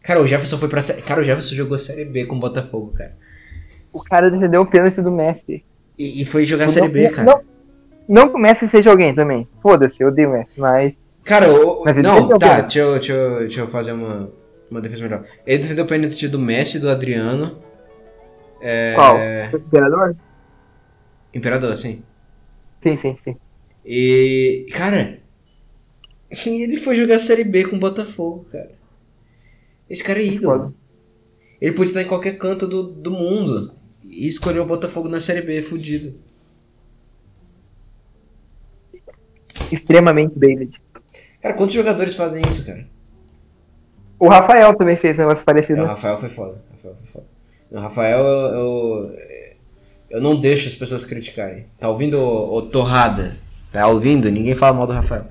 [0.01, 0.81] Cara, o Jefferson foi pra.
[0.81, 3.15] Cara, o Jefferson jogou Série B com o Botafogo, cara.
[3.93, 5.63] O cara defendeu o pênalti do Messi.
[5.97, 7.23] E, e foi jogar Não- Série B, não- cara.
[7.25, 7.41] Não,
[8.07, 9.47] não que o Messi seja alguém também.
[9.61, 10.93] Foda-se, eu odeio o Messi, mas.
[11.23, 14.31] Cara, o, não, defendeu tá, deixa eu, deixa, eu, deixa eu fazer uma,
[14.69, 15.25] uma defesa melhor.
[15.45, 17.61] Ele defendeu o pênalti do Messi, do Adriano.
[18.61, 19.17] É, Qual?
[19.53, 20.15] Imperador?
[21.33, 22.03] Imperador, sim.
[22.83, 23.35] Sim, sim, sim.
[23.85, 25.19] E, cara,
[26.31, 28.71] e ele foi jogar Série B com o Botafogo, cara.
[29.89, 30.75] Esse cara é ídolo.
[31.59, 33.73] Ele podia estar em qualquer canto do, do mundo.
[34.03, 36.13] E escolheu o Botafogo na Série B, fudido.
[39.71, 40.79] Extremamente David.
[41.41, 42.87] Cara, quantos jogadores fazem isso, cara?
[44.19, 45.81] O Rafael também fez um negócio É, parecido.
[45.81, 46.61] o Rafael foi foda.
[46.69, 47.25] O Rafael foi foda.
[47.71, 49.15] O Rafael, eu,
[50.09, 51.65] eu, não deixo as pessoas criticarem.
[51.79, 53.37] Tá ouvindo, ô, ô Torrada?
[53.71, 54.29] Tá ouvindo?
[54.29, 55.25] Ninguém fala mal do Rafael.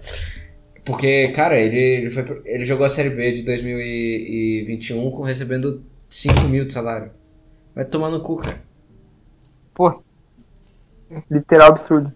[0.84, 6.42] Porque, cara, ele, ele, foi, ele jogou a Série B de 2021 com, recebendo 5
[6.48, 7.10] mil de salário.
[7.74, 8.62] Vai tomar no cu, cara.
[9.74, 10.02] Pô.
[11.30, 12.12] Literal absurdo.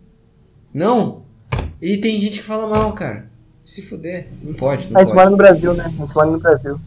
[0.73, 1.24] Não!
[1.81, 3.31] E tem gente que fala mal, cara.
[3.65, 4.29] Se fuder.
[4.43, 5.15] Não pode, não A gente pode.
[5.19, 5.85] mora no Brasil, né?
[5.85, 6.81] A gente mora no Brasil.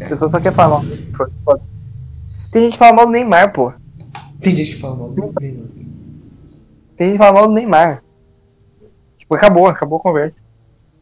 [0.00, 0.04] É.
[0.04, 1.60] A pessoa só quer falar mal.
[2.52, 3.72] Tem gente que fala mal do Neymar, pô.
[4.40, 5.62] Tem gente que fala mal do Neymar.
[6.96, 8.02] Tem gente que fala mal do Neymar.
[9.18, 10.38] Tipo, acabou, acabou a conversa.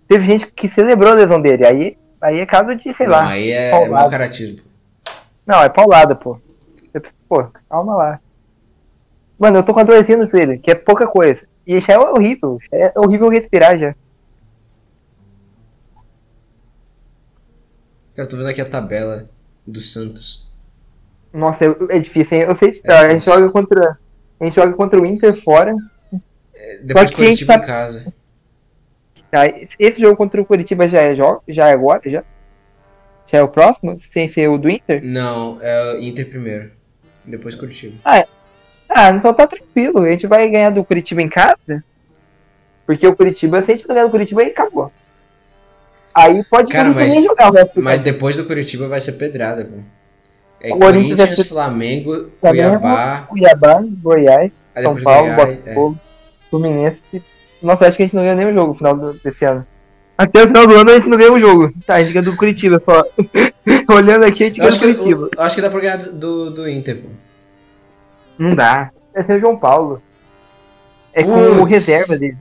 [0.08, 1.66] Teve gente que celebrou a lesão dele.
[1.66, 3.28] Aí, aí é caso de, sei Não, lá.
[3.28, 3.94] aí é, é paulada.
[4.02, 4.58] mau caratismo.
[5.46, 6.38] Não, é paulada, pô.
[6.92, 8.20] Precisa- Pô, calma lá.
[9.38, 11.44] Mano, eu tô com a dorzinha no joelho, que é pouca coisa.
[11.66, 12.58] E já é horrível.
[12.72, 13.94] É horrível respirar já.
[18.14, 19.28] Cara, tô vendo aqui a tabela
[19.66, 20.46] do Santos.
[21.32, 22.44] Nossa, é, é difícil, hein?
[22.48, 23.98] Eu sei, É a gente joga contra.
[24.40, 25.74] A gente joga contra o Inter fora.
[26.54, 28.14] É, Depois que a gente Curitiba tá- em casa.
[29.30, 29.40] Tá?
[29.78, 32.02] Esse jogo contra o Curitiba já é, já é agora?
[32.08, 32.22] Já?
[33.26, 33.98] Já é o próximo?
[33.98, 35.02] Sem ser o do Inter?
[35.04, 36.70] Não, é o Inter primeiro.
[37.24, 37.96] Depois Curitiba.
[38.04, 40.00] Ah, então tá tranquilo.
[40.00, 41.82] A gente vai ganhar do Curitiba em casa.
[42.86, 44.92] Porque o Curitiba, se a gente não ganhar do Curitiba, aí acabou.
[46.14, 49.12] Aí pode Cara, mas- nem jogar o resto do Mas depois do Curitiba vai ser
[49.12, 49.78] pedrada, pô.
[50.60, 55.54] É O Corinthians ser- Flamengo, Flamengo, Cuiabá, Cuiabá, Goiás, São Paulo, Goiás, é.
[55.56, 55.98] Botafogo,
[56.48, 57.22] Fluminense.
[57.62, 59.66] Nossa, acho que a gente não ganhou nenhum jogo no final do- desse ano.
[60.16, 61.72] Até o final do ano a gente não ganhou um jogo.
[61.86, 63.04] Tá, a gente ganhou do Curitiba só.
[63.92, 65.28] Olhando aqui, a gente ganhou acho, do que, Curitiba.
[65.36, 67.08] eu acho que dá pra ganhar do, do Inter, pô.
[68.38, 68.90] Não dá.
[69.12, 70.00] É ser o João Paulo.
[71.12, 71.58] É com Putz.
[71.60, 72.36] o reserva dele.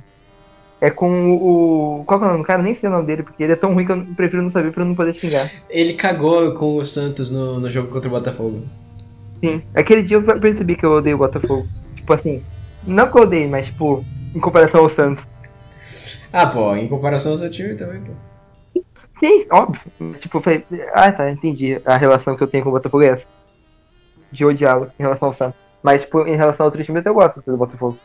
[0.83, 2.03] É com o.
[2.05, 2.61] Qual que é o nome do cara?
[2.61, 4.73] Nem sei o nome dele, porque ele é tão ruim que eu prefiro não saber
[4.73, 5.49] pra não poder xingar.
[5.69, 8.61] Ele cagou com o Santos no, no jogo contra o Botafogo.
[9.39, 9.61] Sim.
[9.73, 11.65] Aquele dia eu percebi que eu odeio o Botafogo.
[11.95, 12.43] Tipo assim,
[12.85, 14.03] não que eu odeio, mas tipo,
[14.35, 15.23] em comparação ao Santos.
[16.33, 18.81] Ah, pô, em comparação ao seu time também, pô.
[19.21, 19.81] Sim, óbvio.
[20.19, 21.79] Tipo, eu falei, ah tá, entendi.
[21.85, 23.25] A relação que eu tenho com o Botafogo é essa.
[24.29, 25.57] De odiá-lo em relação ao Santos.
[25.81, 27.97] Mas, tipo, em relação a outros times eu gosto do Botafogo.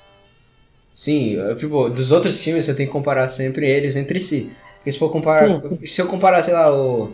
[0.99, 4.51] Sim, tipo, dos outros times você tem que comparar sempre eles entre si.
[4.75, 5.47] Porque se for comparar.
[5.87, 7.13] Se eu comparar, sei lá, o.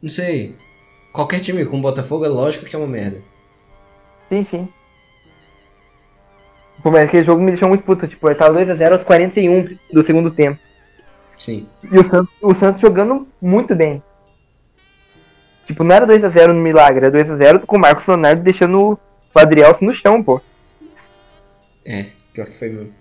[0.00, 0.54] Não sei.
[1.12, 3.20] Qualquer time com o Botafogo é lógico que é uma merda.
[4.28, 4.68] Sim, sim.
[6.80, 8.06] Pô, mas aquele jogo me deixou muito puto.
[8.06, 10.60] Tipo, ele tava 2x0 aos 41 do segundo tempo.
[11.36, 11.66] Sim.
[11.90, 14.00] E o Santos, o Santos jogando muito bem.
[15.66, 18.92] Tipo, não era 2x0 no milagre, era 2x0 com o Marcos Leonardo deixando
[19.34, 20.40] o Adriel no chão, pô.
[21.84, 22.92] É, pior que foi mesmo.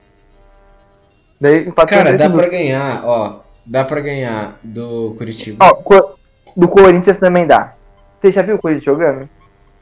[1.39, 3.39] Daí empatou Cara, dá pra ganhar, ó.
[3.65, 5.63] Dá pra ganhar do Curitiba.
[5.65, 6.15] Ó, co-
[6.55, 7.73] do Corinthians também dá.
[8.21, 9.29] Você já viu o Corinthians jogando?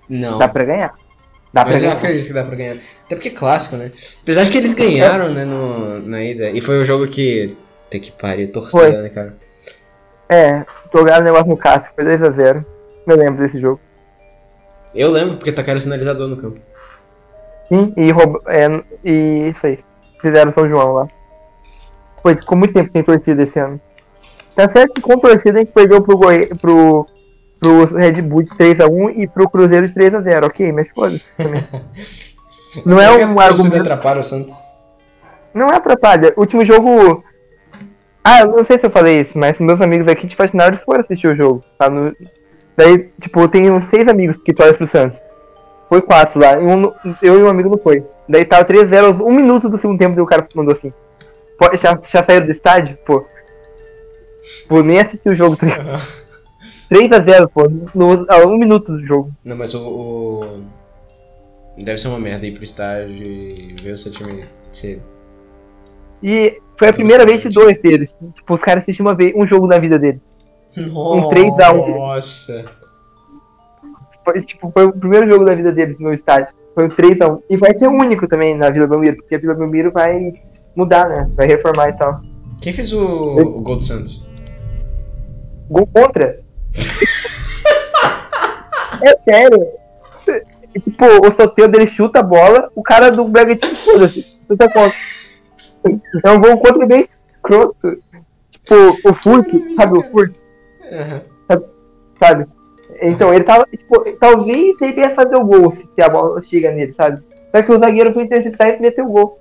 [0.08, 0.38] Não.
[0.38, 0.94] Dá pra ganhar.
[1.52, 1.98] Dá pra Mas eu ganhar.
[1.98, 2.76] acredito que dá pra ganhar.
[3.06, 3.92] Até porque é clássico, né?
[4.22, 6.50] Apesar de que eles ganharam, né, no, na ida.
[6.52, 7.56] E foi o jogo que.
[7.90, 9.36] Tem que pariu, torcida, né, cara?
[10.30, 10.64] É,
[10.94, 12.64] jogaram o negócio no Cássio, foi 2x0.
[13.08, 13.80] Eu lembro desse jogo.
[14.94, 16.60] Eu lembro, porque tacaram o sinalizador no campo.
[17.70, 18.10] Sim, e,
[18.48, 19.80] é, e isso aí.
[20.20, 21.08] Fizeram São João lá.
[22.22, 23.80] Foi, ficou muito tempo sem torcida esse ano.
[24.56, 26.48] Tá certo que com torcida a gente perdeu pro, Goi...
[26.60, 27.08] pro...
[27.60, 31.64] pro Red Bull de 3x1 e pro Cruzeiro de 3x0, ok, mas foda-se também.
[32.86, 33.82] Não é um argumento.
[33.82, 34.54] atrapalha o Santos.
[35.54, 36.34] Não é atrapalha.
[36.38, 37.24] Último jogo.
[38.24, 41.00] Ah, eu não sei se eu falei isso, mas meus amigos aqui de Faxinados foram
[41.00, 41.62] assistir o jogo.
[41.78, 42.14] Tá no...
[42.78, 45.20] Daí, tipo, eu tenho seis amigos que torcem pro Santos.
[45.90, 46.54] Foi quatro lá.
[46.60, 48.06] e um- eu e um amigo não foi.
[48.28, 50.94] Daí tava 3x0 aos um minuto do segundo tempo e o cara mandou assim.
[51.58, 53.26] pô, já, já saíram do estádio, pô.
[54.68, 55.58] Pô, nem assisti o jogo.
[56.90, 59.32] 3x0, pô, no, a um minuto do jogo.
[59.44, 60.64] Não, mas o, o-
[61.78, 65.02] Deve ser uma merda ir pro estádio e ver o seu time ser.
[66.22, 68.14] E foi a primeira vez de dois deles.
[68.34, 70.20] Tipo, os caras assistiram uma vez, um jogo na vida deles.
[70.78, 71.98] Um 3 a 1.
[71.98, 72.66] Nossa!
[74.24, 76.54] Foi, tipo, foi o primeiro jogo da vida deles no estádio.
[76.76, 77.42] Foi o 3x1.
[77.50, 80.34] E vai ser o único também na Vila Belmiro, porque a Vila Belmiro vai
[80.76, 81.30] mudar, né?
[81.36, 82.22] Vai reformar e tal.
[82.62, 84.24] Quem fez o, o gol do Santos?
[85.70, 86.40] Gol contra?
[89.02, 89.68] é sério.
[90.80, 94.38] Tipo, o sorteio dele chuta a bola, o cara do Bragantino foda-se.
[94.48, 94.98] Chuta contra.
[96.24, 97.98] É um gol contra bem escroto.
[98.52, 100.38] Tipo, o Furt, sabe o Furt?
[102.20, 102.46] sabe?
[103.02, 106.94] Então, ele tava, tipo, talvez ele ia fazer o gol se a bola chega nele,
[106.94, 107.22] sabe?
[107.52, 109.40] Só que o zagueiro foi interceptar e meteu o gol.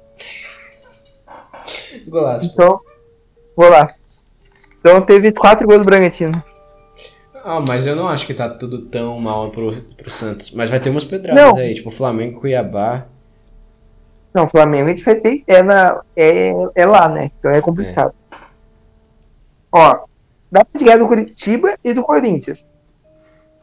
[2.08, 2.46] Golaço.
[2.46, 2.80] Então,
[3.56, 3.88] vou lá.
[4.80, 6.42] Então teve quatro gols do Bragantino.
[7.44, 10.50] Ah, mas eu não acho que tá tudo tão mal pro, pro Santos.
[10.50, 11.56] Mas vai ter umas pedradas Não.
[11.56, 13.06] aí, tipo Flamengo, Cuiabá.
[14.34, 15.42] Não, Flamengo a gente vai ter.
[15.46, 17.30] É, na, é, é lá, né?
[17.38, 18.14] Então é complicado.
[19.72, 20.04] Ó,
[20.50, 22.64] dá pra ganhar do Curitiba e do Corinthians.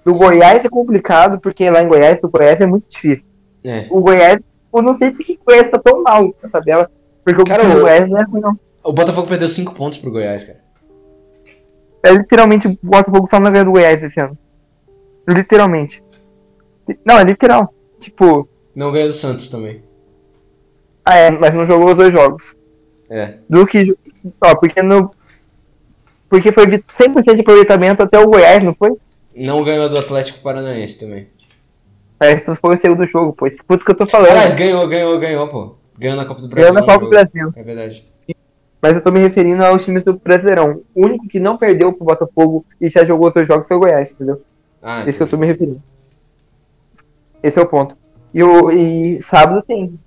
[0.06, 3.28] Do Goiás é complicado, porque lá em Goiás, o Goiás é muito difícil.
[3.64, 3.88] É.
[3.90, 4.40] O Goiás,
[4.74, 6.92] eu não sei porque o Goiás tá tão mal na tabela.
[7.24, 8.60] Porque o Cara, o- Goiás não é ruim, não.
[8.84, 10.60] O Botafogo perdeu 5 pontos pro Goiás, cara.
[12.04, 14.38] É literalmente o Botafogo só não ganhou do Goiás esse ano.
[15.28, 16.04] Literalmente.
[17.04, 17.74] Não, é literal.
[18.00, 19.82] Tipo, Não ganhou do Santos também.
[21.04, 22.56] ah é, mas não jogou os dois jogos.
[23.10, 23.40] É.
[23.50, 23.96] Do que.
[24.40, 25.10] Ó, porque no.
[26.30, 28.92] Porque foi de 100% de aproveitamento até o Goiás, não foi?
[29.36, 31.28] Não ganhou do Atlético Paranaense também.
[32.18, 33.48] Parece que foi o segundo jogo, pô.
[33.48, 34.32] Esse puto que eu tô falando.
[34.32, 35.76] Aliás, ganhou, ganhou, ganhou, pô.
[35.98, 36.74] Ganhou na Copa do Brasil.
[36.74, 37.10] Ganhou na Copa do.
[37.10, 37.54] Brasil.
[37.56, 38.06] É verdade.
[38.82, 40.82] Mas eu tô me referindo aos times do Brasileirão.
[40.94, 44.12] O único que não perdeu pro Botafogo e já jogou seus jogos foi o Goiás,
[44.12, 44.42] entendeu?
[44.82, 45.82] Ah, Esse que eu tô me referindo.
[47.42, 47.98] Esse é o ponto.
[48.34, 50.00] E, o, e sábado tem.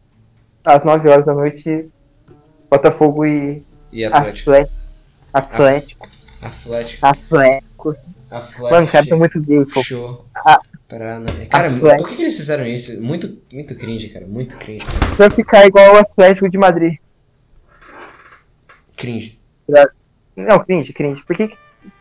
[0.65, 1.89] Às 9 horas da noite,
[2.71, 4.51] Botafogo e e Atlético.
[4.51, 4.79] Atlético.
[5.33, 6.09] Atlético.
[6.41, 7.07] Atlético.
[7.07, 7.07] Atlético.
[7.07, 7.97] Atlético.
[8.31, 9.83] Mano, cara, tá muito gay, pô.
[9.83, 10.27] Show.
[10.35, 10.61] Ah.
[10.89, 13.01] Parana- Cara, por que, eles fizeram isso?
[13.03, 14.27] Muito, muito cringe, cara.
[14.27, 14.85] Muito cringe.
[15.17, 16.97] Pra ficar igual o Atlético de Madrid.
[18.97, 19.39] Cringe.
[20.37, 21.23] Não, cringe, cringe.
[21.25, 21.57] Por que que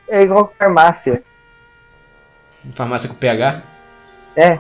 [0.10, 1.22] é igual farmácia?
[2.76, 3.62] Farmácia com PH?
[4.36, 4.60] É.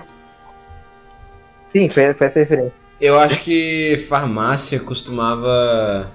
[1.72, 2.74] Sim, foi, foi essa referência.
[3.00, 6.10] Eu acho que farmácia costumava.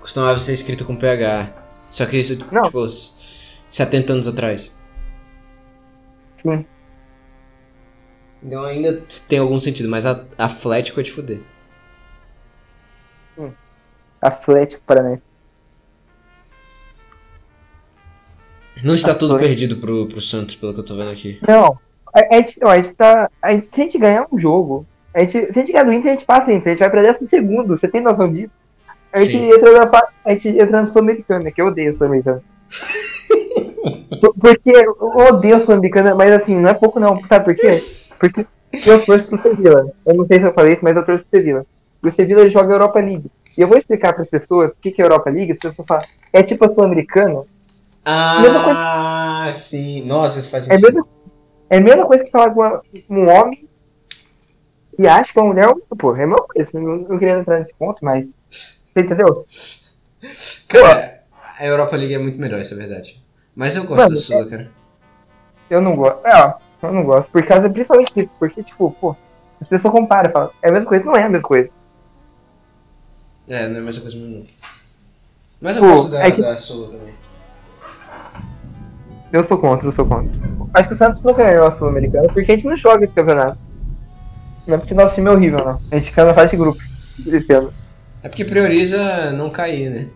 [0.00, 1.50] costumava ser escrito com PH.
[1.90, 2.64] Só que isso, Não.
[2.64, 2.86] tipo,
[3.70, 4.73] 70 anos atrás.
[8.42, 11.40] Então ainda tem algum sentido, mas a- Atlético é de fuder.
[14.20, 15.22] Atlético Paranaense.
[18.82, 19.48] Não está tudo Atlético.
[19.58, 21.38] perdido pro, pro Santos, pelo que eu tô vendo aqui.
[21.46, 21.78] Não,
[22.14, 23.30] a, a gente, não, a gente tá.
[23.42, 25.92] A gente, se a gente ganhar um jogo, a gente, se a gente ganhar do
[25.92, 28.30] Inter, a gente passa o Inter, a gente vai pra décimo segundo, você tem noção
[28.32, 28.50] disso?
[29.12, 29.50] A gente, Sim.
[29.52, 31.96] entra na, a gente entra na Sul-Americana, que eu odeio.
[31.96, 32.08] Por-
[34.32, 37.20] Porque eu odeio a Sul-Americana, mas assim, não é pouco não.
[37.28, 37.82] Sabe por quê?
[38.18, 38.46] Porque
[38.86, 39.92] eu torço pro Sevilla.
[40.06, 41.66] Eu não sei se eu falei isso, mas eu torço pro Sevilla.
[42.02, 43.30] O Sevilla joga Europa League.
[43.56, 45.86] E eu vou explicar para as pessoas o que que é Europa League, as pessoas
[45.86, 47.42] falam, é tipo a Sul-Americana.
[48.04, 50.04] Ah, sim.
[50.06, 50.86] Nossa, isso faz É sentido.
[50.86, 51.06] mesma,
[51.70, 53.66] é a mesma coisa que falar com um homem
[54.98, 55.94] e acha que uma mulher é.
[55.96, 56.70] Pô, é a mesma coisa.
[56.74, 58.26] Não, não queria entrar nesse ponto, mas.
[58.94, 59.46] Você entendeu?
[60.68, 61.22] Cara,
[61.58, 63.23] a Europa League é muito melhor, isso é verdade.
[63.54, 64.70] Mas eu gosto Mano, da Sula, cara.
[65.70, 66.26] Eu não gosto.
[66.26, 67.30] É, ó, eu não gosto.
[67.30, 68.30] Por causa principalmente disso.
[68.38, 69.16] Porque, tipo, pô,
[69.60, 71.70] as pessoas comparam, falam, é a mesma coisa, não é a mesma coisa.
[73.48, 74.46] É, não é a mesma coisa mesmo.
[75.60, 77.14] Mas eu Pô, gosto da, é que- da Sula também.
[79.32, 80.30] Eu sou contra, eu sou contra.
[80.74, 83.58] Acho que o Santos nunca ganhou a Sul-Americana porque a gente não joga esse campeonato.
[84.66, 85.80] Não é porque nosso time é horrível, não.
[85.90, 86.84] A gente fica na fase de grupos.
[88.22, 90.08] É porque prioriza não cair, né?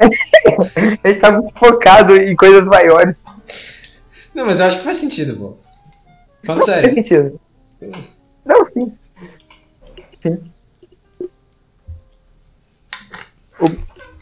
[1.04, 3.20] Gente tá muito focado em coisas maiores.
[4.34, 5.56] Não, mas eu acho que faz sentido, pô.
[6.44, 6.94] Falando Não faz sério.
[6.94, 7.40] sentido.
[8.44, 8.92] Não, sim.
[10.22, 10.52] Sim.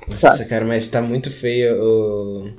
[0.09, 2.51] Nossa, cara, mas tá muito feio o...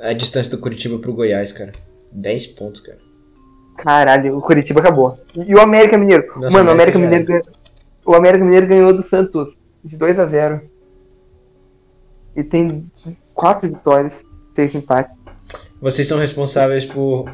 [0.00, 1.72] a distância do Curitiba pro Goiás, cara.
[2.12, 2.98] 10 pontos, cara.
[3.76, 5.18] Caralho, o Curitiba acabou.
[5.34, 6.26] E o América Mineiro?
[6.36, 7.44] Nossa, Mano, o América Mineiro ganhou.
[8.04, 10.62] O América Mineiro ganhou do Santos de 2 a 0
[12.36, 12.90] E tem
[13.34, 15.14] 4 vitórias, 6 empates.
[15.80, 17.30] Vocês são responsáveis por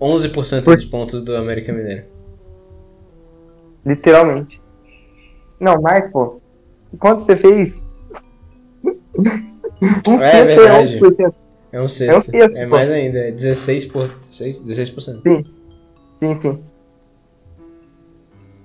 [0.00, 2.04] 11% Por- dos pontos do América Mineiro.
[3.84, 4.60] Literalmente.
[5.60, 6.40] Não, mais, pô.
[6.98, 7.74] Quanto você fez?
[10.06, 10.96] Um É sexto verdade.
[10.96, 11.34] é 11%.
[11.72, 12.34] É um sexto.
[12.34, 12.66] É, sexto, pô.
[12.68, 13.92] mais ainda, é 16%.
[13.92, 14.08] Por...
[14.08, 14.64] 16%.
[14.64, 15.22] 16%.
[15.22, 16.62] Sim, sim.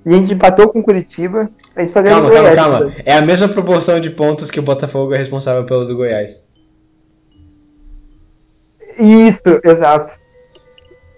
[0.05, 1.49] E a gente empatou com Curitiba.
[1.75, 2.69] A gente só ganhou Calma, do calma, Goiás.
[2.81, 2.95] calma.
[3.05, 6.43] É a mesma proporção de pontos que o Botafogo é responsável pelo do Goiás.
[8.97, 10.13] Isso, exato.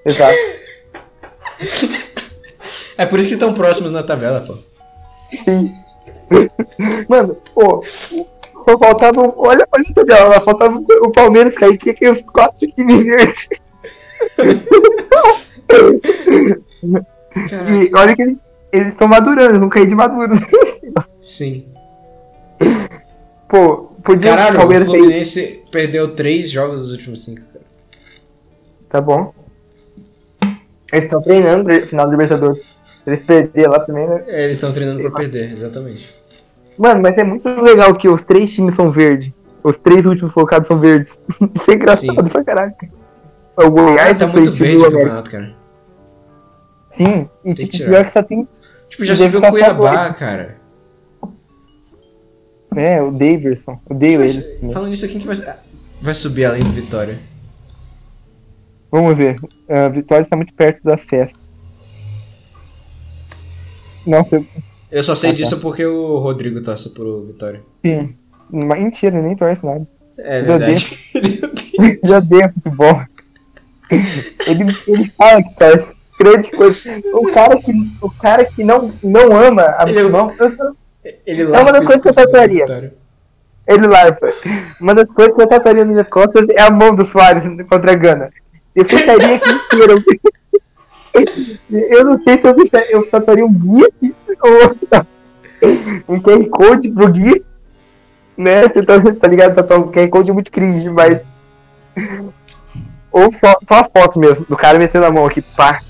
[0.06, 0.38] Exato.
[2.98, 4.56] É por isso que estão próximos na tabela, pô.
[5.44, 5.70] Sim.
[7.10, 9.34] Mano, pô, só faltava.
[9.36, 13.50] Olha, olha a tabela lá, faltava o Palmeiras cair, que que os quatro times.
[17.50, 17.72] Caraca.
[17.72, 18.38] E olha que eles
[18.76, 20.40] eles estão madurando, eles vão cair de maduros.
[21.22, 21.66] Sim.
[23.48, 24.98] Pô, podia o Caralho, o Palmeiras cair.
[25.00, 27.66] Fluminense perdeu 3 jogos dos últimos 5, cara.
[28.90, 29.34] Tá bom.
[30.92, 32.64] Eles estão treinando pro final do Libertadores.
[33.06, 34.24] Eles perderam lá também, né?
[34.28, 36.14] É, Eles estão treinando pra perder, exatamente.
[36.78, 39.32] Mano, mas é muito legal que os três times são verdes.
[39.64, 41.12] Os três últimos colocados são verdes.
[41.56, 42.30] Isso é engraçado Sim.
[42.30, 42.88] pra caraca.
[43.58, 45.54] O Goiás Ah, tá o muito verde o o campeonato, cara.
[46.94, 48.48] Sim, e Tem que tipo, pior que só tem.
[48.90, 50.58] Tipo, já subiu o Cuiabá, cara.
[52.76, 53.80] É, o.
[53.90, 54.74] Odeio Mas, ele.
[54.74, 55.38] falando nisso, quem que vai,
[56.02, 57.20] vai subir além do Vitória?
[58.92, 59.38] Vamos ver.
[59.70, 61.34] A Vitória está muito perto do acesso.
[64.06, 64.44] Nossa,
[64.92, 65.38] Eu só sei Ah, tá.
[65.38, 67.62] disso porque o Rodrigo torce pro Vitória.
[67.84, 68.16] sim.
[68.52, 69.88] Mas Mentira, nem torce nada.
[70.20, 70.86] É verdade.
[72.06, 73.02] Já odeia futebol.
[74.48, 75.95] Ele, ele fala que torce.
[76.20, 76.80] Grande coisa.
[77.14, 77.72] O cara que,
[78.02, 80.76] o cara que não, não ama a Ele- eu-
[81.26, 82.66] Ele É uma das coisas que eu tatuaria.
[82.66, 82.94] Vitória.
[83.68, 84.32] ele larpa.
[84.80, 87.92] Uma das coisas que eu tatuaria nas minhas costas é a mão do Soares contra
[87.92, 88.30] a Gana.
[88.76, 90.04] Eu fecharia aqui inteiro.
[91.70, 97.14] Eu não sei se eu fecharia, eu tatuaria um GIF ou um QR Code pro
[97.14, 97.44] GIF.
[98.38, 98.64] Né?
[98.68, 99.56] Você tá, tá ligado?
[99.56, 101.20] Tatuar um QR Code é muito cringe, mas.
[103.12, 105.82] Ou só, só a foto mesmo, do cara metendo a mão aqui, pá.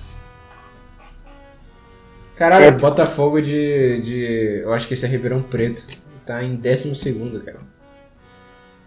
[2.36, 2.72] Caralho, É.
[2.72, 4.60] Botafogo de, de.
[4.64, 5.86] Eu acho que esse é Ribeirão Preto.
[6.26, 7.14] Tá em 12
[7.46, 7.60] cara.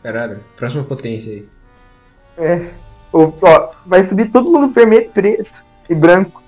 [0.02, 1.48] Caralho, próxima potência aí.
[2.36, 2.66] É.
[3.12, 5.50] O, ó, vai subir todo mundo vermelho, preto
[5.88, 6.42] e branco.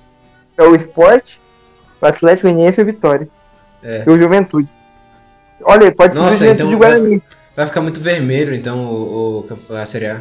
[0.58, 1.40] É o esporte,
[2.00, 3.28] o Atlético Goianiense e o Vitória.
[3.82, 4.04] É.
[4.06, 4.70] E o Juventude.
[5.62, 7.22] Olha pode subir Nossa, o Juventude então e Guarani.
[7.56, 10.20] Vai ficar muito vermelho então o, o- a Série A.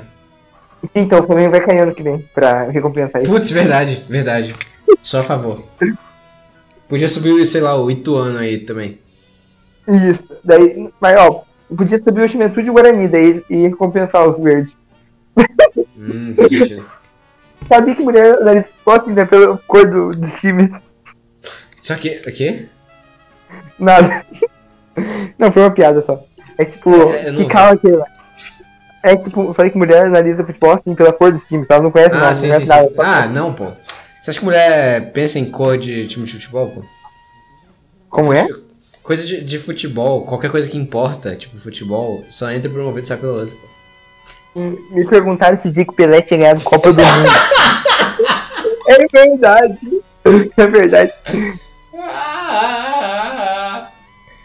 [0.96, 3.32] Então o Flamengo vai cair ano que vem pra recompensar isso.
[3.32, 4.56] Putz, verdade, verdade.
[5.04, 5.64] Só a favor.
[6.90, 9.00] Podia subir, sei lá, o Ituano aí também.
[9.88, 10.24] Isso.
[10.44, 11.44] Daí, mas ó,
[11.76, 14.76] podia subir o Juventude e o Guarani, daí e recompensar os verdes.
[15.98, 16.36] Hum.
[17.68, 20.72] Sabia que mulher nariz gosta né, pela cor do, dos times?
[21.82, 22.22] Só que.
[22.28, 22.66] O quê?
[23.78, 24.26] Nada.
[25.38, 26.24] Não, foi uma piada só.
[26.58, 28.06] É tipo, É, que cala aquele lá.
[29.04, 31.92] É tipo, eu falei que mulher analisa futebol assim pela cor dos times, ela não
[31.92, 32.88] conhece Ah, nada, sim, não sim, nada.
[32.90, 32.96] sim.
[32.98, 33.72] Ah, não, pô.
[34.22, 36.84] Você acha que mulher pensa em cor de time de futebol, pô?
[38.10, 38.48] Como é?
[39.02, 43.06] Coisa de, de futebol, qualquer coisa que importa, tipo futebol, só entra por um ouvido
[43.06, 43.56] e sai pelo outro.
[43.56, 44.60] pô.
[44.60, 47.30] Me perguntaram se dia que o Pelé tinha ganhado Copa do Mundo.
[48.88, 49.80] é verdade.
[50.58, 51.14] É verdade.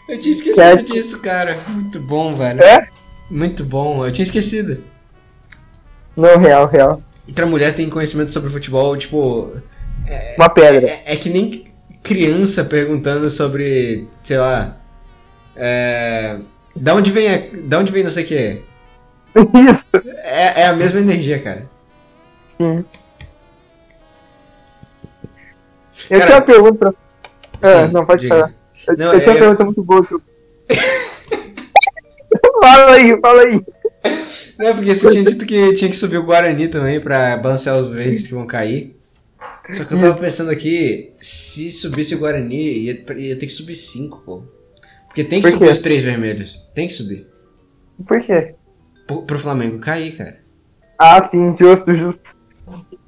[0.07, 1.59] Eu tinha esquecido disso, cara.
[1.67, 2.63] Muito bom, velho.
[2.63, 2.87] É?
[3.29, 4.83] Muito bom, eu tinha esquecido.
[6.15, 7.01] Não, real, real.
[7.27, 9.51] Outra mulher tem conhecimento sobre futebol, tipo.
[10.37, 10.87] Uma pedra.
[10.87, 11.63] É, é que nem
[12.03, 14.77] criança perguntando sobre, sei lá.
[15.55, 16.37] É.
[16.75, 18.61] Da onde vem a, Da onde vem não sei o que?
[19.35, 20.07] Isso.
[20.23, 21.65] É, é a mesma energia, cara.
[22.59, 22.85] Sim.
[26.09, 26.93] Eu Cara, tinha uma pergunta
[27.59, 27.71] pra.
[27.83, 28.35] Ah, Sim, não, pode diga.
[28.35, 28.53] falar.
[28.87, 30.05] Eu, Não, eu tinha uma eu- pergunta muito boa.
[30.05, 30.15] que
[32.61, 33.65] fala aí, fala aí.
[34.57, 37.91] Não, porque você tinha dito que tinha que subir o Guarani também pra balancear os
[37.91, 38.95] verdes que vão cair.
[39.71, 43.75] Só que eu tava pensando aqui, se subisse o Guarani, ia, ia ter que subir
[43.75, 44.43] 5, pô.
[45.07, 45.71] Porque tem que Por subir quê?
[45.71, 46.61] os três vermelhos.
[46.73, 47.27] Tem que subir.
[48.07, 48.53] Por quê?
[49.07, 50.39] Pro, pro Flamengo cair, cara.
[50.99, 52.35] Ah, sim, justo, justo.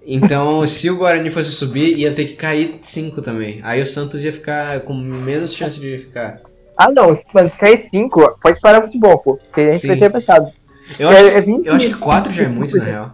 [0.05, 3.59] Então, se o Guarani fosse subir, ia ter que cair 5 também.
[3.61, 6.41] Aí o Santos ia ficar com menos chance de ficar.
[6.77, 9.35] Ah, não, mas se cair 5, pode parar o futebol, pô.
[9.35, 9.87] Porque a gente Sim.
[9.87, 10.51] vai ter fechado.
[10.99, 13.11] Eu É- acho, é 20 eu acho que 4 já é muito, na real.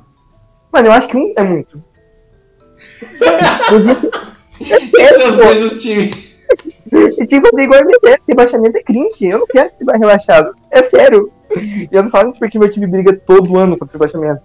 [0.72, 1.84] Mano, eu acho que um é muito.
[3.70, 4.12] Podia ser-
[5.20, 6.34] São os mesmos times.
[7.18, 9.26] E que fazer igual MDS, rebaixamento é cringe.
[9.26, 10.54] Eu não quero ser rebaixado.
[10.70, 11.32] É sério.
[11.56, 14.41] E eu não falo isso porque meu time briga todo ano contra o rebaixamento.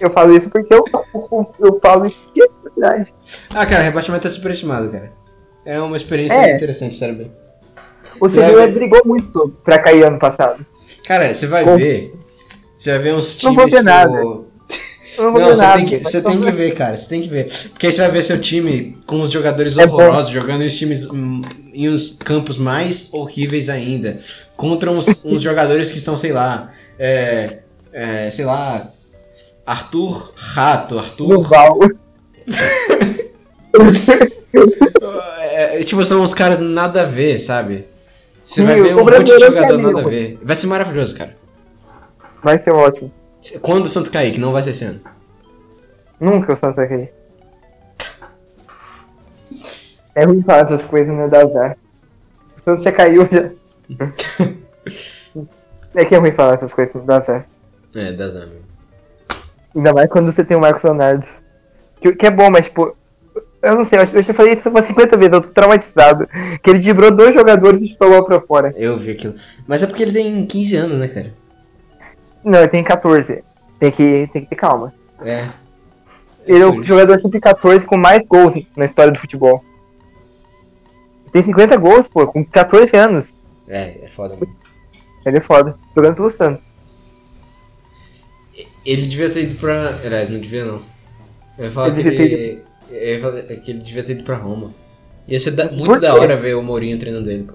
[0.00, 0.82] Eu falo isso porque eu,
[1.14, 3.14] eu, eu falo isso porque é verdade.
[3.50, 5.12] Ah, cara, rebaixamento é superestimado, cara.
[5.64, 6.56] É uma experiência É.
[6.56, 7.32] interessante, sério bem.
[8.20, 8.68] O ver.
[8.72, 10.64] brigou muito pra cair ano passado.
[11.06, 12.14] Cara, você vai Com- ver.
[12.84, 13.44] Você vai ver uns times.
[13.44, 14.12] Não vou ver tipo- nada.
[14.12, 14.44] Não
[15.16, 15.76] vou Não, você nada.
[15.76, 16.96] tem, que, você tem que ver, cara.
[16.98, 17.50] Você tem que ver.
[17.70, 19.94] Porque aí você vai ver seu time com os jogadores É bom.
[19.94, 21.40] horrorosos, jogando em times hum,
[21.72, 24.20] em uns campos mais horríveis ainda.
[24.54, 26.72] Contra uns, uns jogadores que estão, sei lá.
[26.98, 28.90] É, é, sei lá.
[29.64, 31.28] Arthur Rato, Arthur.
[31.28, 31.78] Duval.
[35.40, 37.86] É, é, tipo, são uns caras nada a ver, sabe?
[38.40, 40.38] Você Sim, vai ver um monte de jogador é meio nada a ver.
[40.42, 41.34] Vai ser maravilhoso, cara.
[42.44, 43.10] Vai ser ótimo.
[43.62, 45.00] Quando o Santos cair, que não vai ser esse ano.
[46.20, 47.12] Nunca o Santos vai cair.
[50.14, 51.26] É ruim falar essas coisas, né?
[51.26, 51.76] Dá azar.
[52.58, 53.50] O Santos já caiu já.
[55.94, 57.46] é que é ruim falar essas coisas, dá azar.
[57.94, 58.50] É, dá zero.
[58.50, 58.64] mesmo.
[59.74, 61.26] Ainda mais quando você tem o Marcos Leonardo.
[62.02, 62.94] Que, que é bom, mas tipo.
[63.62, 66.28] Eu não sei, eu, já falei isso umas 50 vezes, eu tô traumatizado.
[66.62, 68.74] Que ele driblou dois jogadores e bola pra fora.
[68.76, 69.34] Eu vi aquilo.
[69.66, 71.43] Mas é porque ele tem 15 anos, né, cara?
[72.44, 73.42] Não, ele tem 14.
[73.78, 74.92] Tem que, tem que ter calma.
[75.22, 75.48] É.
[76.46, 76.84] Ele é o isso.
[76.84, 79.64] jogador sempre 14 com mais gols na história do futebol.
[81.32, 83.34] Tem 50 gols, pô, com 14 anos.
[83.66, 84.36] É, é foda.
[84.36, 84.54] mesmo.
[85.24, 85.74] Ele é foda.
[85.96, 86.62] Jogando pelo Santos.
[88.84, 89.98] Ele devia ter ido pra.
[90.04, 90.82] Aliás, não devia não.
[91.58, 92.62] Eu ia falar Ele que ele.
[92.90, 94.72] Eu ia falar que ele devia ter ido pra Roma.
[95.26, 97.54] Ia ser da- muito da hora ver o Mourinho treinando ele, pô.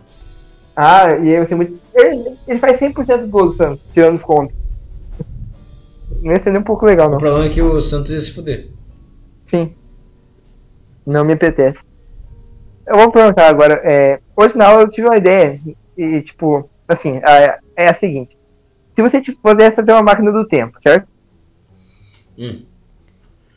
[0.76, 1.80] Ah, e aí você muito.
[1.94, 4.56] Ele, ele faz 100% dos gols do Santos, tirando os contos.
[6.22, 7.18] Não ia ser nem um pouco legal, O não.
[7.18, 8.70] problema é que o Santos ia se fuder.
[9.48, 9.74] Sim.
[11.06, 11.80] Não me apetece.
[12.86, 13.82] Eu vou perguntar agora.
[13.84, 15.60] É, hoje na aula eu tive uma ideia.
[15.98, 18.38] E, tipo, assim, a- é a seguinte.
[18.96, 21.08] Se você tipo, pudesse fazer uma máquina do tempo, certo?
[22.38, 22.64] Hum.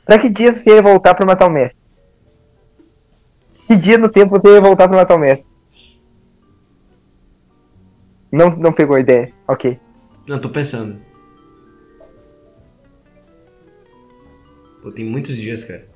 [0.04, 1.74] Pra que dia você ia voltar pra matar o Messi?
[3.66, 5.44] Que dia no tempo você ia voltar pra matar o Messi?
[8.30, 9.32] Não, não pegou a ideia.
[9.46, 9.78] Ok.
[10.26, 10.98] Não, tô pensando.
[14.82, 15.86] Pô, tem muitos dias, cara.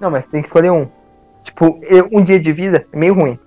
[0.00, 0.88] Não, mas tem que escolher um.
[1.42, 1.80] Tipo,
[2.12, 3.38] um dia de vida é meio ruim.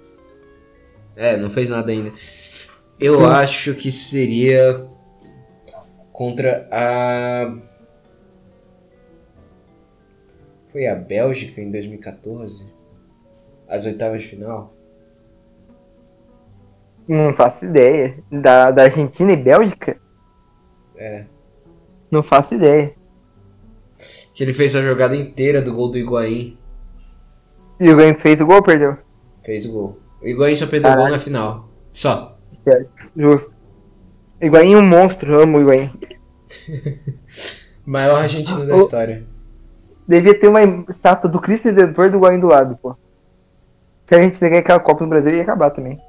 [1.15, 2.11] É, não fez nada ainda.
[2.99, 3.25] Eu Sim.
[3.25, 4.87] acho que seria
[6.11, 7.57] contra a.
[10.71, 12.65] Foi a Bélgica em 2014?
[13.67, 14.73] As oitavas de final?
[17.07, 18.17] Não faço ideia.
[18.31, 19.99] Da, da Argentina e Bélgica?
[20.95, 21.25] É.
[22.09, 22.93] Não faço ideia.
[24.41, 26.57] Que ele fez a jogada inteira do gol do Higuaín.
[27.79, 28.97] E o Grêmio fez o gol ou perdeu?
[29.45, 29.99] Fez o gol.
[30.19, 31.69] O Higuaín só perdeu o gol na final.
[31.93, 32.39] Só.
[33.15, 33.53] Justo.
[34.41, 35.91] Higuaín é um monstro, amo o Higuaín.
[37.85, 39.27] Maior argentino da história.
[40.07, 42.95] Devia ter uma estátua do Cristo Redentor do Higuaín do lado, pô.
[44.07, 45.99] Se a gente ganhar aquela Copa no Brasil, ia acabar também.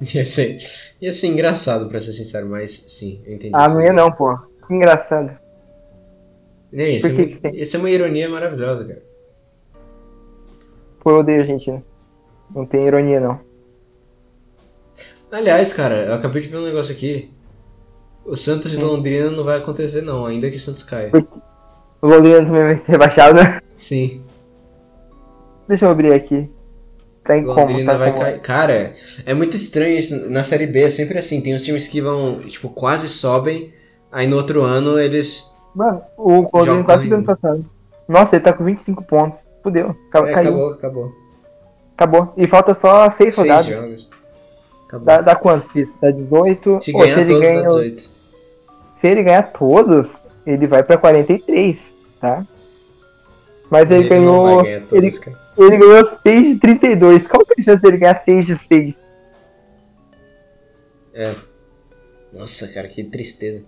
[0.02, 0.58] Ia ser,
[1.00, 3.54] ia ser engraçado, pra ser sincero, mas sim, eu entendi.
[3.54, 4.36] Ah, não ia não, pô.
[4.66, 5.38] Que engraçado.
[6.72, 9.02] Ia, Por ser, que que ia ser uma ironia maravilhosa, cara.
[11.00, 11.82] Pô, eu odeio a Argentina.
[12.54, 13.40] Não tem ironia, não.
[15.30, 17.30] Aliás, cara, eu acabei de ver um negócio aqui.
[18.24, 18.86] O Santos e Hum.
[18.86, 21.10] Londrina não vai acontecer, não, ainda que o Santos caia.
[22.02, 23.60] O Londrina também vai ser rebaixado, né?
[23.76, 24.22] Sim,
[25.68, 26.50] Deixa eu abrir aqui.
[27.22, 28.24] Tá em como, Londrina tá vai como.
[28.24, 28.40] cair.
[28.40, 28.94] Cara,
[29.24, 30.28] é muito estranho isso.
[30.28, 33.72] Na Série B é sempre assim: tem uns times que vão, tipo, quase sobem,
[34.10, 35.44] aí no outro ano eles.
[35.74, 37.64] Mano, o Joga quase subiu ano passado.
[38.08, 39.38] Nossa, ele tá com 25 pontos.
[39.62, 39.90] Fudeu.
[39.90, 40.28] É, caiu.
[40.34, 41.12] acabou, acabou.
[41.96, 42.32] Acabou.
[42.36, 43.66] E falta só 6 Seis rodadas.
[43.66, 44.10] jogos.
[44.86, 45.06] Acabou.
[45.06, 45.96] Dá, dá quanto isso?
[46.00, 46.80] Dá 18?
[46.82, 48.02] Se ganhar se, ele todos, ganha, dá 18.
[49.00, 50.08] se ele ganhar todos,
[50.46, 51.78] ele vai pra 43,
[52.20, 52.44] tá?
[53.70, 54.64] Mas ele, não ganhou.
[54.64, 55.38] todos, Ele, cara.
[55.58, 57.26] ele ganhou 6 de 32.
[57.28, 58.94] Qual que é a chance dele ganhar 6 de 6?
[61.14, 61.34] É.
[62.32, 63.64] Nossa, cara, que tristeza.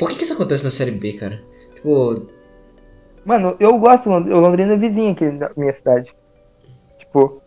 [0.00, 1.40] Por que, que isso acontece na Série B, cara?
[1.74, 2.26] Tipo,
[3.24, 4.08] Mano, eu gosto.
[4.10, 6.14] O Londrina é vizinho aqui da minha cidade.
[6.98, 7.42] Tipo,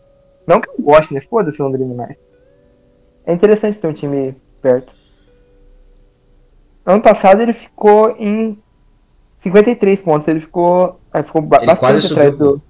[0.46, 1.20] não que eu goste, né?
[1.20, 2.16] Foda-se Londrina mais.
[3.26, 4.92] É interessante ter um time perto.
[6.86, 8.58] Ano passado ele ficou em
[9.40, 10.28] 53 pontos.
[10.28, 11.00] Ele ficou.
[11.12, 12.62] Aí ficou Ele bastante quase atrás subiu, do.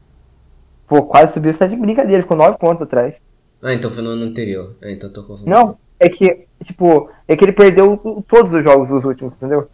[0.87, 1.51] Pô, quase subiu.
[1.51, 2.23] Isso é de brincadeira.
[2.23, 3.17] Ficou 9 pontos atrás.
[3.63, 4.77] Ah, então foi no ano anterior.
[4.83, 5.51] Ah, então tô confundindo.
[5.51, 9.69] Não, é que, tipo, é que ele perdeu o- todos os jogos dos últimos, entendeu?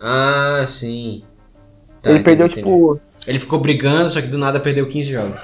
[0.00, 1.22] Ah, sim.
[2.02, 2.60] Tá, ele entendi, perdeu, entendi.
[2.62, 5.40] tipo, Ele ficou brigando, só que do nada perdeu 15 jogos.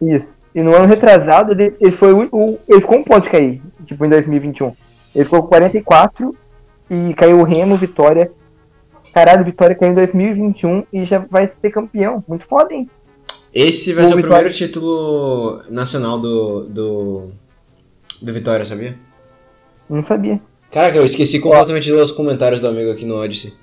[0.00, 0.36] Isso.
[0.54, 3.62] E no ano retrasado, ele, ele foi o, o- Ele ficou um ponto de cair,
[3.84, 4.74] tipo, em 2021.
[5.14, 6.34] Ele ficou com 44
[6.90, 8.30] e caiu o Remo, Vitória.
[9.14, 12.22] Caralho, Vitória caiu em 2021 e já vai ser campeão.
[12.28, 12.88] Muito foda, hein?
[13.54, 17.28] Esse vai O ser o Vitória- primeiro título nacional do, do,
[18.20, 18.96] do Vitória, sabia?
[19.88, 20.40] Não sabia.
[20.70, 23.54] Caraca, eu esqueci completamente de ler os comentários do amigo aqui no Odyssey.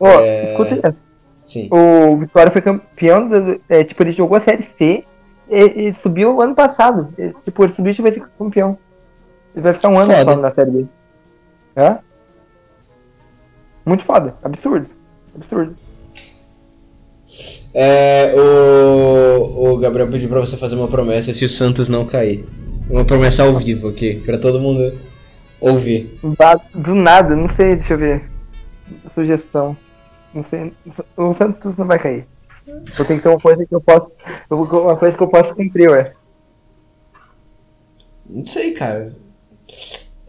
[0.00, 0.50] Ó, É.
[0.52, 1.02] escuta essa.
[1.46, 1.68] Sim.
[1.70, 5.04] O Vitória foi campeão, do- é, tipo, ele jogou a Série C
[5.50, 7.08] e, e subiu ano passado.
[7.18, 8.78] E, tipo, ele subiu e vai ser campeão.
[9.54, 10.32] Ele vai ficar um ano Foda.
[10.32, 10.86] só na Série B.
[11.76, 11.98] Hã?
[13.84, 14.34] Muito foda.
[14.42, 14.86] Absurdo.
[15.34, 15.74] Absurdo.
[17.72, 22.44] É, o, o Gabriel pediu pra você fazer uma promessa se o Santos não cair.
[22.90, 24.92] Uma promessa ao vivo aqui, pra todo mundo
[25.60, 26.18] ouvir.
[26.74, 28.30] Do nada, não sei, deixa eu ver.
[29.14, 29.76] Sugestão.
[30.32, 30.72] Não sei.
[31.16, 32.26] O Santos não vai cair.
[32.66, 34.10] Então tem que ser uma coisa que eu posso.
[34.50, 36.12] Uma coisa que eu posso cumprir, ué.
[38.28, 39.10] Não sei, cara.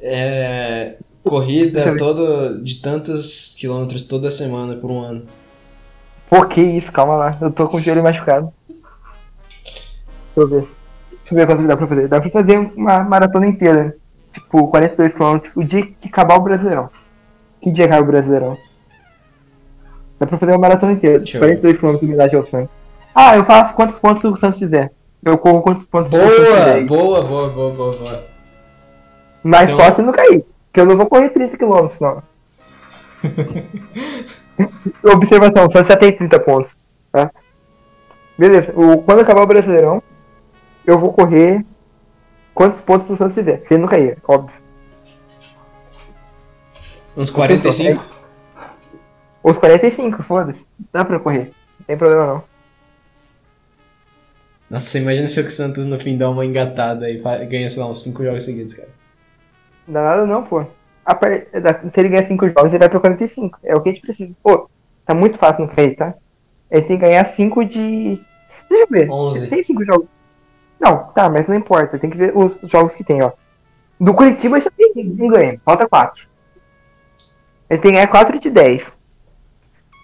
[0.02, 5.28] É, corrida eu todo, de tantos quilômetros toda semana por um ano.
[6.30, 7.38] Pô, que isso, calma lá.
[7.42, 8.54] Eu tô com o joelho machucado.
[8.68, 10.68] Deixa eu ver.
[11.10, 12.08] Deixa eu ver quanto dá pra fazer.
[12.08, 13.98] Dá pra fazer uma maratona inteira.
[14.32, 15.40] Tipo, 42 km.
[15.56, 16.90] O dia que acabar o Brasileirão.
[17.62, 18.58] Que dia acaba o Brasileirão?
[20.20, 21.20] Dá pra fazer uma maratona inteira.
[21.20, 21.60] Deixa eu ver.
[21.60, 22.70] 42 km de unidade ao Santos.
[23.16, 24.92] Ah, eu faço quantos pontos o Santos fizer.
[25.24, 26.86] Eu corro quantos pontos o Santos Boa, fizer.
[26.86, 28.26] boa, boa, boa, boa, boa.
[29.44, 30.46] Mas Então- só se não cair.
[30.68, 32.22] Porque eu não vou correr 30 km, não.
[35.14, 36.72] Observação, o Santos já tem 30 pontos.
[37.12, 37.32] Tá?
[38.38, 40.02] Beleza, o, quando acabar o Brasileirão,
[40.86, 41.66] eu vou correr
[42.60, 43.62] quantos pontos o Santos fizer.
[43.66, 44.60] Se ele não cair, óbvio.
[47.16, 48.04] Uns 45?
[49.42, 50.68] Os 45, foda-se.
[50.92, 51.54] Dá pra correr.
[51.80, 52.44] Não tem problema não.
[54.70, 57.16] Nossa, você imagina se o Santos no fim dá uma engatada e
[57.46, 58.90] ganha, sei lá, uns 5 jogos seguidos, cara.
[59.88, 60.66] Não dá nada não, pô.
[61.90, 63.58] Se ele ganhar 5 jogos, ele vai pra 45.
[63.64, 64.36] É o que a gente precisa.
[64.44, 64.70] Pô,
[65.06, 66.14] tá muito fácil não cair, tá?
[66.70, 68.22] Ele tem que ganhar 5 de.
[68.70, 69.10] Deixa eu ver.
[69.10, 69.38] 11.
[69.38, 70.10] Ele tem 5 jogos.
[70.80, 72.00] Não, tá, mas não importa.
[72.00, 73.32] Tem que ver os jogos que tem, ó.
[74.00, 75.60] Do Curitiba já tem um ganho.
[75.66, 76.28] Falta 4.
[77.70, 78.84] Ele tem ganhar 4 de 10.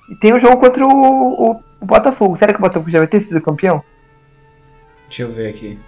[0.09, 2.37] E tem o jogo contra o, o, o Botafogo.
[2.37, 3.83] Será que o Botafogo já vai ter sido campeão?
[5.07, 5.79] Deixa eu ver aqui.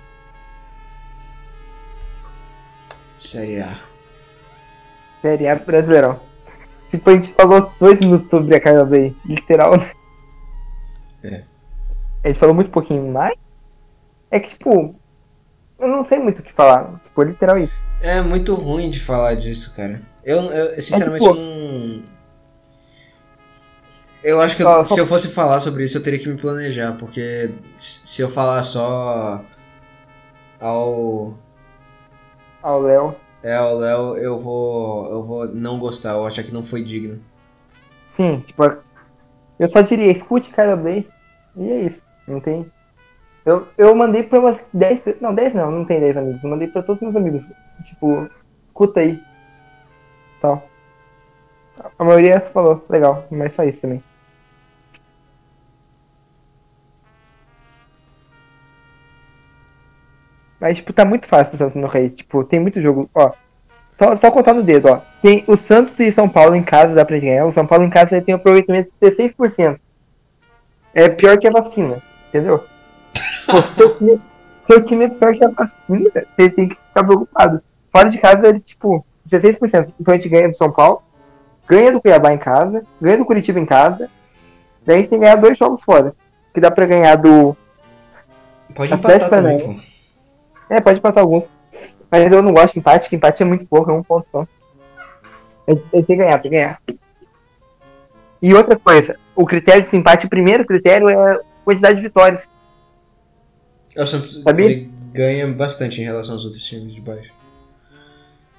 [3.19, 3.77] Série A.
[5.21, 6.19] Série A Brasileirão.
[6.89, 9.15] Tipo, a gente falou dois minutos sobre a Carla Bay.
[9.25, 9.77] Literal.
[9.77, 9.91] né?
[11.23, 11.43] É.
[12.23, 13.35] A gente falou muito pouquinho mais.
[14.29, 14.95] É que, tipo,
[15.79, 16.99] eu não sei muito o que falar.
[17.03, 17.75] Tipo, literal isso.
[18.01, 20.01] É muito ruim de falar disso, cara.
[20.23, 22.03] Eu, eu sinceramente tipo- não.
[24.23, 26.93] Eu acho que eu- se eu fosse falar sobre isso eu teria que me planejar,
[26.97, 29.41] porque se eu falar só
[30.59, 31.33] ao
[32.61, 33.15] Ao Léo.
[33.43, 36.83] é ao Léo, eu vou eu vou não gostar, eu vou achar que não foi
[36.83, 37.19] digno.
[38.15, 38.63] Sim, tipo,
[39.59, 41.07] eu só diria, escute Carla Bay.
[41.55, 42.01] E é isso.
[42.27, 42.69] Não tem.
[43.47, 45.01] Eu, eu mandei pra umas 10.
[45.01, 46.43] pe- Não, 10 não, não tem 10 amigos.
[46.43, 47.43] Eu mandei pra todos meus amigos.
[47.83, 48.27] Tipo,
[48.67, 49.19] escuta aí.
[50.41, 50.63] Tal.
[51.97, 54.03] A maioria falou, legal, mas só isso também.
[60.59, 62.09] Mas, tipo, tá muito fácil o Santos não cair.
[62.11, 63.09] Tipo, tem muito jogo.
[63.13, 63.31] Ó,
[63.97, 65.01] só, só contar no dedo, ó.
[65.21, 67.45] Tem o Santos e São Paulo em casa, dá pra ganhar.
[67.45, 69.79] O São Paulo em casa tem um aproveitamento de 16%.
[70.93, 72.63] É pior que a vacina, entendeu?
[73.47, 74.21] Pô, seu time,
[74.65, 77.61] seu time é pior que a vacina, você tem que ficar preocupado.
[77.91, 79.93] Fora de casa, ele, tipo, 16%.
[79.99, 81.01] Então a gente ganha do São Paulo,
[81.67, 84.09] ganha do Cuiabá em casa, ganha do Curitiba em casa.
[84.85, 86.13] Daí a gente tem que ganhar dois jogos fora.
[86.53, 87.55] Que dá pra ganhar do.
[88.75, 89.81] Pode Atlético empatar também, pô.
[90.69, 91.45] É, pode passar alguns.
[92.11, 94.47] Mas eu não gosto de empate, que empate é muito pouco, é um ponto só.
[95.65, 96.81] Eu, eu tenho que ganhar, tem que ganhar.
[98.41, 102.47] E outra coisa, o critério de empate, o primeiro critério é a quantidade de vitórias.
[103.97, 107.31] É, O Santos ele ganha bastante em relação aos outros times de baixo.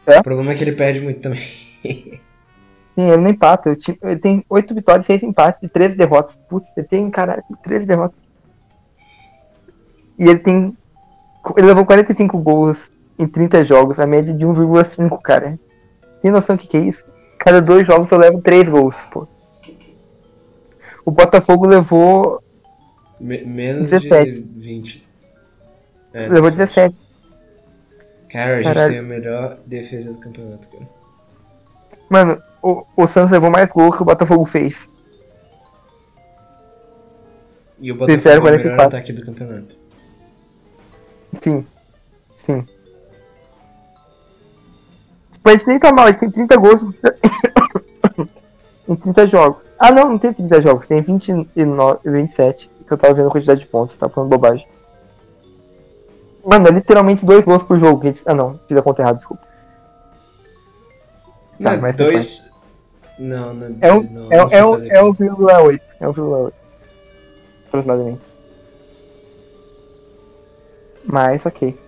[0.06, 0.18] É?
[0.18, 1.40] O problema é que ele perde muito também.
[1.84, 2.20] Sim,
[2.96, 3.76] ele não empata.
[4.02, 6.36] Ele tem 8 vitórias, 6 empates e 13 derrotas.
[6.48, 8.18] Putz, ele tem, caralho, 13 derrotas.
[10.18, 10.76] E ele tem.
[11.56, 15.58] Ele levou 45 gols em 30 jogos, a média de 1,5, cara.
[16.20, 17.04] Tem noção do que, que é isso?
[17.38, 19.28] Cada dois jogos eu levo 3 gols, pô.
[21.04, 22.42] O Botafogo levou.
[23.20, 24.42] Me- menos 17.
[24.42, 25.07] de 20.
[26.12, 27.06] É, levou 17.
[28.30, 28.90] Cara, a gente Caralho.
[28.90, 30.88] tem a melhor defesa do campeonato, cara.
[32.08, 34.88] Mano, o, o Santos levou mais gols que o Botafogo fez.
[37.78, 38.86] E o Botafogo Fizeram é o melhor 44.
[38.86, 39.76] ataque do campeonato.
[41.42, 41.66] Sim.
[42.38, 42.66] Sim.
[45.32, 46.82] Tipo, a gente nem tá mal, a gente tem 30 gols
[48.88, 49.70] em 30 jogos.
[49.78, 52.70] Ah não, não tem 30 jogos, tem 29, 27.
[52.86, 54.66] Que eu tava vendo a quantidade de pontos, tava falando bobagem.
[56.48, 58.02] Mano, é literalmente dois gols por jogo.
[58.04, 58.22] Gente...
[58.24, 59.42] Ah não, fiz a conta errada, desculpa.
[61.62, 62.52] Tá, Não, mas dois.
[63.18, 65.80] Não, não É um, não, é, não é, um, é 1,8.
[66.00, 66.52] É 1,8.
[67.66, 68.20] Aproximadamente.
[71.04, 71.78] Mas, ok.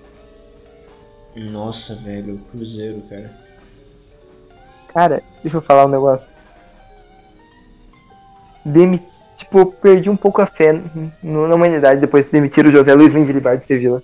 [1.36, 3.30] Nossa, velho, Cruzeiro, cara.
[4.88, 6.28] Cara, deixa eu falar um negócio.
[8.62, 9.02] Demi...
[9.38, 10.78] Tipo, perdi um pouco a fé
[11.22, 14.02] na humanidade depois de demitir o José Luiz Lindelibar de Sevilla.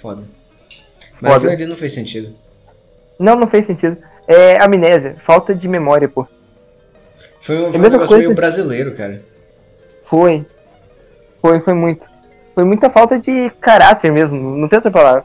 [0.00, 0.22] Foda.
[1.20, 1.36] Mas Foda.
[1.36, 2.34] aquilo ali não fez sentido.
[3.18, 3.96] Não, não fez sentido.
[4.26, 6.26] É amnésia, falta de memória, pô.
[7.40, 9.22] Foi, um- foi um mesma negócio coisa- meio brasileiro, cara.
[10.04, 10.44] Foi.
[11.40, 12.04] Foi, foi muito.
[12.54, 15.24] Foi muita falta de caráter mesmo, não tem outra palavra.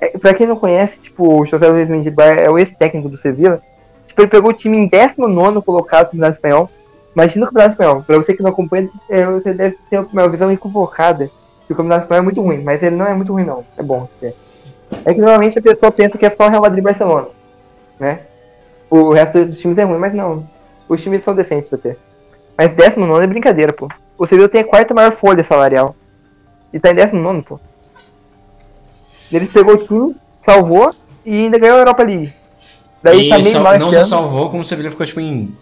[0.00, 3.62] É, pra quem não conhece, tipo, o José Luiz Mendibar é o ex-técnico do Sevilla.
[4.06, 6.70] Tipo, ele pegou o time em 19 colocado no Campeonato Espanhol.
[7.14, 8.02] Imagina o Campeonato Espanhol.
[8.02, 11.30] Pra você que não acompanha, é, você deve ter uma visão equivocada.
[11.66, 13.64] Que o Campeonato Espanhol é muito ruim, mas ele não é muito ruim, não.
[13.76, 14.08] É bom.
[14.22, 14.32] É,
[15.04, 17.28] é que normalmente a pessoa pensa que é só Real Madrid e Barcelona.
[17.98, 18.20] Né?
[18.90, 20.46] O resto dos times é ruim, mas não.
[20.88, 21.96] Os times são decentes até.
[22.56, 23.88] Mas 19 é brincadeira, pô.
[24.18, 25.96] O Sevilla tem a quarta maior folha salarial.
[26.72, 27.60] E tá em 19, pô.
[29.32, 30.14] Eles pegou o time,
[30.44, 30.94] salvou
[31.24, 32.32] e ainda ganhou a Europa League.
[33.02, 35.52] Daí e tá meio mal não só salvou, como o Sevilha ficou tipo em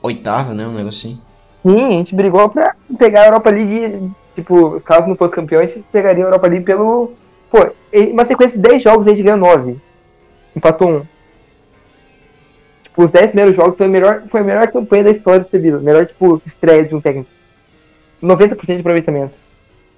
[0.00, 0.66] oitavo, né?
[0.66, 1.20] Um negócio assim.
[1.62, 4.10] Sim, a gente brigou pra pegar a Europa League.
[4.36, 7.14] Tipo, caso não fosse campeão, a gente pegaria a Europa League pelo.
[7.50, 7.66] Pô,
[8.12, 9.76] uma sequência de 10 jogos a gente ganhou 9.
[10.54, 11.02] Empatou um.
[12.82, 15.48] Tipo, os 10 primeiros jogos foi a melhor, foi a melhor campanha da história do
[15.48, 15.80] Sevilla.
[15.80, 17.30] Melhor, tipo, estreia de um técnico.
[18.22, 19.34] 90% de aproveitamento.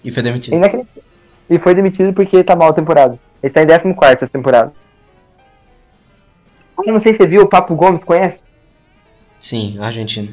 [0.05, 0.55] E foi É demitido.
[0.55, 1.03] inacreditável.
[1.51, 3.19] E foi demitido porque tá mal a temporada.
[3.43, 4.73] Ele tá em 14 essa temporada.
[6.87, 8.39] Eu não sei se você viu, o Papo Gomes, conhece?
[9.41, 10.33] Sim, Argentina.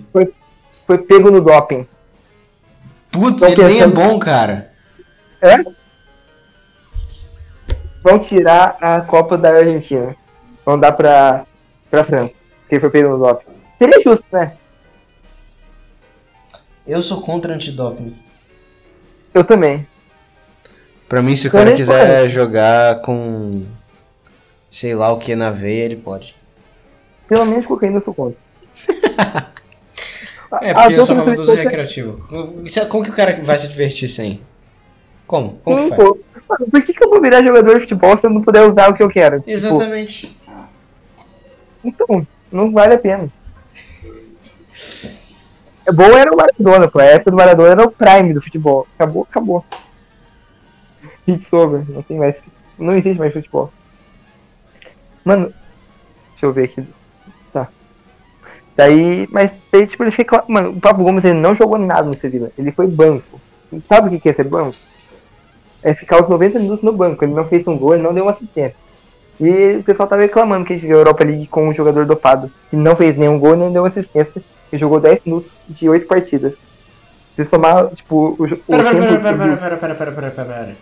[0.85, 1.87] Foi pego no doping.
[3.15, 4.69] Putz, ele nem é bom, cara.
[5.41, 5.63] É?
[8.03, 10.15] Vão tirar a Copa da Argentina.
[10.65, 11.45] Vão dar pra,
[11.89, 12.33] pra França.
[12.69, 13.45] Ele foi pego no doping.
[13.79, 14.53] Seria justo, né?
[16.85, 18.15] Eu sou contra antidoping.
[19.33, 19.87] Eu também.
[21.07, 23.63] Pra mim, se o Então cara quiser jogar com
[24.69, 26.35] sei lá o que na veia, ele pode.
[27.27, 28.37] Pelo menos cocaína eu sou contra.
[30.61, 32.27] É, As porque eu só falo do uso coisas- recreativo.
[32.89, 34.41] Como, que o cara vai se divertir sem?
[35.27, 35.59] Como?
[35.63, 36.01] Como que faz?
[36.01, 36.19] pô.
[36.47, 38.89] Mano, por que, que eu vou virar jogador de futebol se eu não puder usar
[38.89, 39.39] o que eu quero?
[39.39, 40.37] Tipo, Exatamente.
[41.83, 43.29] Então, não vale a pena.
[45.87, 46.99] É bom era o Maradona, pô.
[46.99, 48.87] A época do Maradona era o prime do futebol.
[48.95, 49.65] Acabou, acabou.
[51.27, 52.35] Hit over, não tem mais.
[52.77, 53.71] Não existe mais futebol.
[55.23, 55.53] Mano,
[56.31, 56.83] deixa eu ver aqui.
[58.75, 60.43] Daí, mas daí, tipo, ele fica.
[60.47, 62.51] Mano, o Papo Gomes ele não jogou nada no Sevilla.
[62.57, 63.39] Ele foi banco.
[63.87, 64.75] Sabe o que que é ser banco?
[65.81, 67.23] É ficar os 90 minutos no banco.
[67.23, 68.75] Ele não fez um gol, ele não deu uma assistência.
[69.39, 72.05] E o pessoal tava reclamando que a gente ganhou a Europa League com um jogador
[72.05, 74.41] dopado, que não fez nenhum gol nem deu uma assistência,
[74.71, 76.53] e jogou 10 minutos de 8 partidas.
[77.35, 79.21] Se somar, tipo, o, Pera, pera, tempo.
[79.23, 80.75] pera, pera, pera, pera, pera, pera, pera, pera.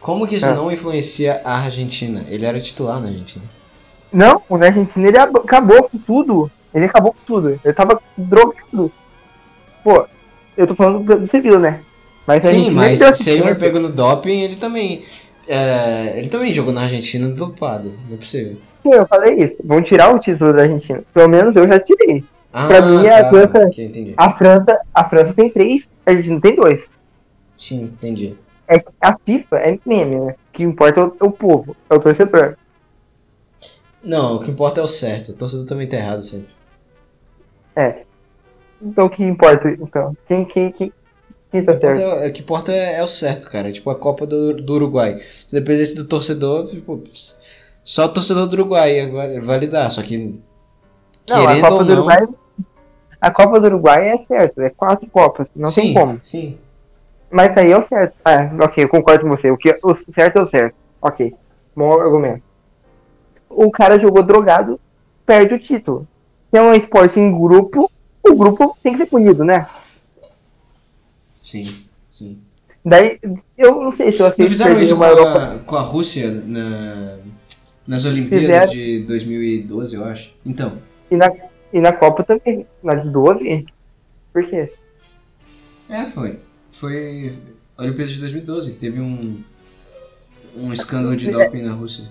[0.00, 0.54] Como que isso Ah.
[0.54, 2.24] não influencia a Argentina?
[2.28, 3.44] Ele era titular na Argentina.
[4.12, 6.50] Não, o na Argentina ele ab- acabou com tudo.
[6.76, 7.58] Ele acabou com tudo.
[7.64, 8.92] Ele tava drogado.
[9.82, 10.06] Pô,
[10.56, 11.80] eu tô falando do Sevilla, né?
[12.26, 15.04] Mas Sim, mas se ele foi pego no doping, ele também.
[15.48, 17.94] é, ele também jogou na Argentina dopado.
[18.08, 18.56] Não é possível.
[18.82, 19.56] Sim, eu falei isso.
[19.64, 21.02] Vão tirar o título da Argentina.
[21.14, 22.22] Pelo menos eu já tirei.
[22.52, 23.70] Ah, Pra mim, a França-.
[24.16, 26.90] A França, a França tem três, a Argentina tem dois.
[27.56, 28.34] Sim, entendi.
[28.68, 30.32] É a FIFA é meme, né?
[30.32, 32.56] O que importa é o, é o povo, é o torcedor.
[34.02, 35.30] Não, o que importa é o certo.
[35.30, 36.48] O torcedor também tá errado sempre.
[37.76, 38.04] É.
[38.80, 40.16] Então o que importa, então?
[40.26, 40.92] Quem, quem, quem,
[41.50, 42.00] quem tá O que importa certo?
[42.00, 43.72] é- O que importa é, é o certo, cara.
[43.72, 45.20] Tipo a Copa do, do Uruguai.
[45.46, 47.02] Se dependesse do torcedor, tipo,
[47.84, 49.90] só o torcedor do Uruguai agora vai dar.
[49.90, 50.38] Só que.
[51.28, 51.94] Não, a Copa ou do não.
[52.06, 52.26] Uruguai.
[53.20, 56.20] A Copa do Uruguai é certo, é quatro Copas, não sim, tem como.
[56.22, 56.58] Sim.
[57.30, 58.14] Mas aí é o certo.
[58.24, 59.50] Ah, ok, eu concordo com você.
[59.50, 60.76] O, que, o certo é o certo.
[61.02, 61.34] Ok.
[61.74, 62.42] Bom argumento.
[63.48, 64.78] O cara jogou drogado,
[65.24, 66.06] perde o título.
[66.56, 67.92] Se é um esporte em grupo,
[68.26, 69.68] o grupo tem que ser punido, né?
[71.42, 72.38] Sim, sim.
[72.82, 73.20] Daí,
[73.58, 75.54] eu não sei se eu aceito fizeram isso com uma Europa.
[75.54, 77.18] a, com a Rússia na,
[77.86, 78.72] nas Olimpíadas Fizeram.
[78.72, 80.32] de 2012, eu acho.
[80.46, 80.78] Então,
[81.10, 81.30] E na,
[81.74, 82.66] e na Copa também.
[82.82, 83.66] Na de 12?
[84.32, 84.72] Por quê?
[85.90, 86.38] é, foi.
[86.72, 87.34] Foi
[87.76, 89.42] a Olimpíadas de 2012, que teve um,
[90.56, 92.06] um escândalo de doping na Rússia.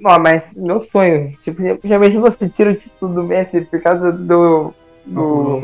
[0.00, 1.36] Não, mas meu sonho.
[1.42, 4.72] Tipo, já- imagina você tira o título do Messi por causa do.
[5.04, 5.62] do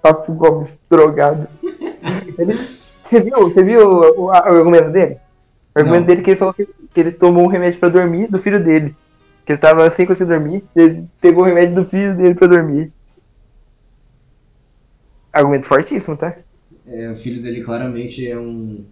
[0.00, 1.46] Papo Gomes drogado.
[2.38, 2.58] Ele-
[3.08, 5.16] você viu, você viu o, o- o argumento dele?
[5.74, 6.06] O argumento Não.
[6.06, 8.62] dele é que ele falou que, que ele tomou um remédio pra dormir do filho
[8.62, 8.94] dele.
[9.46, 10.64] Que ele tava sem conseguir dormir.
[10.74, 12.92] Ele pegou o remédio do filho dele pra dormir.
[15.32, 16.34] Argumento fortíssimo, tá?
[16.86, 18.84] É, o filho dele claramente é um.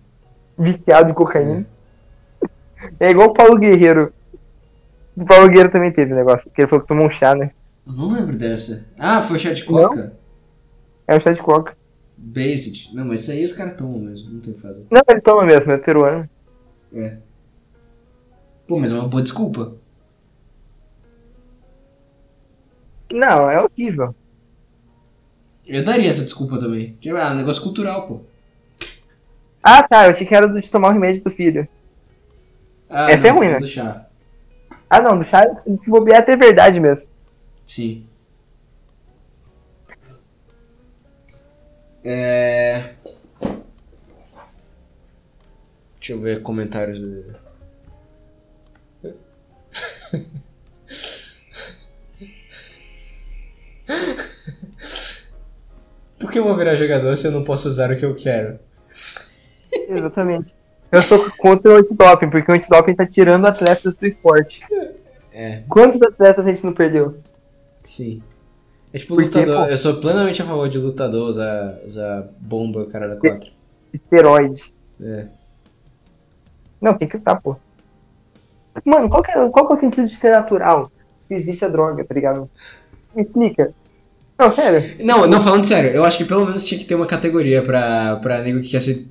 [0.59, 1.67] Viciado em cocaína.
[2.99, 4.13] É igual o Paulo Guerreiro.
[5.21, 6.51] O Paulo Guerreiro também teve um negócio.
[6.51, 7.51] Que ele falou que tomou um chá, né?
[7.87, 8.89] Eu não lembro dessa.
[8.99, 10.17] Ah, foi chá de coca?
[11.07, 11.77] É um chá de coca.
[12.17, 12.91] Based.
[12.95, 14.87] Não, mas isso aí os caras tomam mesmo, não tem o que fazer.
[14.91, 16.29] Não, ele toma mesmo, é peruano.
[16.95, 17.19] É.
[18.67, 19.75] Pô, mas é uma boa desculpa.
[23.13, 24.15] Não, é horrível.
[25.67, 26.97] Eu daria essa desculpa também.
[27.17, 28.21] Ah, negócio cultural, pô.
[29.63, 31.69] Ah, tá, eu achei que era do de tomar o remédio do filho.
[32.89, 33.59] Ah, Essa é ruim, tô né?
[33.61, 34.07] do chá.
[34.91, 35.47] Ah, não, do chá,
[35.81, 37.09] se bobear é até verdade mesmo.
[37.65, 38.05] Sim.
[42.05, 42.95] É.
[45.99, 47.39] Deixa eu ver comentários do.
[56.19, 58.59] Por que eu vou virar jogador se eu não posso usar o que eu quero?
[59.73, 60.55] Exatamente.
[60.91, 64.61] Eu sou contra o antidoping, porque o antidoping tá tirando atletas do esporte.
[65.33, 67.19] É, Quantos atletas a gente não perdeu?
[67.85, 68.23] sim.
[68.93, 69.67] É tipo Por quê, lutador.
[69.67, 69.71] pô?
[69.71, 73.49] Eu sou plenamente a favor de lutador usar, usar bomba, cara da 4.
[73.95, 74.75] Esteroide.
[75.01, 75.27] É.
[76.81, 77.57] Não, tem que usar, pô.
[78.85, 80.91] Mano, qual que, é, qual que é o sentido de ser natural?
[81.29, 82.49] Se existe a droga, tá ligado?
[83.15, 83.73] Me explica.
[84.37, 85.05] Não, sério.
[85.05, 88.17] Não, não, falando sério, eu acho que pelo menos tinha que ter uma categoria pra,
[88.17, 89.09] pra nego que quer se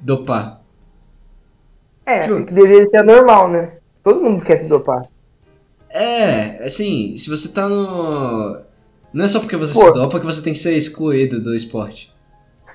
[0.00, 0.60] dopar.
[2.04, 3.78] É, que deveria ser normal, né?
[4.02, 5.06] Todo mundo quer se dopar.
[5.90, 8.60] É, assim, se você tá no.
[9.12, 9.80] Não é só porque você Pô.
[9.86, 12.12] se dopa que você tem que ser excluído do esporte.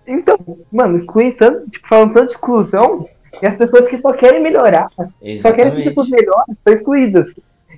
[0.07, 0.38] Então,
[0.72, 3.07] mano, exclui tanto, tipo, falando tanto de exclusão,
[3.41, 5.90] e as pessoas que só querem melhorar, só querem que as Exatamente.
[5.90, 7.26] pessoas melhorem, são excluídas.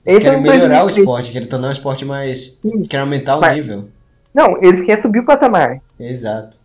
[0.05, 2.59] Eles é querem melhorar o esporte, querem tornar o esporte mais.
[2.61, 2.83] Sim.
[2.83, 3.89] querem aumentar o Mas- nível.
[4.33, 5.81] Não, eles querem subir o patamar.
[5.99, 6.57] Exato.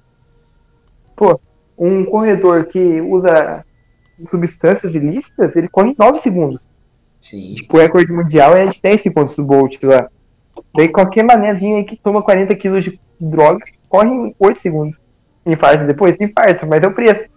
[1.78, 3.64] Um corredor que usa
[4.26, 6.66] substâncias ilícitas, ele corre em 9 segundos.
[7.20, 7.54] Sim.
[7.54, 10.08] Tipo, o recorde mundial é de 10 segundos do Bolt lá.
[10.74, 14.98] Daí qualquer manézinho aí que toma 40 quilos de droga, corre em 8 segundos.
[15.44, 16.16] Infarto depois?
[16.20, 17.28] Infarto, mas é o preço.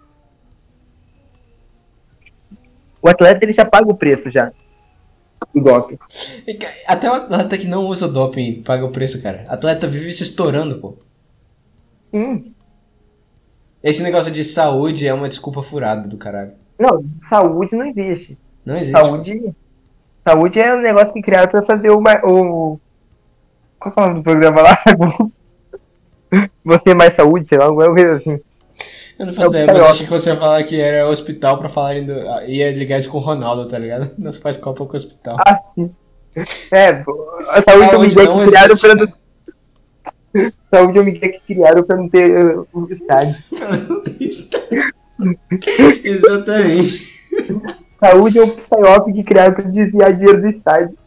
[3.01, 4.51] O atleta ele já paga o preço já.
[5.53, 5.99] Do doping.
[6.87, 9.43] Até o atleta que não usa doping paga o preço, cara.
[9.47, 10.95] Atleta vive se estourando, pô.
[12.13, 12.53] Sim.
[13.83, 16.53] Esse negócio de saúde é uma desculpa furada do caralho.
[16.79, 18.37] Não, saúde não existe.
[18.65, 18.91] Não existe.
[18.91, 19.53] Saúde.
[20.27, 22.01] Saúde é um negócio que criaram pra fazer o.
[22.23, 22.79] o
[23.79, 24.77] qual é o nome do programa lá?
[26.65, 28.39] Você mais saúde, sei lá, alguma coisa assim.
[29.19, 31.59] Eu não É o ideia, mas eu achei que você ia falar que era hospital
[31.59, 32.13] pra falarem do.
[32.13, 34.11] ah, ia ligar isso com o Ronaldo, tá ligado?
[34.17, 35.37] Não se faz copa com o hospital.
[35.45, 35.93] Ah, sim.
[36.71, 37.03] É,
[37.49, 38.87] a saúde é ideia não que criaram existe.
[38.87, 40.51] pra não.
[40.73, 43.51] Saúde é uma ideia que criaram pra não ter uh, os estádios.
[46.03, 47.13] Exatamente.
[48.03, 50.97] Saúde é um psyop que criaram pra desviar dinheiro do estádio.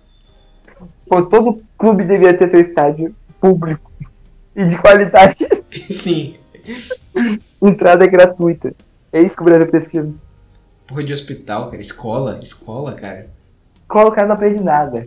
[1.06, 3.90] Pô, todo clube deveria ter seu estádio público
[4.54, 5.36] e de qualidade.
[5.90, 6.36] Sim.
[7.62, 8.72] Entrada gratuita.
[9.12, 10.08] É isso que o Brasil precisa.
[10.88, 11.80] Porra de hospital, cara.
[11.82, 12.38] Escola.
[12.42, 13.26] Escola, cara.
[13.82, 15.06] Escola o cara não aprende nada.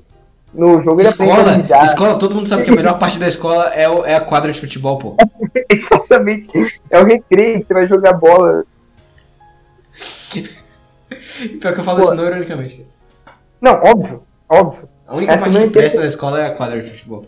[0.53, 1.31] No jogo ele aprende
[1.73, 1.83] a Escola.
[1.83, 4.51] Escola, todo mundo sabe que a melhor parte da escola é, o- é a quadra
[4.51, 5.15] de futebol, pô.
[5.69, 6.51] Exatamente.
[6.89, 8.63] É o recreio que você vai jogar bola.
[11.59, 12.05] Pior que eu falo Pô.
[12.05, 12.85] isso não ironicamente.
[13.61, 14.23] Não, óbvio.
[14.47, 14.89] Óbvio.
[15.07, 15.71] A única Essa parte que entendo.
[15.73, 17.25] presta da escola é a quadra de futebol.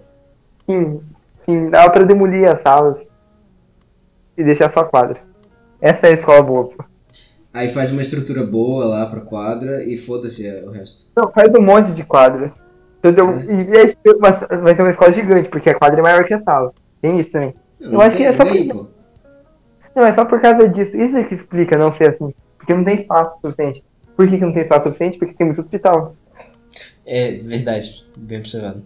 [0.69, 1.01] Sim.
[1.45, 3.01] Sim, dá pra demolir as salas.
[4.37, 5.19] E deixar só a quadra.
[5.81, 6.83] Essa é a escola boa, pô.
[7.53, 11.05] Aí faz uma estrutura boa lá pra quadra e foda-se é, o resto.
[11.15, 12.53] Não, faz um monte de quadras.
[12.99, 13.29] Entendeu?
[13.31, 13.43] É.
[13.43, 16.33] E vai ser uma- vai ser uma escola gigante, porque a quadra é maior que
[16.33, 16.71] a sala.
[17.01, 17.53] Tem isso também.
[17.79, 18.87] Não, Eu não acho que tem é só pô.
[19.95, 20.95] Não, é só por causa disso.
[20.95, 22.33] Isso é que explica não ser assim.
[22.57, 23.83] Porque não tem espaço suficiente.
[24.21, 25.17] Por que, que não tem espaço suficiente?
[25.17, 26.15] Porque tem muito hospital.
[27.03, 28.83] É verdade, bem observado.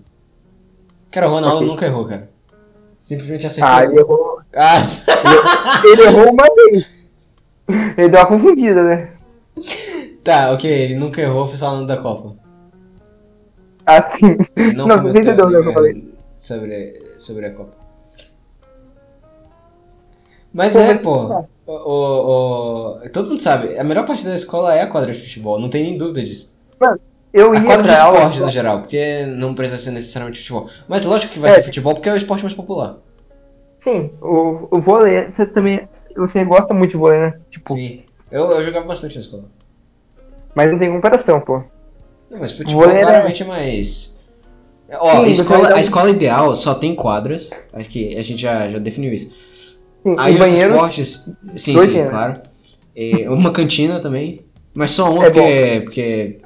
[1.11, 1.67] Cara, o Ronaldo Ok.
[1.67, 2.29] nunca errou, cara.
[3.01, 3.69] Simplesmente acertou.
[3.69, 4.39] Ah, ele errou.
[4.55, 4.77] Ah,
[5.83, 6.89] Ele errou uma vez.
[7.97, 9.11] Ele deu uma confundida, né?
[10.23, 12.37] tá, ok, ele nunca errou falando da Copa.
[13.85, 14.37] Assim.
[14.55, 16.13] Ele Não, você comentou, entendeu, né, o que eu é, falei?
[16.37, 17.73] Sobre, sobre a Copa.
[20.53, 21.45] Mas é, pô.
[21.67, 21.73] O,
[23.03, 25.69] o- todo mundo sabe, a melhor parte da escola é a quadra de futebol, não
[25.69, 26.53] tem nem dúvida disso.
[27.33, 28.17] Eu A ia quadra de pra aula.
[28.19, 30.69] esporte no geral, porque não precisa ser necessariamente futebol.
[30.87, 31.55] Mas lógico que vai É.
[31.55, 32.97] ser futebol porque é o esporte mais popular.
[33.81, 35.87] Sim, o, o vôlei, você também.
[36.15, 37.39] Você gosta muito de vôlei, né?
[37.49, 38.03] Tipo, Sim.
[38.31, 39.43] Eu, eu jogava bastante na escola.
[40.55, 41.61] mas não tem comparação, pô.
[42.31, 44.15] Mas futebol Vôlei claramente é mais.
[44.93, 47.49] Ó, Sim, a, escola, a escola ideal só tem quadras.
[47.73, 49.35] Acho que a gente já, já definiu isso.
[50.05, 50.73] Sim, Aí os banheiro.
[50.73, 51.25] esportes.
[51.57, 52.41] Sim, dois sim, claro.
[52.95, 54.41] E uma cantina também.
[54.73, 56.37] Mas só uma É porque, porque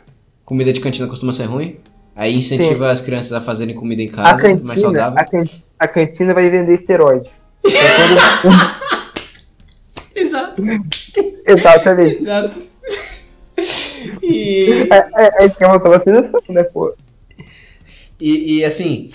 [0.45, 1.77] comida de cantina costuma ser ruim.
[2.15, 5.19] Aí incentiva as crianças a fazerem comida em A casa, mais cantina, saudável.
[5.19, 5.49] a, can-
[5.80, 7.31] a cantina vai vender esteroides.
[7.65, 8.52] Então,
[10.15, 10.61] Exato,
[11.45, 12.22] Exatamente.
[12.22, 12.61] exato.
[14.23, 14.98] E, É,
[15.41, 16.94] é, é que é uma vacinação, né, pô?
[18.19, 19.11] e, e, assim.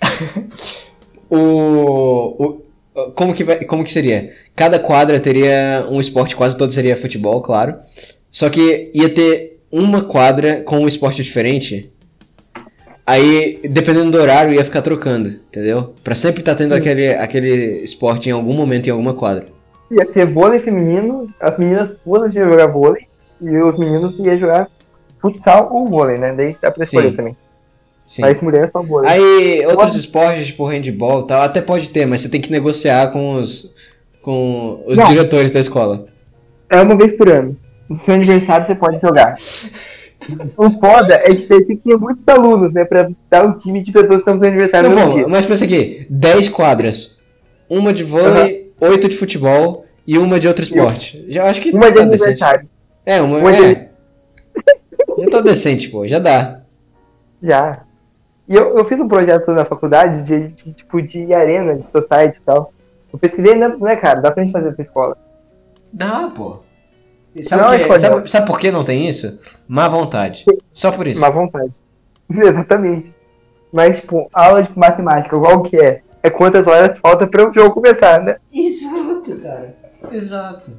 [1.30, 1.38] o,
[2.44, 2.62] o.
[3.14, 4.32] Como que, vai, como que seria?
[4.54, 7.76] Cada quadra teria um esporte, quase todo seria futebol, claro.
[8.30, 11.90] Só que ia ter uma quadra com um esporte diferente.
[13.06, 15.94] Aí, dependendo do horário, ia ficar trocando, entendeu?
[16.04, 19.46] Pra sempre estar tendo aquele, aquele esporte em algum momento em alguma quadra.
[19.90, 23.06] Ia ter vôlei feminino, as meninas todas iam jogar vôlei,
[23.40, 24.68] e os meninos iam jogar
[25.20, 26.32] futsal ou vôlei, né?
[26.32, 27.16] Daí dá pra escolher Sim.
[27.16, 27.36] também.
[28.06, 28.22] Sim.
[28.22, 29.10] Mas mulher é só vôlei.
[29.10, 33.10] Aí, outros esportes, tipo handball e tal, até pode ter, mas você tem que negociar
[33.12, 33.74] com os,
[34.20, 35.06] com os Não.
[35.08, 36.06] diretores da escola.
[36.68, 37.56] É uma vez por ano.
[37.88, 39.36] No seu aniversário você pode jogar.
[40.56, 42.84] O foda é que você tem que ter muitos alunos, né?
[42.84, 45.28] Pra dar um time de pessoas que estão no seu aniversário Não, no bom, dia.
[45.28, 47.18] mas pensa aqui, 10 quadras,
[47.68, 51.24] uma de vôlei, oito de futebol e uma de outro esporte.
[51.28, 52.22] Já acho que Uma de tá decente.
[52.24, 52.68] aniversário.
[53.04, 53.88] É, uma, Uma é.
[55.18, 56.60] Já tá decente, pô, já dá.
[57.42, 57.82] Já.
[58.48, 62.38] E eu, eu fiz um projeto na faculdade de, de, tipo de arena, de society
[62.38, 62.72] e tal.
[63.12, 64.20] Eu pesquisei, né, né, cara?
[64.20, 65.16] Dá pra gente fazer essa escola.
[65.92, 66.58] Dá, pô.
[67.34, 69.40] Não, Sabe, é que- sabe, sabe por que não tem isso?
[69.66, 70.44] Má vontade.
[70.72, 71.20] Só por isso.
[71.20, 71.78] Má vontade.
[72.30, 73.14] Exatamente.
[73.72, 76.02] Mas, tipo, aula de matemática, qual que é?
[76.22, 78.36] É quantas horas falta para o jogo começar, né?
[78.52, 79.74] Exato, cara.
[80.12, 80.70] Exato.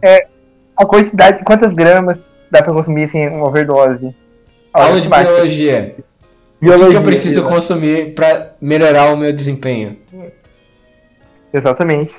[0.77, 4.15] A quantidade, quantas gramas dá pra consumir sem uma overdose?
[4.73, 5.35] Aula de matemática.
[5.35, 5.95] biologia.
[6.63, 6.99] O que, Biologia.
[6.99, 9.97] eu preciso consumir pra melhorar o meu desempenho?
[11.53, 12.15] Exatamente.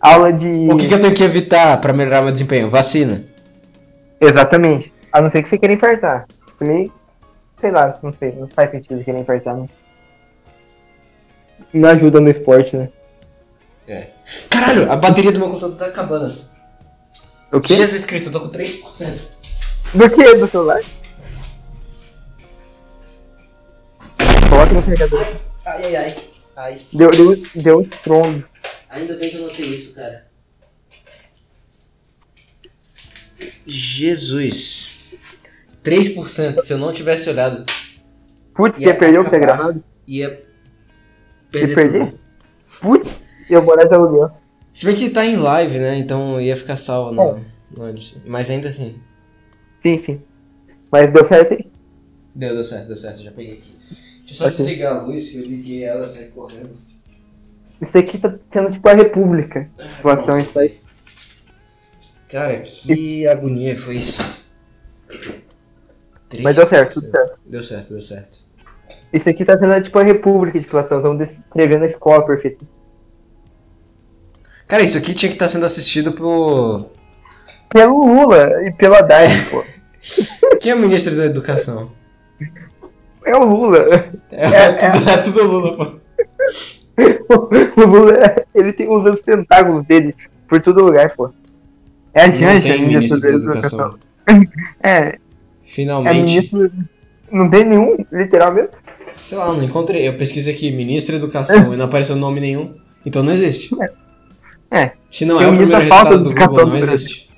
[0.00, 0.66] Aula de.
[0.68, 2.68] O que, que eu tenho que evitar pra melhorar meu desempenho?
[2.68, 3.22] Vacina.
[4.20, 4.92] Exatamente.
[5.12, 6.26] A não ser que você queira infartar.
[6.58, 6.90] Também,
[7.60, 9.68] sei lá, não sei, não faz sentido querer infartar, né?
[11.72, 12.88] Não ajuda no esporte, né?
[14.48, 16.34] Caralho, a bateria do meu computador tá acabando.
[17.52, 17.76] O quê?
[17.76, 19.14] Jesus Cristo, eu tô com 3%.
[19.94, 20.34] Do que?
[20.34, 20.80] Do celular?
[24.48, 25.26] Coloca no carregador.
[25.64, 26.16] Ai, ai, ai.
[26.56, 26.76] Ai.
[26.92, 28.48] Deu, deu, deu um estrondo.
[28.88, 30.26] Ainda bem que eu notei isso, cara.
[33.66, 34.98] Jesus.
[35.82, 36.60] 3%.
[36.60, 37.64] Se eu não tivesse olhado,
[38.54, 39.56] Putz, Ia ia perder o que acabar.
[39.56, 39.84] gravado?
[40.06, 40.44] ia
[41.50, 42.06] perder, Ia perder?
[42.06, 42.20] tudo.
[42.80, 44.30] Putz, eu morar de aluguel.
[44.72, 45.96] Se bem que tá em live, né?
[45.96, 47.40] Então ia ficar salvo no,
[47.70, 47.94] no
[48.26, 49.00] Mas ainda assim.
[49.82, 50.20] Sim, sim.
[50.92, 51.70] Mas deu certo aí.
[52.34, 53.22] Deu, deu certo, deu certo.
[53.22, 53.72] Já peguei aqui.
[54.30, 56.70] Deixa eu só desligar a luz que eu liguei ela sai correndo.
[57.82, 59.68] Isso aqui tá sendo tipo a república.
[59.96, 60.48] Situação Pronto.
[60.48, 60.80] isso aí.
[62.28, 64.22] Cara, que agonia foi isso.
[66.40, 67.40] Mas deu certo, tudo certo.
[67.44, 68.38] Deu certo, deu certo.
[69.12, 70.98] Isso aqui tá sendo tipo a república de Platão.
[70.98, 72.64] Estamos descrevendo a escola perfeita.
[74.68, 76.88] Cara, isso aqui tinha que estar sendo assistido por.
[77.68, 79.64] Pelo Lula e pelo Haddad, pô.
[80.60, 81.98] Quem é o ministro da educação?
[83.30, 83.78] É o Lula.
[84.32, 86.00] É, É, tudo, é tudo Lula, pô.
[87.80, 90.14] O Lula, ele tem os os tentáculos dele
[90.48, 91.30] por todo lugar, pô.
[92.12, 93.90] É a Janja, ministro da educação.
[94.82, 95.18] É, é
[95.64, 96.14] Finalmente.
[96.14, 96.70] ministro.
[97.32, 98.70] Não tem nenhum, literal mesmo.
[99.22, 100.06] Sei lá, não encontrei.
[100.06, 102.74] Eu pesquisei aqui, ministro da educação, e não apareceu nome nenhum.
[103.04, 103.70] Então não existe.
[104.70, 104.92] É.
[105.10, 107.30] Se não Tem é o primeiro ministro da falta do Google, educação não existe.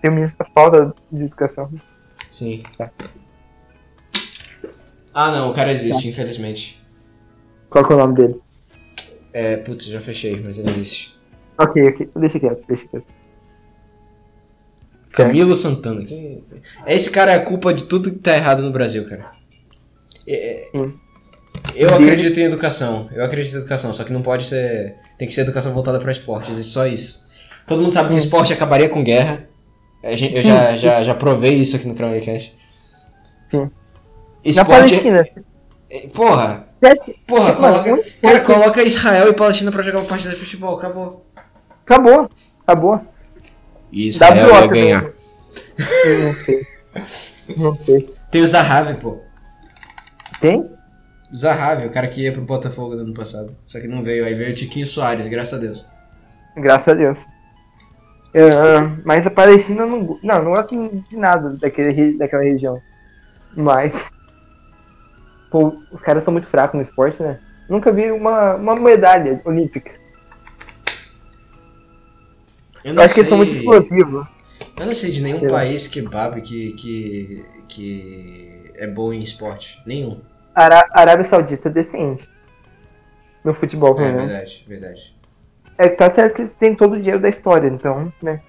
[0.00, 1.70] Tem o ministro da falta de educação.
[2.30, 2.62] Sim.
[2.78, 2.90] Tá.
[5.14, 6.82] Ah, não, o cara existe, infelizmente.
[7.70, 8.40] Qual que é o nome dele?
[9.32, 11.14] É, putz, já fechei, mas ele existe.
[11.58, 12.10] Ok, ok.
[12.16, 13.06] Deixa quieto, deixa quieto.
[15.12, 16.04] Camilo Santana.
[16.84, 19.32] É Esse cara é a culpa de tudo que tá errado no Brasil, cara.
[20.26, 20.92] É- Hum.
[21.76, 23.08] Eu acredito em educação.
[23.12, 24.96] Eu acredito em educação, só que não pode ser.
[25.16, 27.24] Tem que ser educação voltada pra esporte, existe só isso.
[27.66, 28.18] Todo mundo sabe que Hum.
[28.18, 29.48] esporte acabaria com guerra.
[30.02, 32.54] Eu já, já, já provei isso aqui no Cast.
[33.50, 33.70] Sim.
[34.44, 34.68] Na Esporte.
[35.00, 35.26] Palestina.
[35.90, 36.66] é- Porra,
[37.26, 38.02] porra, coloca.
[38.20, 41.24] Cara, coloca Israel e Palestina pra jogar uma partida de futebol, acabou.
[41.84, 42.28] Acabou.
[42.66, 43.00] Acabou.
[43.92, 44.90] E WO também.
[44.90, 46.60] Eu não sei.
[47.56, 48.14] Não sei.
[48.30, 49.18] Tem o Zahavi, pô.
[50.40, 50.68] Tem?
[51.34, 53.56] Zahavi, o cara que ia pro Botafogo no ano passado.
[53.64, 54.24] Só que não veio.
[54.24, 55.86] Aí veio o Tiquinho Soares, graças a Deus.
[56.56, 57.18] Graças a Deus.
[58.32, 58.42] É,
[59.04, 60.18] mas a Palestina não.
[60.22, 62.80] Não, não gosto de nada daquele, daquela região.
[63.56, 63.94] Mas.
[65.54, 67.38] Pô, os caras são muito fracos no esporte, né?
[67.68, 69.92] Nunca vi uma, uma medalha olímpica.
[72.82, 74.26] Eu não acho que eles são sei- muito explosivos.
[74.76, 79.22] Eu não sei de nenhum Sei país que babe que, que, que é bom em
[79.22, 79.80] esporte.
[79.86, 80.20] Nenhum.
[80.52, 82.28] Ará- Arábia Saudita é decente.
[83.44, 84.26] No futebol, pelo É menos.
[84.26, 85.14] verdade, verdade.
[85.78, 88.40] É que tá certo que eles têm todo o dinheiro da história, então, né?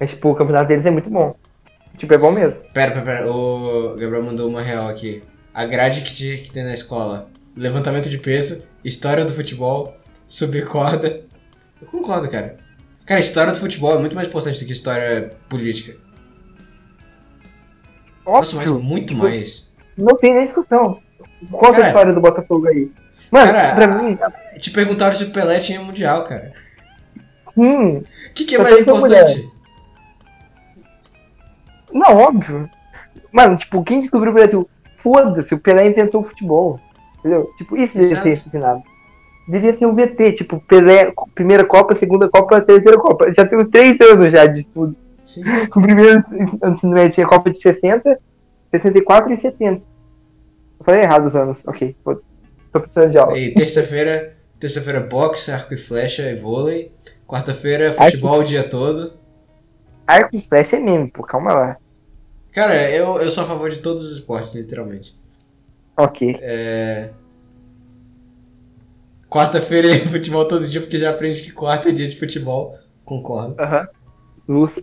[0.00, 1.36] Mas, tipo, o campeonato deles é muito bom.
[1.96, 2.60] Tipo, é bom mesmo.
[2.74, 3.30] Pera, pera, pera.
[3.30, 5.22] O Gabriel mandou uma real aqui.
[5.58, 7.28] A grade que tinha que ter na escola.
[7.56, 9.92] Levantamento de peso, história do futebol,
[10.28, 11.22] subir corda.
[11.82, 12.58] Eu concordo, cara.
[13.04, 15.96] Cara, história do futebol é muito mais importante do que história política.
[18.24, 18.84] Nossa, mas Óbvio.
[18.84, 19.68] muito mais.
[19.96, 21.00] Não tem nem discussão.
[21.50, 22.92] Conta Cara, a história do Botafogo aí.
[23.28, 24.16] Mano, cara, pra mim,
[24.60, 26.52] Te perguntaram se o Pelé tinha mundial, cara.
[27.52, 27.96] sim.
[27.96, 29.50] O que, que é mais tem importante?
[31.92, 32.70] Não, óbvio.
[33.32, 34.70] Mano, tipo, quem descobriu o Brasil?
[35.08, 36.78] Foda-se, o Pelé inventou o futebol.
[37.18, 37.50] Entendeu?
[37.56, 38.22] Tipo, isso devia Exato.
[38.24, 38.82] ser ensinado.
[39.48, 43.32] Devia ser um VT, tipo, Pelé, primeira Copa, segunda Copa, terceira Copa.
[43.32, 44.94] Já tem uns três anos já de tudo.
[45.24, 45.42] Sim.
[45.74, 46.22] O primeiro
[46.62, 48.18] ensino médio tinha Copa de 60,
[48.70, 49.82] 64 e 70.
[50.78, 51.56] Eu falei errado os anos.
[51.66, 52.26] Ok, foda-se.
[52.70, 53.38] tô precisando de aula.
[53.38, 56.92] E terça-feira, terça-feira boxe, arco e flecha e vôlei.
[57.26, 59.14] Quarta-feira futebol o dia todo.
[60.06, 61.76] Arco e flecha é meme, pô, calma lá.
[62.52, 65.14] Cara, eu, eu sou a favor de todos os esportes, literalmente.
[65.96, 66.36] Ok.
[66.40, 67.10] É...
[69.28, 72.76] Quarta-feira é futebol todo dia, porque já aprende que quarta é dia de futebol.
[73.04, 73.60] Concordo.
[73.60, 73.88] Aham.
[74.48, 74.74] Luz.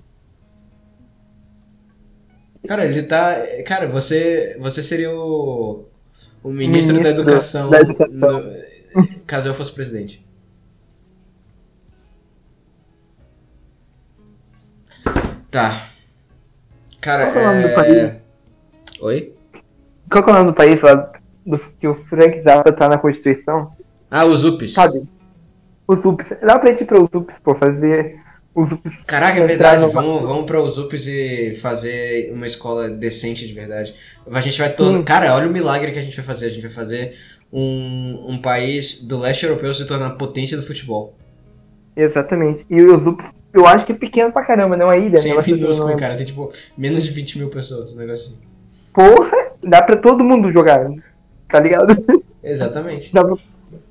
[2.67, 3.35] Cara, ele tá.
[3.65, 4.55] Cara, você.
[4.59, 5.85] Você seria o.
[6.43, 7.69] O ministro, da Ministro educação.
[7.71, 8.13] da educação.
[8.13, 8.65] no-
[9.25, 10.23] caso eu fosse presidente.
[15.51, 15.87] Tá.
[17.05, 17.73] Cara, Qual é o nome do é...
[17.75, 18.11] país?
[18.99, 19.33] Oi?
[20.11, 21.11] Qual é o nome do país lá
[21.45, 23.71] do, que o Frank Zappa tá na Constituição?
[24.09, 24.73] Ah, os UPs.
[24.73, 25.03] Sabe?
[25.87, 26.35] Os UPS.
[26.41, 28.19] Dá pra gente ir para os UPS, pô, fazer
[28.55, 29.03] os UPS.
[29.05, 29.83] Caraca, é verdade.
[29.83, 33.93] no- Vamos, vamos para os UPs e fazer uma escola decente de verdade.
[34.31, 34.97] A gente vai todo.
[34.97, 35.03] Sim.
[35.03, 36.47] Cara, olha o milagre que a gente vai fazer.
[36.47, 37.15] A gente vai fazer
[37.53, 41.15] um, um país do leste europeu se tornar potência do futebol.
[41.95, 42.65] Exatamente.
[42.67, 45.37] E os UPS, eu acho que é pequeno pra caramba, não é ilha, Sem né?
[45.37, 46.15] Mas minúsculo, não é- cara.
[46.15, 47.93] Tem tipo menos de 20 mil pessoas.
[47.93, 48.39] Um negócio assim.
[48.93, 50.87] Porra, dá pra todo mundo jogar.
[51.49, 51.95] Tá ligado?
[52.43, 53.13] Exatamente.
[53.13, 53.35] Dá pra...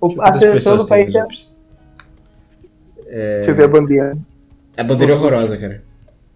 [0.01, 1.23] o- A seleção do país é...
[1.25, 1.51] UPs?
[3.07, 4.17] Deixa eu ver a bandeira.
[4.77, 5.83] A bandeira é horrorosa, cara.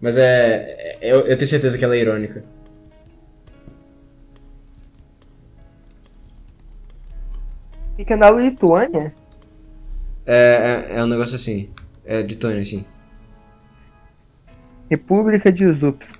[0.01, 0.97] Mas é.
[1.01, 2.43] é- Eu, eu tenho certeza que ela é irônica.
[7.95, 9.13] Fica na Lituânia?
[10.25, 11.69] É, é, é um negócio assim.
[12.05, 12.85] É de Tony, assim.
[14.89, 16.13] República de Usups.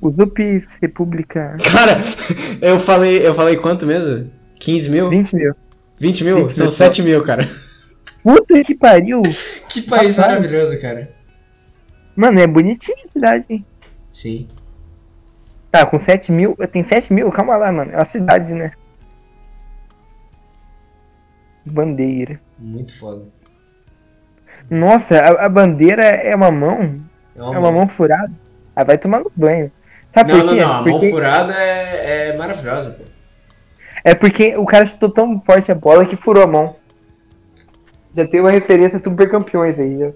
[0.00, 1.56] Usups, República...
[1.62, 2.00] Cara,
[2.60, 3.24] eu falei.
[3.26, 4.30] Eu falei quanto mesmo?
[4.56, 5.08] 15 mil?
[5.08, 5.54] 20 mil.
[5.98, 6.36] 20 mil?
[6.48, 6.70] 20 São mil.
[6.70, 7.48] 7 mil, cara.
[8.22, 9.22] Puta que pariu!
[9.68, 10.36] Que país Rapaz.
[10.36, 11.10] maravilhoso, cara.
[12.14, 13.64] Mano, é bonitinho a cidade, hein?
[14.12, 14.48] Sim.
[15.70, 16.54] Tá, com 7 mil.
[16.70, 17.30] Tem 7 mil?
[17.32, 17.90] Calma lá, mano.
[17.90, 18.72] É uma cidade, né?
[21.64, 22.38] Bandeira.
[22.58, 23.24] Muito foda.
[24.70, 27.00] Nossa, a, a bandeira é uma mão?
[27.36, 28.32] É É uma mão furada?
[28.74, 29.70] Ah, vai tomar no banho.
[30.14, 30.60] Sabe Não, por não, quê?
[30.60, 30.70] não.
[30.72, 33.04] A mão porque, furada é, é maravilhosa, pô.
[34.04, 36.76] É porque o cara chutou tão forte a bola que furou a mão.
[38.14, 40.12] Já tem uma referência super campeões aí.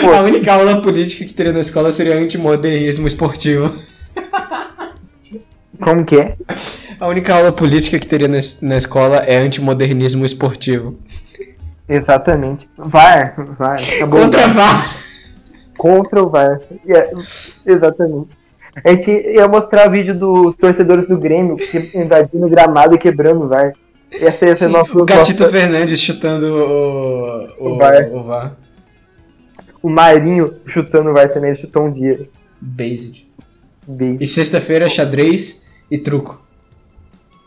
[0.00, 0.12] Pô.
[0.12, 3.72] A única aula política que teria na escola seria antimodernismo esportivo.
[5.80, 6.36] Como que é?
[6.98, 10.98] A única aula política que teria na, na escola é antimodernismo esportivo.
[11.88, 12.68] Exatamente.
[12.76, 13.34] VAR.
[13.58, 13.78] VAR.
[13.96, 14.96] Acabou Contra VAR.
[15.78, 16.60] Contra o VAR.
[16.88, 17.10] É,
[17.64, 18.28] exatamente.
[18.84, 22.98] A gente ia mostrar o vídeo dos torcedores do Grêmio que- invadindo o gramado e
[22.98, 23.72] quebrando o VAR.
[24.12, 28.08] Ia ser Sim, nosso, o Gatito nosso- Fernandes chutando o, o, O VAR.
[28.12, 28.56] o VAR.
[29.82, 32.28] O Marinho chutando o VAR também, ele chutou um dia.
[32.60, 33.26] Based.
[33.86, 34.16] Bem.
[34.20, 36.44] E sexta-feira, xadrez e truco.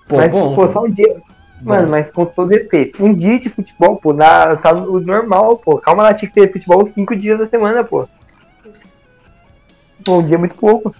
[0.07, 0.55] Pô, mas, bom.
[0.55, 1.17] pô, só um dia.
[1.61, 5.77] Mano, mas com todo respeito, um dia de futebol, pô, na, tá no normal, pô.
[5.77, 8.07] Calma lá, tinha que ter futebol cinco dias da semana, pô.
[10.05, 10.93] Pô, um dia é muito pouco.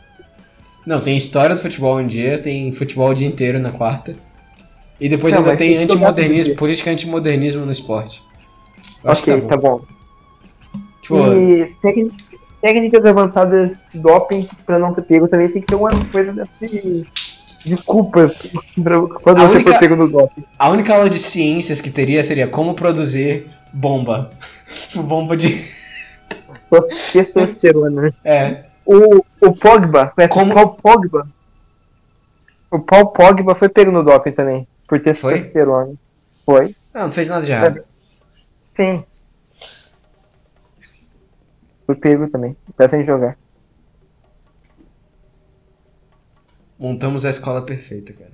[0.85, 4.13] Não, tem história do futebol um dia, tem futebol o dia inteiro na quarta.
[4.99, 8.21] E depois Não, ainda tem antimodernismo, política antimodernismo no esporte.
[9.03, 9.79] Eu acho ok, que tá bom.
[9.79, 10.79] tá bom.
[11.01, 12.15] Tipo, E técnica-
[12.61, 17.05] técnicas avançadas de doping pra não ser pego também tem que ter uma coisa assim.
[17.65, 18.49] Desculpas
[19.21, 20.43] quando A você única- for pego no doping.
[20.57, 24.29] a única aula de ciências que teria seria como produzir bomba.
[24.87, 25.63] tipo, bomba de.
[27.11, 28.13] Testosterona.
[28.23, 28.65] É.
[28.85, 31.27] O, O Pogba, conhece Como- o Paul Pogba?
[32.71, 35.33] O Paul Pogba foi pego no doping também, por ter Foi?
[35.35, 35.93] testosterona.
[36.45, 36.73] Foi?
[36.93, 37.81] Não, não fez nada de errado.
[38.75, 39.03] Sim.
[41.85, 43.35] Foi pego também, tá sem jogar.
[46.79, 48.31] Montamos a escola perfeita, cara.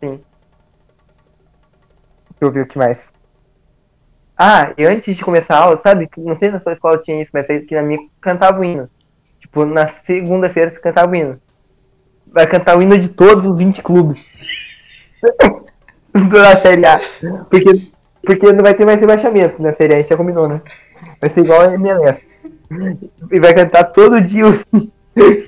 [0.00, 0.22] Deixa
[2.40, 3.10] eu ver o que mais.
[4.36, 6.10] Ah, e antes de começar a aula, sabe?
[6.18, 8.64] Não sei se na sua escola tinha isso, mas aí que na minha cantava o
[8.64, 8.90] hino.
[9.40, 11.40] Tipo, na segunda-feira você cantava o hino.
[12.26, 14.22] Vai cantar o hino de todos os 20 clubes.
[16.30, 17.00] da Série A.
[17.48, 17.70] Porque,
[18.22, 20.60] porque não vai ter mais rebaixamento na Série A, a gente já combinou, né?
[21.18, 22.22] Vai ser igual a MLS.
[23.32, 24.62] E vai cantar todo dia os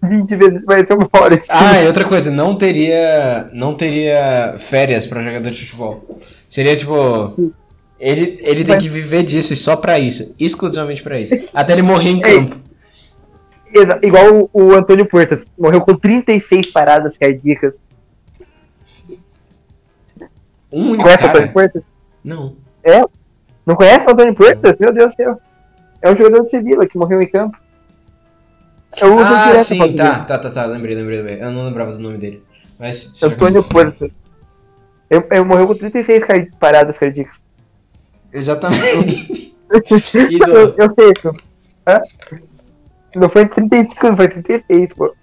[0.03, 1.43] 20 vezes, vai ter uma hora.
[1.49, 3.49] Ah, e outra coisa, não teria.
[3.53, 6.19] Não teria férias pra jogador de futebol.
[6.49, 7.53] Seria tipo.
[8.01, 10.35] Ele, ele tem que viver disso e só pra isso.
[10.39, 11.35] Exclusivamente pra isso.
[11.53, 12.57] Até ele morrer em campo.
[13.75, 17.75] Exa- Igual o, o Antônio Puertas, morreu com 36 paradas cardíacas.
[20.73, 21.53] Um único Conhece o Antônio cara.
[21.53, 21.83] Puertas?
[22.25, 22.57] Não.
[23.67, 24.77] Não conhece o Antônio Puertas?
[24.79, 25.39] Meu Deus do céu.
[26.01, 27.59] É um jogador do Sevilla que morreu em campo.
[29.01, 30.65] Eu uso Ah, direto sim, tá, tá, tá, tá.
[30.67, 31.43] Lembrei, lembrei, lembrei.
[31.43, 32.43] Eu não lembrava do nome dele.
[32.79, 33.23] Mas.
[33.23, 34.13] Antônio Puertas.
[35.11, 37.43] Ele, ele morreu com 36 car- paradas cardíacas.
[38.33, 39.49] Exatamente.
[39.71, 41.31] Eu, eu sei isso.
[41.87, 42.01] Hã?
[43.15, 45.15] Não foi 35, não foi 36, pô.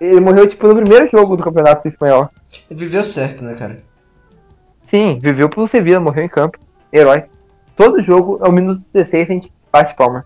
[0.00, 2.30] Ele morreu, tipo, no primeiro jogo do Campeonato Espanhol.
[2.70, 3.78] Ele viveu certo, né, cara?
[4.86, 6.58] Sim, viveu pelo Sevilla, morreu em campo.
[6.92, 7.24] Herói.
[7.74, 10.24] Todo jogo, ao minuto 16, a gente bate palma.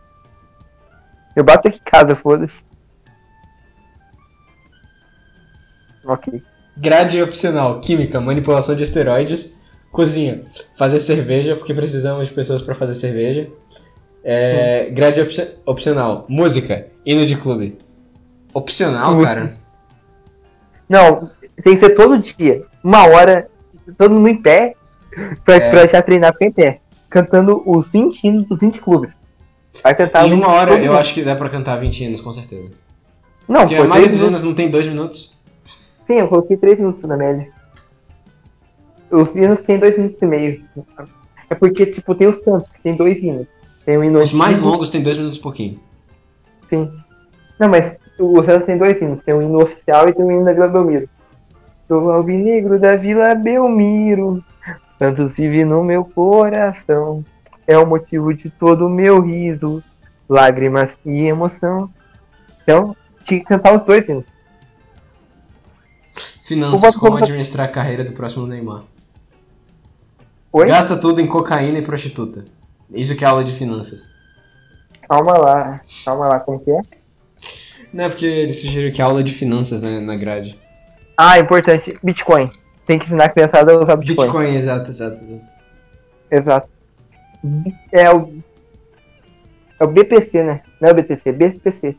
[1.41, 2.53] Eu bato aqui em casa, foda-se.
[6.05, 6.43] Ok.
[6.77, 9.53] Grade opcional: Química, manipulação de esteroides.
[9.91, 10.43] Cozinha,
[10.77, 13.49] fazer cerveja, porque precisamos de pessoas pra fazer cerveja.
[14.23, 17.79] É, grade opci- opcional: Música, hino de clube.
[18.53, 19.35] Opcional, Música.
[19.35, 19.55] cara?
[20.89, 21.31] Não,
[21.63, 22.65] tem que ser todo dia.
[22.85, 23.49] Uma hora,
[23.97, 24.75] todo mundo em pé,
[25.45, 25.71] pra, É.
[25.71, 26.81] pra já treinar ficar em pé.
[27.09, 29.11] Cantando os 20 hinos dos 20 clubes.
[29.83, 32.33] Vai cantar Em uma 20 hora eu acho que dá pra cantar 20 hinos, com
[32.33, 32.71] certeza.
[33.49, 35.39] Não, Porque pô, a maioria dos hinos não tem dois minutos.
[36.07, 37.49] Sim, eu coloquei 3 minutos na média.
[39.11, 40.65] Os hinos tem 2 minutos e meio.
[41.49, 43.47] É porque, tipo, tem os Santos, que tem dois hinos.
[43.85, 45.81] Tem o hino Os mais longos tem dois minutos e pouquinho.
[46.69, 46.91] Sim.
[47.59, 49.21] Não, mas o Santos tem dois hinos.
[49.23, 51.09] Tem o hino oficial e tem o hino da Vila Belmiro.
[51.89, 54.45] Sou alvinegro da Vila Belmiro.
[54.97, 57.25] Santos vive no meu coração.
[57.71, 59.81] É o motivo de todo o meu riso.
[60.29, 61.89] Lágrimas e emoção.
[62.65, 64.05] Então, tinha que cantar os dois.
[64.09, 64.25] O
[66.43, 68.83] Finanças, como administrar a carreira do próximo Neymar.
[70.53, 70.67] Oi?
[70.67, 72.45] Gasta tudo em cocaína e prostituta.
[72.93, 74.09] Isso que é aula de finanças.
[75.09, 75.81] Calma lá.
[76.05, 76.81] Calma lá, como que é?
[77.93, 80.59] Não é porque ele sugeriu que é aula de finanças né, na grade.
[81.17, 81.97] Ah, importante.
[82.03, 82.51] Bitcoin.
[82.85, 84.27] Tem que ensinar a criançada a usar Bitcoin.
[84.27, 85.53] Bitcoin, exato, exato, exato.
[86.33, 86.80] Exato.
[87.93, 88.43] É o.
[89.79, 90.63] É o BPC, né?
[90.81, 91.97] Não é o BTC, é BPC.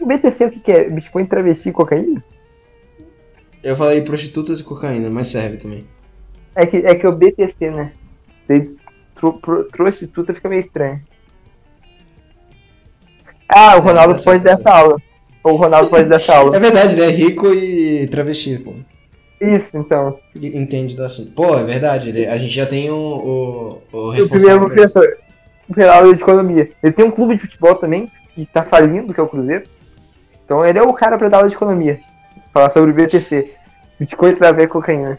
[0.00, 0.88] O BTC o que, que é?
[0.88, 2.22] Bitcoin travesti e cocaína?
[3.62, 5.84] Eu falei prostitutas e cocaína, mas serve também.
[6.54, 7.92] É que é, que é o BTC, né?
[8.48, 8.76] Daí,
[9.14, 11.02] Tro, pro, prostituta fica meio estranho.
[13.48, 15.02] Ah, o É, Ronaldo certo, pode tá dar essa aula.
[15.42, 16.58] O Ronaldo pode dar essa É aula.
[16.60, 18.74] verdade, ele é rico e travesti, pô.
[19.40, 20.18] Isso, então.
[20.34, 21.30] Entende do assunto.
[21.32, 24.78] Pô, é verdade, ele- a gente já tem o, o, o O responsável primeiro por
[24.78, 24.92] isso.
[24.92, 25.18] professor,
[25.68, 26.70] o Ronaldo de economia.
[26.82, 29.64] Ele tem um clube de futebol também, que tá falindo, que é o Cruzeiro.
[30.44, 31.98] Então ele é o cara pra dar aula de economia.
[32.52, 33.52] Falar sobre o BTC.
[34.00, 35.18] Bitcoin através de cocaína.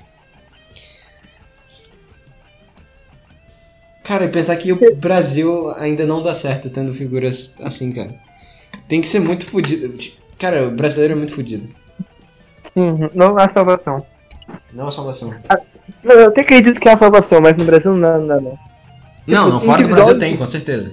[4.03, 8.15] Cara, e pensar que o Brasil ainda não dá certo tendo figuras assim, cara.
[8.87, 9.93] Tem que ser muito fudido.
[10.37, 11.69] Cara, o brasileiro é muito fudido.
[12.73, 14.03] Sim, não há salvação.
[14.73, 15.33] Não é salvação.
[16.03, 18.57] Não, Eu até acredito que há salvação, mas no Brasil não, não, não.
[19.27, 20.91] Não, não, fora do Brasil tem, com certeza.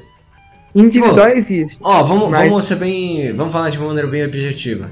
[0.75, 1.79] Individual existe.
[1.83, 3.33] Ó, vamos, Mas- vamos ser bem.
[3.35, 4.91] Vamos falar de uma maneira bem objetiva.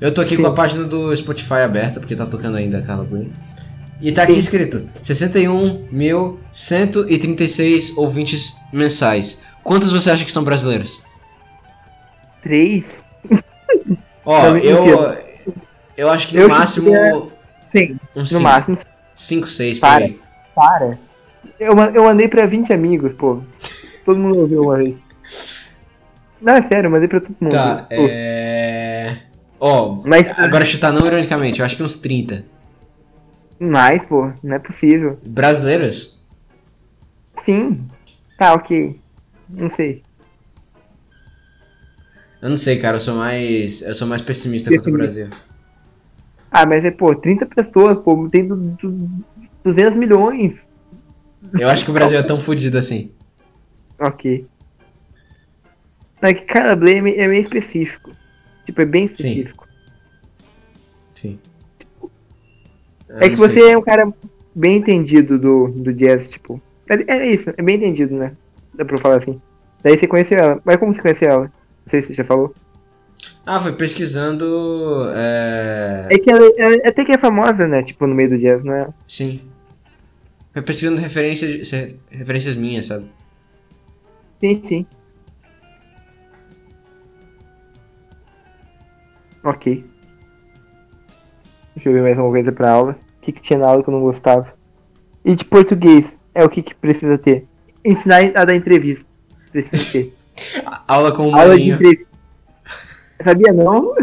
[0.00, 0.42] Eu tô aqui Sim.
[0.42, 3.30] com a página do Spotify aberta, porque tá tocando ainda a Carla Queen.
[4.00, 4.38] E tá aqui Sim.
[4.38, 9.38] escrito 61.136 ouvintes mensais.
[9.62, 10.98] Quantos você acha que são brasileiros?
[12.40, 13.04] Três?
[14.24, 15.29] Ó, eu.
[16.00, 16.86] Eu acho que no Eu máximo.
[16.90, 17.22] chutaria-
[17.68, 18.78] Sim, Uns no 5, máximo.
[19.14, 20.04] 5, 6 por Para.
[20.06, 20.20] aí.
[20.54, 20.98] Para.
[21.58, 23.42] Eu, eu mandei pra 20 amigos, pô.
[24.04, 24.96] Todo mundo ouviu uma vez.
[26.40, 27.52] Não, é sério, eu mandei pra todo mundo.
[27.52, 29.18] Tá, Pô, é.
[29.60, 32.44] Ó, Mas agora chutar não ironicamente, eu acho que uns 30.
[33.58, 35.18] mais, pô, não é possível.
[35.26, 36.18] Brasileiros?
[37.44, 37.86] Sim.
[38.38, 38.98] Tá, ok.
[39.50, 40.02] Não sei.
[42.40, 43.82] Eu não sei, cara, eu sou mais.
[43.82, 45.28] Eu sou mais pessimista contra o Brasil.
[46.50, 49.08] Ah, mas é, pô, 30 pessoas, pô, tem du, du,
[49.62, 50.68] 200 milhões.
[51.58, 53.10] Eu acho que o Brasil é tão fodido assim.
[53.98, 54.46] Ok.
[56.20, 58.10] É que cada blame é meio específico.
[58.64, 59.66] Tipo, é bem específico.
[61.14, 61.38] Sim.
[63.08, 64.12] É que você é um cara
[64.54, 66.60] bem entendido do, do jazz, tipo.
[66.88, 68.32] É, é isso, é bem entendido, né?
[68.74, 69.40] Dá pra falar assim.
[69.82, 70.60] Daí você conheceu ela.
[70.64, 71.44] Mas como você conheceu ela?
[71.44, 72.54] Não sei se você já falou.
[73.44, 75.06] Ah, foi pesquisando.
[75.14, 77.82] É, é que ela, ela até que é famosa, né?
[77.82, 78.88] Tipo, no meio do jazz, não é?
[79.08, 79.40] Sim.
[80.52, 81.70] Foi pesquisando referências,
[82.10, 83.06] referências minhas, sabe?
[84.40, 84.86] Sim, sim.
[89.42, 89.84] Ok.
[91.74, 92.98] Deixa eu ver mais uma coisa pra aula.
[93.18, 94.52] O que, que tinha na aula que eu não gostava?
[95.24, 97.46] E de português, é o que, que precisa ter?
[97.84, 99.06] Ensinar a dar entrevista.
[99.52, 100.14] Precisa ter.
[100.86, 102.09] aula com o Aula de entrevista.
[103.22, 103.94] Sabia não?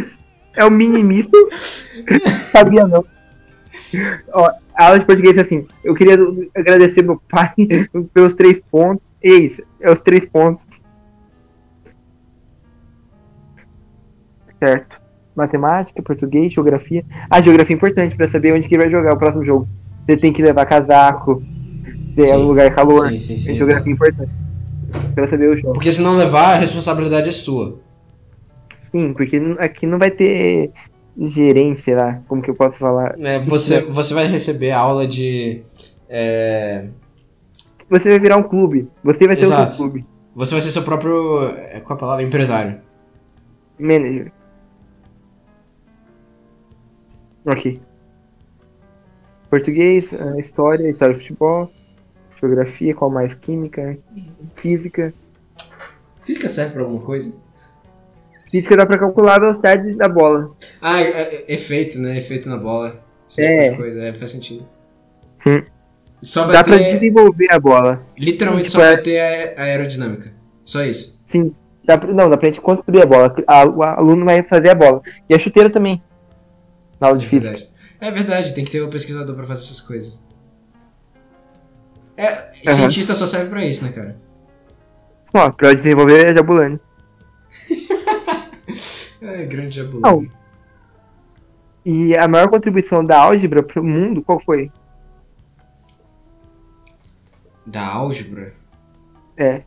[0.55, 1.37] É o minimício.
[2.51, 3.05] Sabia não.
[4.33, 5.67] Ó, a aula de português é assim.
[5.83, 6.17] Eu queria
[6.55, 7.53] agradecer meu pai
[8.13, 9.05] pelos três pontos.
[9.23, 10.63] É isso, é os três pontos.
[14.59, 14.97] Certo.
[15.35, 17.05] Matemática, português, geografia.
[17.29, 19.67] Ah, geografia é importante para saber onde que vai jogar o próximo jogo.
[20.05, 21.43] Você tem que levar casaco,
[22.15, 23.09] ter um lugar calor.
[23.09, 24.31] Sim, sim, sim, geografia é importante.
[25.13, 25.73] Pra saber o jogo.
[25.73, 27.79] Porque se não levar, a responsabilidade é sua.
[28.97, 30.71] Sim, porque aqui não vai ter
[31.15, 33.13] gerente, sei lá, como que eu posso falar.
[33.19, 35.61] É, você, você vai receber aula de.
[36.09, 36.87] É...
[37.89, 38.89] Você vai virar um clube.
[39.03, 39.73] Você vai ter Exato.
[39.73, 40.05] um clube.
[40.35, 41.49] Você vai ser seu próprio.
[41.49, 42.23] É, qual a palavra?
[42.23, 42.81] Empresário.
[43.79, 44.31] Manager.
[47.45, 47.79] Ok.
[49.47, 51.71] Português, é, história, história de futebol,
[52.39, 53.33] geografia, qual mais?
[53.35, 53.97] Química,
[54.55, 55.13] física.
[56.21, 57.31] Física serve pra alguma coisa?
[58.57, 60.51] Física dá pra calcular a velocidade da bola.
[60.81, 62.17] Ah, é, é, efeito, né?
[62.17, 63.03] Efeito na bola.
[63.37, 63.71] É.
[63.71, 64.01] Coisa.
[64.01, 64.13] é.
[64.13, 64.67] Faz sentido.
[65.45, 65.63] Hum.
[66.21, 66.71] Só vai dá ter...
[66.71, 68.05] pra desenvolver a bola.
[68.17, 69.19] Literalmente tipo, só vai ter
[69.57, 70.33] a aerodinâmica.
[70.65, 71.21] Só isso.
[71.27, 71.53] Sim.
[71.85, 72.11] Dá pra...
[72.11, 73.33] Não, dá pra gente construir a bola.
[73.75, 75.01] o aluno vai fazer a bola.
[75.29, 76.01] E a chuteira também.
[76.99, 77.51] Na aula de é física.
[77.51, 77.71] Verdade.
[77.99, 80.17] É verdade, tem que ter um pesquisador pra fazer essas coisas.
[82.15, 82.73] É, uhum.
[82.73, 84.17] cientista só serve pra isso, né, cara?
[85.33, 86.79] Ó, pra desenvolver é Jabulani.
[89.21, 90.31] É, grande Jabulani.
[91.85, 94.71] E a maior contribuição da álgebra pro mundo, qual foi?
[97.65, 98.53] Da álgebra?
[99.37, 99.61] É.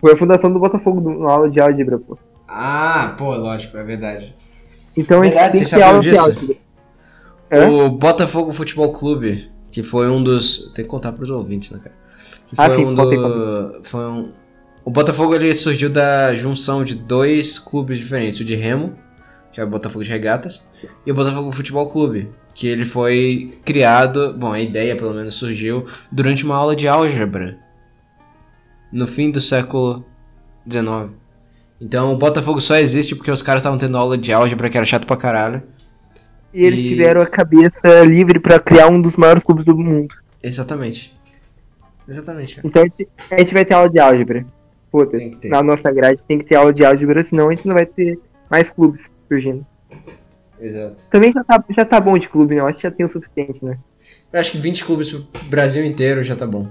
[0.00, 2.18] Foi a fundação do Botafogo na aula de álgebra, pô.
[2.48, 4.34] Ah, pô, lógico, é verdade.
[4.96, 6.14] Então verdade, a gente tem que aula disso?
[6.14, 6.56] de álgebra.
[7.70, 10.72] O Botafogo Futebol Clube, que foi um dos.
[10.74, 11.94] Tem que contar pros ouvintes, né, cara?
[12.46, 13.82] Que foi ah, sim, um do...
[13.84, 14.32] Foi um...
[14.84, 18.96] O Botafogo ele surgiu da junção de dois clubes diferentes, o de Remo,
[19.52, 20.62] que é o Botafogo de Regatas,
[21.04, 25.86] e o Botafogo Futebol Clube, que ele foi criado, bom, a ideia pelo menos surgiu
[26.10, 27.58] durante uma aula de álgebra
[28.92, 30.04] no fim do século
[30.68, 31.12] XIX.
[31.80, 34.86] Então o Botafogo só existe porque os caras estavam tendo aula de álgebra que era
[34.86, 35.62] chato pra caralho.
[36.52, 36.88] E eles e...
[36.88, 40.14] tiveram a cabeça livre para criar um dos maiores clubes do mundo.
[40.42, 41.16] Exatamente.
[42.08, 42.56] Exatamente.
[42.56, 42.66] Cara.
[42.66, 44.44] Então a gente, a gente vai ter aula de álgebra.
[44.90, 47.86] Puta, na nossa grade tem que ter aula de álgebra, senão a gente não vai
[47.86, 48.18] ter
[48.50, 49.64] mais clubes surgindo.
[50.60, 51.08] Exato.
[51.10, 52.60] Também já tá, já tá bom de clube, né?
[52.60, 53.78] Eu acho que já tem o suficiente, né?
[54.32, 56.68] Eu acho que 20 clubes pro Brasil inteiro já tá bom.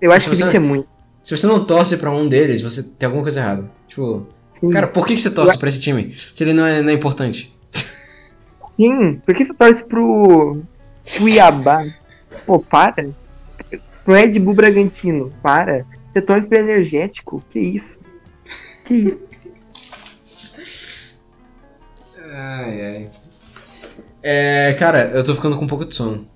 [0.00, 0.88] Eu acho que 20 é muito.
[1.22, 3.70] Se você não torce pra um deles, você tem alguma coisa errada.
[3.88, 4.26] Tipo,
[4.60, 4.70] Sim.
[4.70, 5.58] cara, por que, que você torce eu...
[5.58, 6.14] pra esse time?
[6.34, 7.54] Se ele não é, não é importante.
[8.72, 10.62] Sim, por que você torce pro
[11.18, 11.84] Cuiabá?
[12.46, 13.10] Pô, para.
[14.04, 15.84] Pro Red Bull Bragantino, para.
[16.12, 17.42] Pro energético?
[17.48, 17.98] Que isso?
[18.84, 19.30] Que isso?
[22.32, 23.10] Ai, ai.
[24.22, 26.28] É, cara, eu tô ficando com um pouco de sono.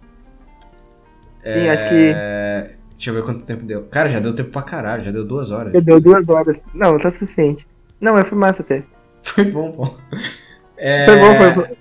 [1.42, 1.70] Sim, é...
[1.70, 2.74] acho que.
[2.92, 3.82] Deixa eu ver quanto tempo deu.
[3.84, 5.72] Cara, já deu tempo pra caralho, já deu duas horas.
[5.72, 6.56] Já deu duas horas.
[6.72, 7.66] Não, tá suficiente.
[8.00, 8.82] Não, mas foi massa até.
[9.22, 9.94] Foi bom, pô.
[10.76, 11.04] É...
[11.04, 11.76] Foi bom, foi bom.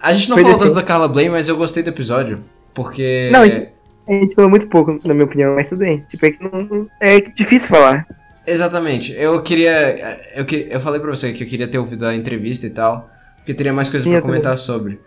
[0.00, 2.40] A gente não foi falou tanto da Carla Blay, mas eu gostei do episódio.
[2.74, 3.30] Porque.
[3.32, 3.68] Não, gente,
[4.10, 6.04] a gente falou muito pouco, na minha opinião, mas tudo bem.
[6.08, 6.88] Tipo, é que não.
[7.00, 8.06] É difícil falar.
[8.46, 9.12] Exatamente.
[9.12, 10.20] Eu queria.
[10.34, 13.10] Eu, que, eu falei pra você que eu queria ter ouvido a entrevista e tal.
[13.36, 14.64] Porque teria mais coisas Sim, pra comentar também.
[14.64, 15.00] sobre.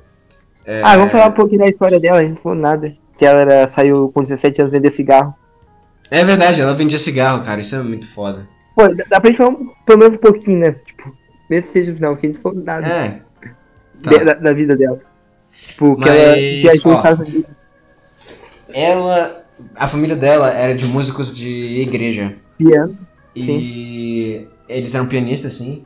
[0.65, 0.81] É...
[0.83, 2.95] Ah, vamos falar um pouquinho da história dela, a gente não falou nada.
[3.17, 5.35] Que ela era, saiu com 17 anos vender cigarro.
[6.09, 8.47] É verdade, ela vendia cigarro, cara, isso é muito foda.
[8.75, 10.75] Pô, dá pra gente falar um, pelo menos um pouquinho, né?
[10.85, 11.15] Tipo,
[11.49, 12.87] mesmo seja no final, que a gente falou nada.
[12.87, 13.21] É.
[14.01, 14.23] Tá.
[14.23, 14.99] Da, da, vida dela.
[15.51, 17.51] Tipo, que Mas, ela viajou nos Estados Unidos.
[18.73, 19.41] Ela
[19.75, 21.49] a família dela era de músicos de
[21.81, 22.35] igreja.
[22.57, 22.97] Piano,
[23.35, 25.85] E eles eram pianistas, assim.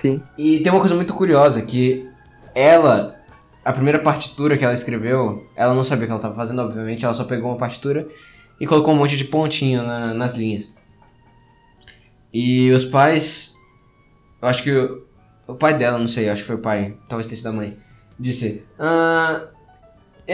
[0.00, 0.22] sim.
[0.36, 2.08] E tem uma coisa muito curiosa, que
[2.54, 3.16] ela,
[3.64, 7.04] a primeira partitura que ela escreveu, ela não sabia o que ela estava fazendo, obviamente,
[7.04, 8.08] ela só pegou uma partitura
[8.60, 10.72] e colocou um monte de pontinho na- nas linhas.
[12.32, 13.54] E os pais,
[14.40, 15.02] eu acho que o,
[15.46, 17.76] o pai dela, não sei, acho que foi o pai, talvez tenha sido a mãe,
[18.18, 19.46] disse, ah,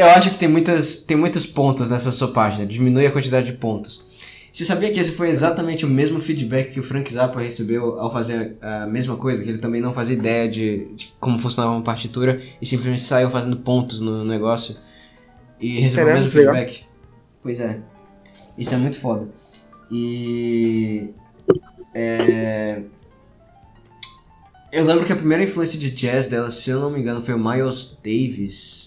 [0.01, 3.57] eu acho que tem, muitas, tem muitos pontos nessa sua página, diminui a quantidade de
[3.57, 4.07] pontos.
[4.53, 8.13] Você sabia que esse foi exatamente o mesmo feedback que o Frank Zappa recebeu ao
[8.13, 9.43] fazer a mesma coisa?
[9.43, 13.31] Que ele também não fazia ideia de, de como funcionava uma partitura e simplesmente saiu
[13.31, 14.77] fazendo pontos no negócio
[15.61, 16.55] e recebeu Caramba, o mesmo que legal.
[16.55, 16.85] feedback.
[17.43, 17.79] Pois é.
[18.57, 19.29] Isso é muito foda.
[19.91, 21.11] E.
[21.95, 22.83] É...
[24.71, 27.35] Eu lembro que a primeira influência de jazz dela, se eu não me engano, foi
[27.35, 28.78] o Miles Davis.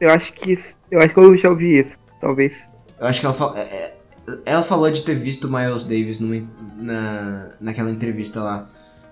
[0.00, 0.58] Eu acho que.
[0.90, 2.68] Eu acho que eu já ouvi isso, talvez.
[2.98, 3.96] Eu acho que ela, fa- é, é,
[4.44, 6.42] ela falou de ter visto Miles Davis numa,
[6.76, 8.66] na, naquela entrevista lá.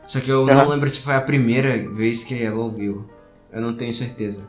[0.07, 0.69] Só que eu não Aham.
[0.69, 3.05] lembro se foi a primeira vez que ela ouviu.
[3.53, 4.43] Eu não tenho certeza.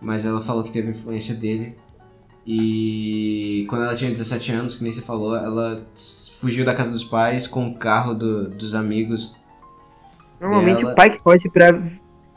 [0.00, 1.76] Mas ela falou que teve influência dele.
[2.46, 5.82] E quando ela tinha 17 anos, que nem você falou, ela
[6.40, 9.36] fugiu da casa dos pais com o carro do- dos amigos.
[10.40, 11.76] Normalmente Dela- o pai que foge pra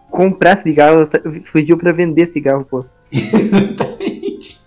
[0.09, 1.07] comprar cigarro
[1.45, 2.83] fugiu pra vender cigarro, pô.
[3.11, 4.59] Exatamente.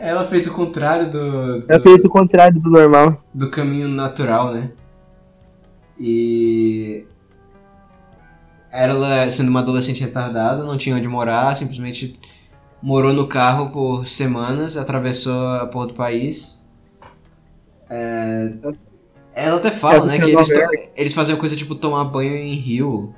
[0.00, 3.22] Ela fez o contrário do, do- Ela fez o contrário do normal.
[3.32, 4.70] do caminho natural, né?
[5.98, 7.04] E
[8.72, 12.18] ela, sendo uma adolescente retardada, não tinha onde morar, simplesmente
[12.82, 16.58] morou no carro por semanas, atravessou a porra do país.
[17.88, 18.52] É,
[19.34, 22.54] Ela até fala, Ela né, que eles, to- eles faziam coisa tipo tomar banho em
[22.54, 23.14] rio.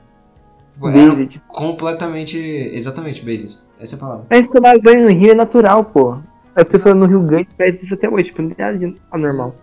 [0.74, 1.42] Tipo, Era David.
[1.48, 2.36] completamente.
[2.38, 3.56] Exatamente, basic.
[3.80, 4.26] Essa é a palavra.
[4.30, 6.18] Mas tomar banho no rio é natural, pô.
[6.54, 9.54] As pessoas no Rio Grande fazem isso até hoje, tipo, não tem nada de anormal.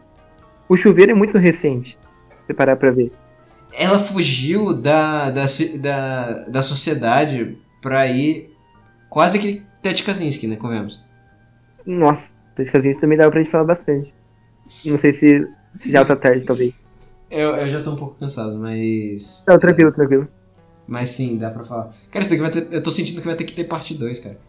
[0.67, 3.11] O chuveiro é muito recente, se você parar pra ver.
[3.73, 5.45] ela fugiu da, da,
[5.79, 8.51] da, da sociedade pra ir
[9.09, 10.55] quase que Ted Kaczynski, né?
[10.55, 11.03] Convenhamos.
[11.85, 14.13] Nossa, Ted Kaczynski também dava pra gente falar bastante.
[14.83, 16.73] Não sei se, se já tá tarde, talvez.
[17.29, 19.43] Eu, eu já tô um pouco cansado, mas.
[19.47, 20.27] Não, tranquilo, tranquilo.
[20.89, 21.93] Mas sim, dá pra falar.
[22.09, 22.67] Cara, isso daqui vai ter.
[22.71, 24.39] Eu tô sentindo que vai ter que ter parte 2, cara.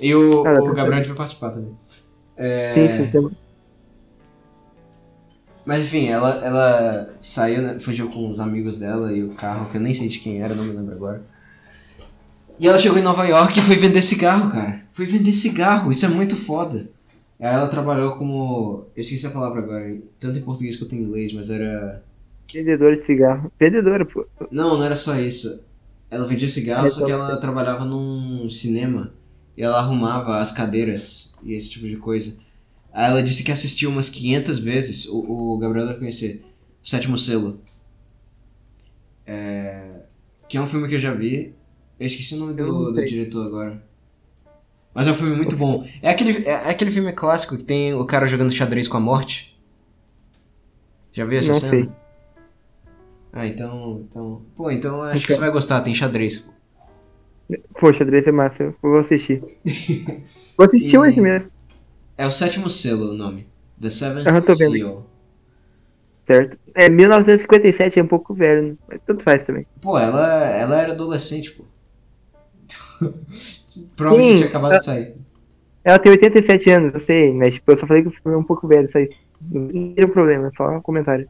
[0.00, 1.70] E o, Ah, o Gabriel vai participar também.
[2.36, 3.30] É, Sim, sim, chama.
[5.64, 9.76] Mas enfim, ela, ela saiu, né, fugiu com os amigos dela e o carro, que
[9.76, 11.22] eu nem sei de quem era, não me lembro agora.
[12.58, 14.80] E ela chegou em Nova York e foi vender cigarro, cara.
[14.92, 16.88] Foi vender cigarro, isso é muito foda.
[17.38, 18.86] Aí ela trabalhou como.
[18.96, 22.02] Eu esqueci a palavra agora, tanto em português quanto em inglês, mas era.
[22.52, 23.52] Vendedora de cigarro.
[23.58, 24.26] Vendedora, pô.
[24.50, 25.64] Não, não era só isso.
[26.10, 29.12] Ela vendia cigarro, só que ela trabalhava num cinema
[29.56, 32.34] e ela arrumava as cadeiras e esse tipo de coisa.
[32.92, 36.44] Aí ela disse que assistiu umas 500 vezes, o, o Gabriel deve conhecer,
[36.82, 37.60] o Sétimo Selo.
[39.26, 40.02] É,
[40.48, 41.54] que é um filme que eu já vi.
[41.98, 43.82] Eu esqueci o nome do, do diretor agora.
[44.94, 45.86] Mas é um filme muito bom.
[46.00, 49.58] É aquele, é aquele filme clássico que tem o cara jogando xadrez com a morte.
[51.12, 51.70] Já viu essa Não cena?
[51.70, 51.88] sei.
[53.32, 54.44] Ah, então, então.
[54.56, 55.36] Pô, então acho que Então.
[55.36, 56.44] você vai gostar, tem xadrez.
[57.78, 58.62] Poxa, xadrez é massa.
[58.64, 59.40] Eu vou assistir.
[60.56, 61.50] Vou assistir E- hoje mesmo,
[62.18, 63.46] É o sétimo selo o nome.
[63.80, 64.72] The Seventh Aham, tô vendo.
[64.72, 65.04] Seal.
[66.26, 66.58] certo?
[66.74, 68.76] É 1957, é um pouco velho, né?
[68.88, 69.66] mas tanto faz também.
[69.80, 71.64] Pô, ela, ela era adolescente, pô.
[73.96, 75.16] Provavelmente Sim, tinha acabado de sair.
[75.84, 78.66] Ela tem 87 anos, eu sei, mas tipo, eu só falei que é um pouco
[78.68, 79.18] velho, só isso.
[79.40, 81.28] Não tem problema, só um comentário.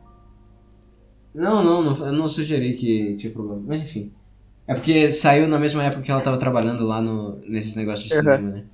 [1.36, 3.62] Não, não, não, eu não sugeri que tinha problema.
[3.66, 4.10] Mas enfim.
[4.66, 8.14] É porque saiu na mesma época que ela tava trabalhando lá no, nesses negócios de
[8.14, 8.36] Aham.
[8.36, 8.64] cinema, né?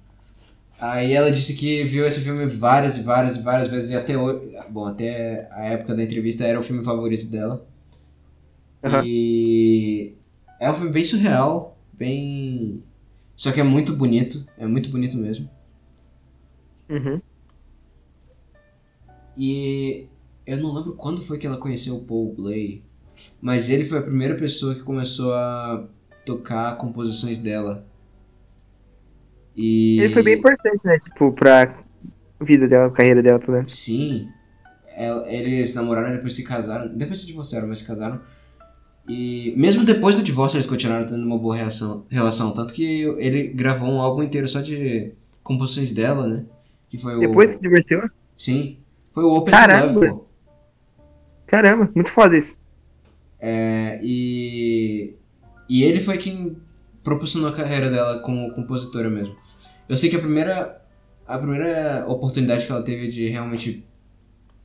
[0.80, 4.16] Aí ela disse que viu esse filme várias e várias e várias vezes e até
[4.16, 4.56] hoje.
[4.70, 7.66] Bom, até a época da entrevista era o filme favorito dela.
[8.84, 9.02] Aham.
[9.04, 10.14] E
[10.60, 12.80] é um filme bem surreal, bem.
[13.34, 15.50] Só que é muito bonito, é muito bonito mesmo.
[16.88, 17.20] Uhum.
[19.36, 20.06] E
[20.46, 22.82] eu não lembro quando foi que ela conheceu o Paul Blay,
[23.40, 25.86] mas ele foi a primeira pessoa que começou a
[26.24, 27.86] tocar composições dela.
[29.56, 30.98] E Ele foi bem importante, né?
[30.98, 31.82] Tipo, pra
[32.40, 33.68] vida dela, carreira dela, tudo.
[33.68, 34.28] Sim,
[34.96, 38.20] el- eles namoraram e depois se casaram, depois se divorciaram, mas se casaram.
[39.08, 42.84] E mesmo depois do divórcio eles continuaram tendo uma boa relação, relação tanto que
[43.18, 45.12] ele gravou um álbum inteiro só de
[45.42, 46.44] composições dela, né?
[46.88, 48.02] Que foi o Depois que divorciou?
[48.36, 48.78] Sim,
[49.12, 49.92] foi o Open Caramba!
[50.00, 50.26] Love, pô.
[51.52, 52.56] Caramba, muito foda isso.
[53.38, 55.14] É, e,
[55.68, 56.56] e ele foi quem
[57.04, 59.36] proporcionou a carreira dela como compositora mesmo.
[59.86, 60.82] Eu sei que a primeira.
[61.26, 63.84] a primeira oportunidade que ela teve de realmente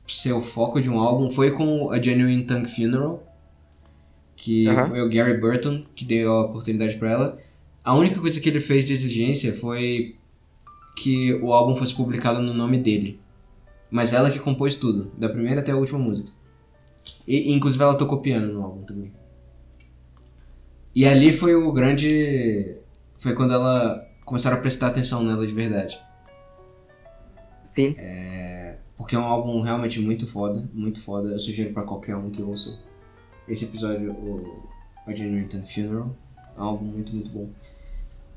[0.06, 3.22] ser o foco de um álbum foi com a Genuine Tongue Funeral,
[4.34, 7.38] que foi o Gary Burton que deu a oportunidade pra ela.
[7.84, 10.16] A única coisa que ele fez de exigência foi
[10.96, 13.20] que o álbum fosse publicado no nome dele.
[13.90, 16.37] Mas ela que compôs tudo, da primeira até a última música.
[17.26, 19.12] E, inclusive ela tocou piano no álbum também.
[20.94, 22.76] E ali foi o grande.
[23.18, 26.00] Foi quando ela começaram a prestar atenção nela de verdade.
[27.74, 27.94] Sim.
[28.96, 31.28] Porque é um álbum realmente muito foda, muito foda.
[31.28, 32.78] Eu sugiro pra qualquer um que ouça
[33.46, 34.62] esse episódio, o
[35.06, 36.14] A Genuine Funeral.
[36.56, 37.48] É um álbum muito, muito bom.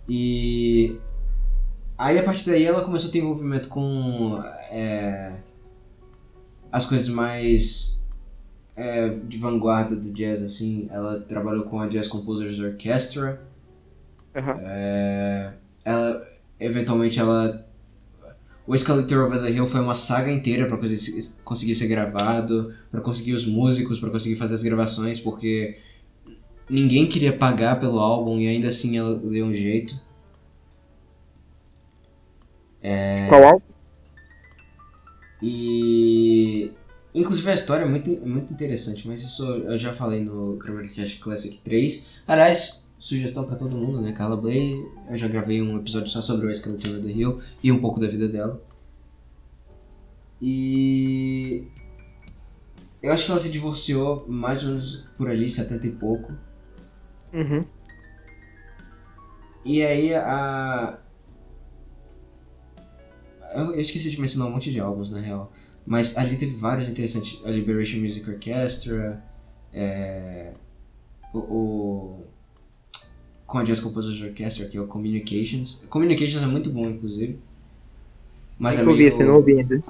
[0.07, 0.97] E
[1.97, 4.39] aí a partir daí ela começou a ter envolvimento com
[4.69, 5.33] é,
[6.71, 8.00] as coisas mais
[8.81, 10.87] é, de vanguarda do jazz, assim.
[10.91, 13.41] Ela trabalhou com a Jazz Composers Orchestra.
[14.35, 14.57] Aham.
[14.61, 15.53] É,
[15.85, 16.27] ela,
[16.59, 17.65] eventualmente ela
[18.65, 20.77] o Escalator Over the Hill foi uma saga inteira pra
[21.43, 25.77] conseguir, ser gravado, pra conseguir os músicos, pra conseguir fazer as gravações, porque
[26.69, 29.99] ninguém queria pagar pelo álbum e ainda assim ela deu um jeito.
[33.29, 33.65] Qual álbum?
[35.41, 36.71] E
[37.13, 40.57] inclusive a história é muito, muito interessante, mas isso eu já falei no
[40.93, 42.05] Cast Classic 3.
[42.27, 44.11] Aliás, sugestão pra todo mundo, né?
[44.11, 44.75] Carla Bley,
[45.09, 48.07] eu já gravei um episódio só sobre o of the Hill e um pouco da
[48.07, 48.61] vida dela.
[50.41, 51.67] E
[53.01, 56.33] eu acho que ela se divorciou mais ou menos por ali, 70 e pouco.
[57.33, 57.63] Uhum.
[59.65, 60.99] E aí a.
[63.53, 65.51] Eu, eu esqueci de mencionar um monte de álbuns, na real.
[65.85, 67.41] Mas ali teve vários interessantes.
[67.45, 69.21] A Liberation Music Orchestra,
[69.73, 70.51] é,
[71.33, 72.25] o, o-
[73.47, 75.83] Com a Jazz Composers Orchestra, que é o Communications.
[75.89, 77.39] Communications é muito bom, inclusive.
[78.57, 79.15] Mas Tem é que ouvir, meio...
[79.17, 79.83] você não ouvi ainda.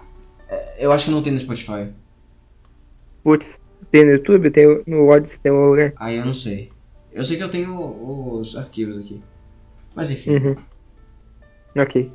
[0.78, 1.92] Eu acho que não tem no Spotify.
[3.24, 3.60] Putz,
[3.92, 5.94] tem no YouTube, tem no Odyssey, tem um lugar.
[5.98, 6.72] Aí eu não sei.
[7.12, 7.76] Eu sei que eu tenho
[8.40, 9.22] os arquivos aqui.
[9.94, 10.32] Mas enfim.
[10.38, 10.56] Uhum.
[11.76, 12.12] Ok.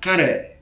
[0.00, 0.52] Cara,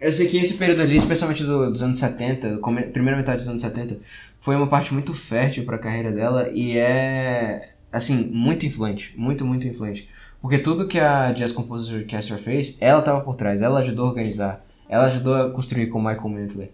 [0.00, 3.48] eu sei que esse período ali, especialmente do- dos anos 70, come- primeira metade dos
[3.48, 3.96] anos 70,
[4.40, 9.14] foi uma parte muito fértil pra carreira dela e é, assim, muito influente.
[9.16, 10.08] Muito, muito influente.
[10.42, 14.08] Porque tudo que a Jazz Composers Orchestra fez, ela tava por trás, ela ajudou a
[14.10, 16.70] organizar, ela ajudou a construir com Michael Mintler.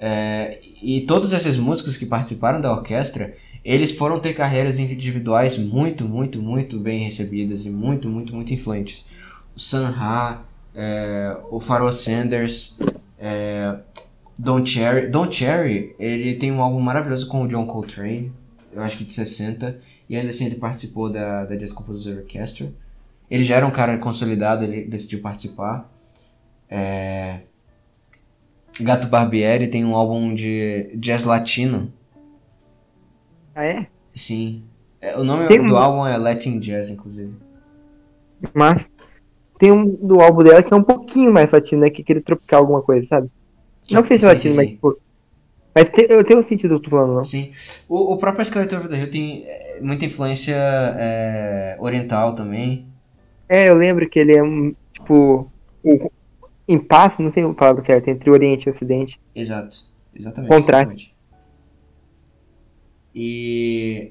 [0.00, 3.34] É, e todos esses músicos que participaram da orquestra,
[3.64, 9.04] eles foram ter carreiras individuais muito, muito, muito bem recebidas e muito, muito, muito influentes.
[9.54, 10.42] O Sun Ra,
[10.74, 12.76] é, o Pharoah Sanders,
[13.18, 13.76] é,
[14.38, 15.08] Don Cherry.
[15.08, 18.32] Don Cherry, ele tem um álbum maravilhoso com o John Coltrane,
[18.72, 19.78] eu acho que de 60,
[20.08, 22.72] e ainda assim ele participou da, da Jazz Composers Orchestra.
[23.30, 25.90] Ele já era um cara consolidado, ele decidiu participar.
[26.68, 27.40] É,
[28.80, 31.92] Gato Barbieri tem um álbum de jazz latino,
[33.54, 33.86] Ah, é?
[34.14, 34.64] sim.
[35.00, 37.34] É, O nome Tem do um- álbum é Latin Jazz, inclusive.
[38.54, 38.84] Mas
[39.62, 41.90] tem um do álbum dela que é um pouquinho mais latino, né?
[41.90, 43.30] Que é aquele tropical alguma coisa, sabe?
[43.88, 44.74] Não que seja Sim, latino, sim, mas sim.
[44.74, 45.00] tipo.
[45.72, 47.24] Mas tem, eu tenho o sentido do que eu tô falando, não.
[47.24, 47.52] Sim.
[47.88, 52.88] O, o próprio Skeleton of the Hill tem é, muita influência é, oriental também.
[53.48, 55.48] É, eu lembro que ele é um, tipo,
[55.84, 56.10] o
[56.66, 59.20] impasse, não sei a palavra certa, entre Oriente e Ocidente.
[59.32, 59.76] Exato.
[60.12, 60.50] Exatamente.
[60.50, 60.92] Contraste.
[60.92, 61.14] exatamente.
[63.14, 64.10] E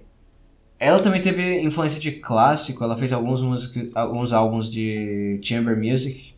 [0.82, 6.34] ela também teve influência de clássico, ela fez alguns, music, alguns álbuns de chamber music,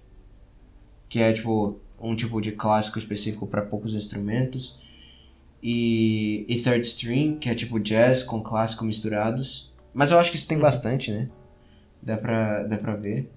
[1.09, 4.77] que é tipo um tipo de clássico específico para poucos instrumentos.
[5.61, 9.71] E, e third string, que é tipo jazz com clássico misturados.
[9.93, 11.29] Mas eu acho que isso tem bastante, né?
[12.01, 13.29] Dá pra, dá pra ver.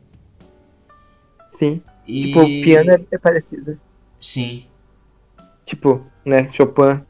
[1.52, 1.80] Sim.
[2.04, 2.22] E...
[2.22, 3.78] Tipo, o piano é, é parecido.
[4.20, 4.66] Sim,
[5.66, 7.02] Tipo, né, Chopin.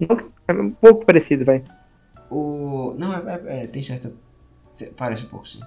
[0.00, 0.18] Não,
[0.48, 1.62] é um pouco parecido, vai.
[2.30, 2.94] O.
[2.98, 4.12] Não, é, é- é, tem certa.
[4.96, 5.60] Parece um pouco sim.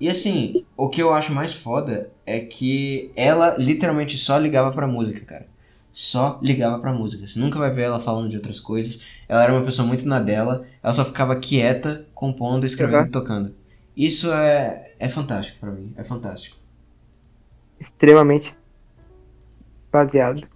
[0.00, 4.86] E assim, o que eu acho mais foda é que ela literalmente só ligava pra
[4.86, 5.46] música, cara.
[5.92, 7.26] Só ligava pra música.
[7.26, 9.02] Você nunca vai ver ela falando de outras coisas.
[9.28, 10.64] Ela era uma pessoa muito na dela.
[10.82, 13.06] Ela só ficava quieta, compondo, escrevendo Uhum.
[13.08, 13.54] e tocando.
[13.96, 15.92] Isso é, é fantástico pra mim.
[15.96, 16.56] É fantástico.
[17.80, 18.54] Extremamente
[19.90, 20.46] baseado.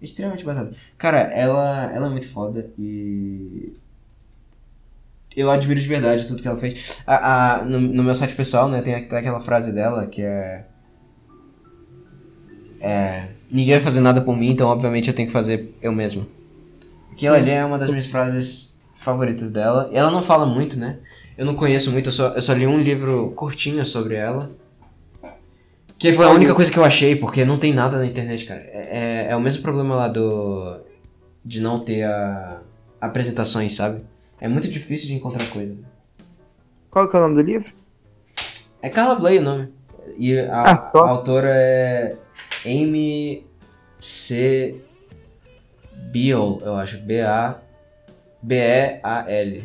[0.00, 0.74] Extremamente basado.
[0.96, 3.74] Cara, ela, ela é muito foda e.
[5.36, 7.00] Eu admiro de verdade tudo que ela fez.
[7.06, 10.22] A, a- no, no meu site pessoal, né, tem aqu- tem aquela frase dela que
[10.22, 10.64] é.
[12.80, 13.28] É.
[13.50, 16.26] Ninguém vai fazer nada por mim, então obviamente eu tenho que fazer eu mesmo.
[17.12, 19.88] Aquilo ali é uma das minhas frases favoritas dela.
[19.92, 20.98] Ela não fala muito, né?
[21.38, 24.50] Eu não conheço muito, eu só, eu só li um livro curtinho sobre ela.
[25.98, 28.60] Que foi a única coisa que eu achei, porque não tem nada na internet, cara.
[28.60, 30.78] É, é, é o mesmo problema lá do.
[31.44, 32.60] de não ter a,
[33.00, 34.02] apresentações, sabe?
[34.40, 35.76] É muito difícil de encontrar coisa.
[36.90, 37.72] Qual que é o nome do livro?
[38.82, 39.68] É Carla Bley o nome.
[40.18, 42.16] E a, Ah, a autora é
[42.64, 43.46] Amy
[44.00, 44.80] C.
[46.10, 46.98] Beal, eu acho.
[46.98, 47.58] B-A.
[48.42, 49.64] B-E-A-L.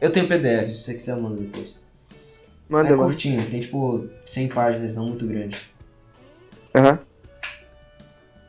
[0.00, 1.74] Eu tenho PDF, se você quiser eu mando depois.
[2.68, 3.02] Manda, é mano.
[3.04, 5.58] curtinho, tem tipo 100 páginas, não muito grande.
[6.74, 6.98] Aham.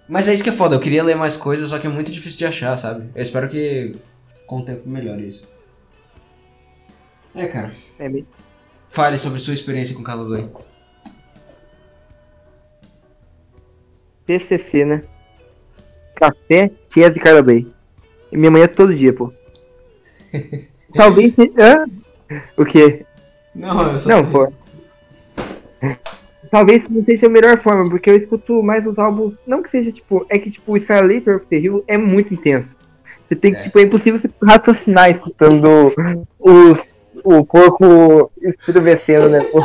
[0.08, 2.12] Mas é isso que é foda, eu queria ler mais coisas, só que é muito
[2.12, 3.10] difícil de achar, sabe?
[3.16, 3.94] Eu espero que
[4.52, 5.48] com o tempo melhore isso.
[7.34, 7.72] É, cara.
[7.98, 8.28] É meio.
[8.90, 10.50] Fale sobre sua experiência com Carla Bley.
[14.26, 15.04] TCC, né?
[16.16, 17.66] Café, Chess e Carla Bay.
[18.30, 19.32] E minha manhã todo dia, pô.
[20.94, 21.54] Talvez se...
[21.58, 21.86] Hã?
[22.58, 23.06] O quê?
[23.56, 24.10] Não, eu só.
[24.10, 24.52] Não, pô.
[26.52, 29.38] Talvez não seja a melhor forma, porque eu escuto mais os álbuns.
[29.48, 30.26] Não que seja tipo.
[30.28, 32.81] É que tipo, o Scarlet of the Hill é muito intenso.
[33.32, 33.64] Você tem que, É.
[33.64, 35.94] tipo, é impossível você raciocinar escutando
[36.38, 36.80] os,
[37.24, 39.40] o porco estremecendo, né?
[39.46, 39.62] pô?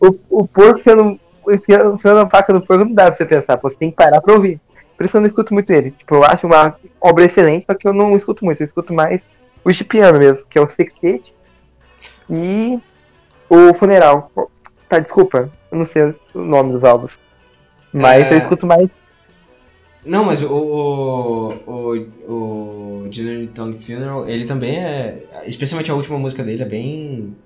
[0.00, 1.20] O, o porco sendo.
[1.48, 4.20] Enfiando a faca no porco não dá pra você pensar, pô, você tem que parar
[4.22, 4.58] pra ouvir.
[4.96, 5.90] Por isso eu não escuto muito ele.
[5.90, 8.62] Tipo, eu acho uma obra excelente, só que eu não escuto muito.
[8.62, 9.20] Eu escuto mais
[9.62, 11.34] o Chipiano mesmo, que é o Sextet.
[12.30, 12.80] E
[13.50, 14.32] o Funeral.
[14.88, 17.18] Tá, desculpa, eu não sei o nome dos álbuns.
[17.92, 18.32] Mas É.
[18.32, 18.94] eu escuto mais.
[20.06, 20.48] Não, mas o.
[20.48, 21.52] O.
[21.66, 23.02] O.
[23.04, 25.26] o General Tongue Funeral, ele também é.
[25.46, 27.36] Especialmente a última música dele é bem.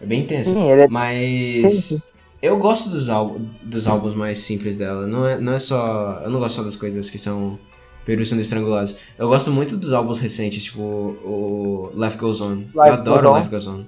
[0.00, 0.52] É bem intensa.
[0.52, 0.88] Sim, ele é.
[0.88, 1.74] Mas.
[1.74, 2.02] Sim.
[2.42, 5.06] Eu gosto dos, álbum, dos álbuns mais simples dela.
[5.06, 6.20] Não é, não é só.
[6.22, 7.58] Eu não gosto só das coisas que são.
[8.04, 8.94] Perus sendo estrangulados.
[9.18, 12.52] Eu gosto muito dos álbuns recentes, tipo o Life Goes On.
[12.52, 13.38] eu Life adoro Goes On.
[13.38, 13.84] Life Goes On.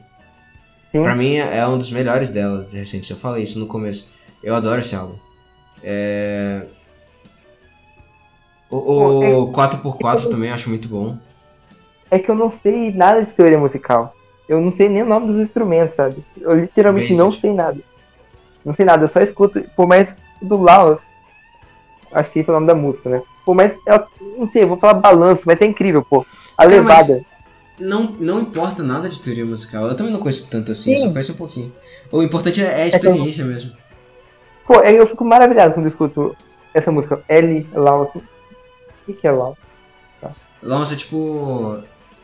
[0.91, 1.03] Sim.
[1.05, 3.09] Pra mim é um dos melhores delas recentes.
[3.11, 4.09] Eu falei isso no começo.
[4.43, 5.15] Eu adoro esse álbum.
[5.85, 6.67] É...
[8.71, 11.17] O, o 4x4 também acho muito bom.
[12.11, 14.15] É que eu não sei nada de teoria musical.
[14.49, 16.25] Eu não sei nem o nome dos instrumentos, sabe?
[16.41, 17.19] Eu literalmente Basic.
[17.23, 17.79] não sei nada.
[18.65, 21.01] Não sei nada, eu só escuto, por mais do Laos.
[22.13, 23.23] Acho que esse é o nome da música, né?
[23.45, 23.77] Por mais.
[23.87, 24.05] Eu,
[24.39, 26.25] não sei, eu vou falar balanço, mas é incrível, pô.
[26.57, 27.23] A Cara, levada.
[27.79, 29.87] Não, não importa nada de teoria musical.
[29.87, 31.07] Eu também não conheço tanto assim, Sim.
[31.07, 31.73] só conheço um pouquinho.
[32.11, 33.73] O importante é é a experiência mesmo.
[34.67, 36.37] Pô, é, eu fico maravilhado quando eu escuto
[36.75, 37.23] essa música.
[37.29, 38.11] L, Laos.
[39.09, 39.57] O que, é Laos?
[40.63, 41.79] Nossa, é tipo.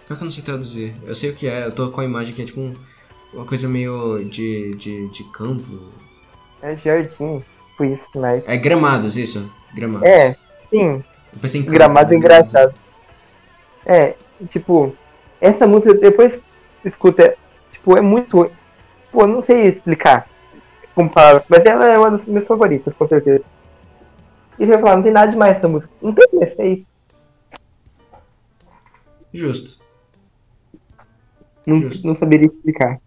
[0.07, 0.95] Pior que eu não sei traduzir.
[1.05, 2.75] Eu sei o que é, eu tô com a imagem que é tipo um-
[3.33, 5.89] uma coisa meio de, de, de campo.
[6.61, 7.43] É jardim.
[7.71, 8.43] Tipo isso, mas.
[8.47, 9.51] É gramados, isso?
[9.75, 10.07] Gramados.
[10.07, 10.37] É,
[10.71, 11.03] sim.
[11.33, 12.75] Eu pensei em campo, Gramado é né, engraçado.
[13.87, 14.15] É,
[14.49, 14.95] tipo,
[15.41, 16.41] essa música depois
[16.85, 17.37] escuta,
[17.73, 18.51] tipo, é muito.
[19.11, 20.29] Pô, não sei explicar
[20.95, 23.43] com palavras, mas ela é uma das minhas favoritas, com certeza.
[24.59, 25.93] E você vai falar, não tem nada demais essa música.
[26.01, 26.89] Não tem mais, é isso.
[29.33, 29.83] Justo.
[31.67, 32.07] Não, Justo.
[32.07, 33.01] não saberia explicar.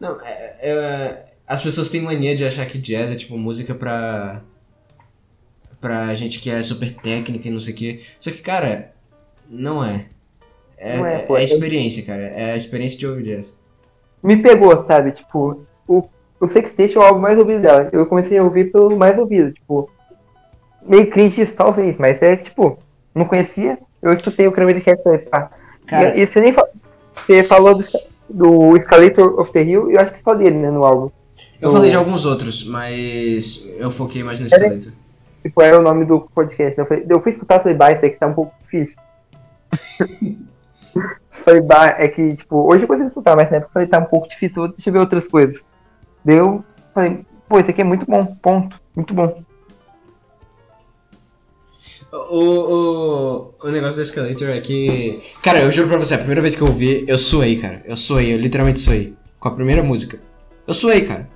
[0.00, 4.40] Não, é, é- as pessoas têm mania de achar que jazz é tipo música pra.
[5.80, 8.02] pra gente que é super técnica e não sei o quê.
[8.18, 8.92] Só que, cara,
[9.48, 10.06] não é.
[10.76, 12.22] É, Não é, é, pô, é é- experiência, cara.
[12.22, 13.56] É a experiência de ouvir jazz.
[14.22, 15.12] Me pegou, sabe?
[15.12, 16.02] Tipo, o,
[16.40, 17.88] o Sextet é o álbum mais ouvido dela.
[17.92, 19.88] Eu comecei a ouvir pelo mais ouvido, tipo.
[20.88, 22.78] Meio cringe isso, talvez, mas é tipo,
[23.14, 25.50] não conhecia, eu escutei o Kramer Cat e pá.
[25.86, 26.68] Cara, E, e você nem fa-
[27.26, 27.84] você falou do,
[28.28, 31.10] do Escalator of the Hill, eu acho que só dele, né, no álbum.
[31.60, 34.92] eu falei de alguns outros, mas eu foquei mais no Era- esqueleto.
[35.40, 36.76] Tipo, era o nome do podcast.
[36.76, 36.82] né?
[36.82, 38.96] Eu, falei, eu fui escutar, falei, bah, isso aqui tá um pouco difícil.
[41.44, 43.98] falei, bah, é que, tipo, hoje eu consigo escutar, mas na época eu falei, tá
[43.98, 45.60] um pouco difícil, deixa eu ver outras coisas.
[46.24, 49.40] Daí eu falei, pô, isso aqui é muito bom, ponto, muito bom.
[52.30, 55.20] O, o, o negócio do Escalator é que.
[55.42, 57.82] Cara, eu juro pra você, a primeira vez que eu ouvi, eu suei, cara.
[57.84, 59.14] Eu suei, eu literalmente suei.
[59.38, 60.18] Com a primeira música.
[60.66, 61.28] Eu suei, cara.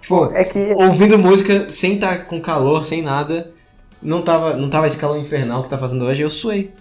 [0.00, 3.52] Tipo, É que, ouvindo música sem estar com calor, sem nada.
[4.00, 6.72] Não tava, não tava esse calor infernal que tá fazendo hoje, eu suei.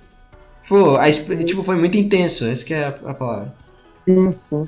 [0.68, 3.54] Pô, a, tipo, foi muito intenso, essa que é a, a palavra.
[4.08, 4.68] sim, sim.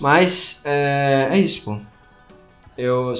[0.00, 1.78] Mas, é, é isso, pô.
[2.76, 3.14] Eu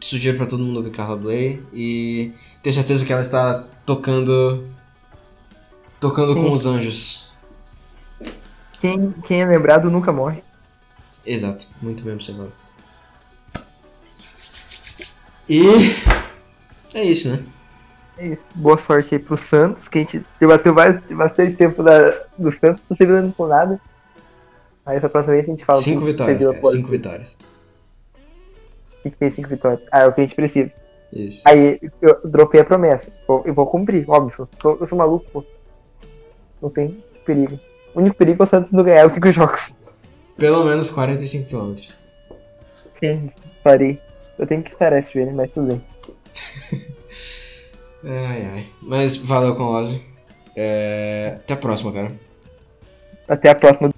[0.00, 4.64] sugiro pra todo mundo ouvir Carla Bley e tenho certeza que ela está tocando.
[6.00, 7.30] tocando com os anjos.
[8.80, 10.42] Quem, quem é lembrado nunca morre.
[11.26, 12.52] Exato, muito bem observado.
[15.48, 15.62] E.
[16.94, 17.42] é isso, né?
[18.18, 18.44] É isso.
[18.54, 22.96] Boa sorte aí pro Santos, que a gente debateu bastante tempo da, do Santos, não
[22.96, 23.80] servindo com nada.
[24.84, 25.82] Aí essa próxima vez a gente fala.
[25.82, 26.72] Cinco vitórias, cara.
[26.72, 27.38] Cinco vitórias.
[29.04, 29.80] O que fez cinco vitórias?
[29.90, 30.70] Ah, é o que a gente precisa.
[31.12, 31.42] Isso.
[31.44, 33.10] Aí eu dropei a promessa.
[33.44, 34.34] Eu vou cumprir, óbvio.
[34.40, 35.44] Eu sou, eu sou maluco, pô.
[36.60, 37.58] Não tem perigo.
[37.94, 39.74] O único perigo é o Santos não ganhar os cinco jogos.
[40.36, 41.74] Pelo menos 45 km.
[43.00, 43.30] Sim,
[43.62, 44.00] parei.
[44.38, 45.82] Eu tenho que estar esse ele, mas tudo bem.
[48.04, 48.66] Ai, ai.
[48.80, 50.00] Mas valeu com o Ozzy.
[50.54, 51.34] É...
[51.36, 52.12] Até a próxima, cara.
[53.28, 53.90] Até a próxima.